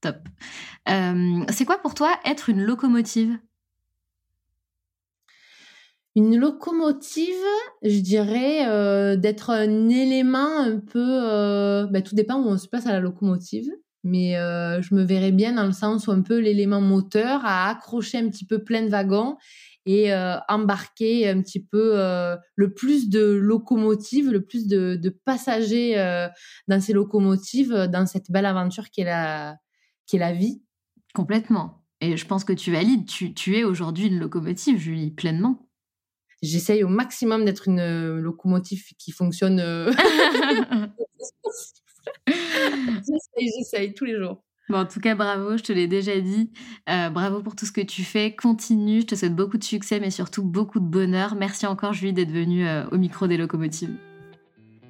Top. 0.01 0.17
Euh, 0.89 1.43
c'est 1.49 1.65
quoi 1.65 1.77
pour 1.79 1.93
toi 1.93 2.11
être 2.25 2.49
une 2.49 2.61
locomotive? 2.63 3.37
Une 6.15 6.37
locomotive, 6.37 7.33
je 7.83 7.99
dirais 7.99 8.67
euh, 8.67 9.17
d'être 9.17 9.49
un 9.49 9.89
élément 9.89 10.59
un 10.59 10.79
peu. 10.79 11.03
Euh, 11.03 11.87
bah, 11.87 12.01
tout 12.01 12.15
dépend 12.15 12.35
où 12.35 12.47
on 12.47 12.57
se 12.57 12.69
passe 12.69 12.85
à 12.87 12.93
la 12.93 12.99
locomotive. 12.99 13.69
Mais 14.07 14.33
je 14.35 14.93
me 14.93 15.01
verrais 15.01 15.31
bien 15.31 15.53
dans 15.53 15.65
le 15.65 15.71
sens 15.71 16.05
où 16.05 16.11
un 16.11 16.21
peu 16.21 16.37
l'élément 16.37 16.79
moteur 16.79 17.41
à 17.43 17.71
accrocher 17.71 18.19
un 18.19 18.29
petit 18.29 18.45
peu 18.45 18.63
plein 18.63 18.83
de 18.83 18.89
wagons 18.89 19.35
et 19.85 20.11
euh, 20.11 20.37
embarquer 20.47 21.29
un 21.29 21.41
petit 21.41 21.63
peu 21.63 21.99
euh, 21.99 22.35
le 22.55 22.73
plus 22.73 23.09
de 23.09 23.23
locomotives, 23.23 24.31
le 24.31 24.43
plus 24.43 24.67
de, 24.67 25.09
passagers 25.25 25.97
euh, 25.97 26.27
dans 26.67 26.81
ces 26.81 26.93
locomotives, 26.93 27.73
dans 27.91 28.05
cette 28.05 28.31
belle 28.31 28.45
aventure 28.45 28.89
qui 28.89 29.01
est 29.01 29.05
la, 29.05 29.57
qui 30.07 30.15
est 30.15 30.19
la 30.19 30.33
vie. 30.33 30.63
Complètement. 31.13 31.83
Et 32.01 32.17
je 32.17 32.25
pense 32.25 32.43
que 32.43 32.53
tu 32.53 32.71
valides. 32.71 33.07
Tu, 33.07 33.33
tu 33.33 33.57
es 33.57 33.63
aujourd'hui 33.63 34.07
une 34.07 34.19
locomotive, 34.19 34.77
Julie, 34.77 35.11
pleinement. 35.11 35.69
J'essaye 36.41 36.83
au 36.83 36.89
maximum 36.89 37.45
d'être 37.45 37.67
une 37.67 38.19
locomotive 38.19 38.83
qui 38.97 39.11
fonctionne. 39.11 39.59
j'essaye, 42.27 43.51
j'essaye 43.57 43.93
tous 43.93 44.05
les 44.05 44.17
jours. 44.17 44.43
Bon, 44.67 44.79
en 44.79 44.85
tout 44.85 44.99
cas, 44.99 45.13
bravo, 45.13 45.57
je 45.57 45.63
te 45.63 45.71
l'ai 45.71 45.87
déjà 45.87 46.19
dit. 46.19 46.51
Euh, 46.89 47.09
bravo 47.09 47.41
pour 47.41 47.55
tout 47.55 47.65
ce 47.65 47.71
que 47.71 47.81
tu 47.81 48.03
fais. 48.03 48.35
Continue, 48.35 49.01
je 49.01 49.05
te 49.05 49.15
souhaite 49.15 49.35
beaucoup 49.35 49.57
de 49.57 49.63
succès, 49.63 49.99
mais 49.99 50.09
surtout 50.09 50.43
beaucoup 50.43 50.79
de 50.79 50.85
bonheur. 50.85 51.35
Merci 51.35 51.67
encore, 51.67 51.93
Julie, 51.93 52.13
d'être 52.13 52.31
venue 52.31 52.67
euh, 52.67 52.87
au 52.91 52.97
micro 52.97 53.27
des 53.27 53.37
locomotives. 53.37 53.95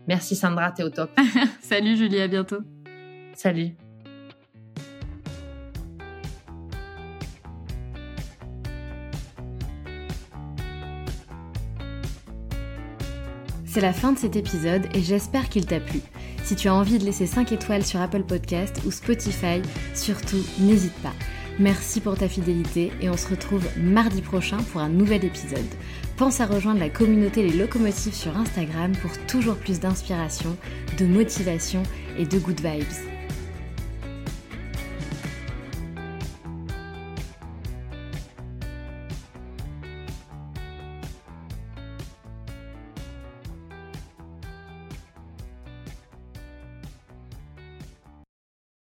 Merci 0.07 0.35
Sandra, 0.35 0.71
t'es 0.71 0.83
au 0.83 0.89
top. 0.89 1.11
Salut 1.61 1.97
Julie, 1.97 2.21
à 2.21 2.27
bientôt. 2.27 2.59
Salut. 3.33 3.71
C'est 13.65 13.81
la 13.81 13.91
fin 13.91 14.13
de 14.13 14.17
cet 14.17 14.37
épisode 14.37 14.87
et 14.93 15.01
j'espère 15.01 15.49
qu'il 15.49 15.65
t'a 15.65 15.81
plu. 15.81 15.99
Si 16.45 16.55
tu 16.55 16.67
as 16.67 16.75
envie 16.75 16.99
de 16.99 17.05
laisser 17.05 17.25
5 17.25 17.53
étoiles 17.53 17.83
sur 17.83 17.99
Apple 17.99 18.21
Podcast 18.21 18.79
ou 18.85 18.91
Spotify, 18.91 19.63
surtout 19.95 20.45
n'hésite 20.59 20.93
pas. 21.01 21.13
Merci 21.57 22.01
pour 22.01 22.15
ta 22.15 22.27
fidélité 22.27 22.91
et 23.01 23.09
on 23.09 23.17
se 23.17 23.27
retrouve 23.27 23.65
mardi 23.77 24.21
prochain 24.21 24.57
pour 24.71 24.79
un 24.79 24.89
nouvel 24.89 25.25
épisode. 25.25 25.65
Pense 26.17 26.41
à 26.41 26.45
rejoindre 26.45 26.81
la 26.81 26.89
communauté 26.89 27.41
Les 27.41 27.57
Locomotives 27.57 28.13
sur 28.13 28.37
Instagram 28.37 28.91
pour 29.01 29.17
toujours 29.25 29.55
plus 29.55 29.79
d'inspiration, 29.79 30.55
de 30.99 31.05
motivation 31.05 31.81
et 32.15 32.25
de 32.25 32.37
good 32.37 32.61
vibes. 32.61 33.14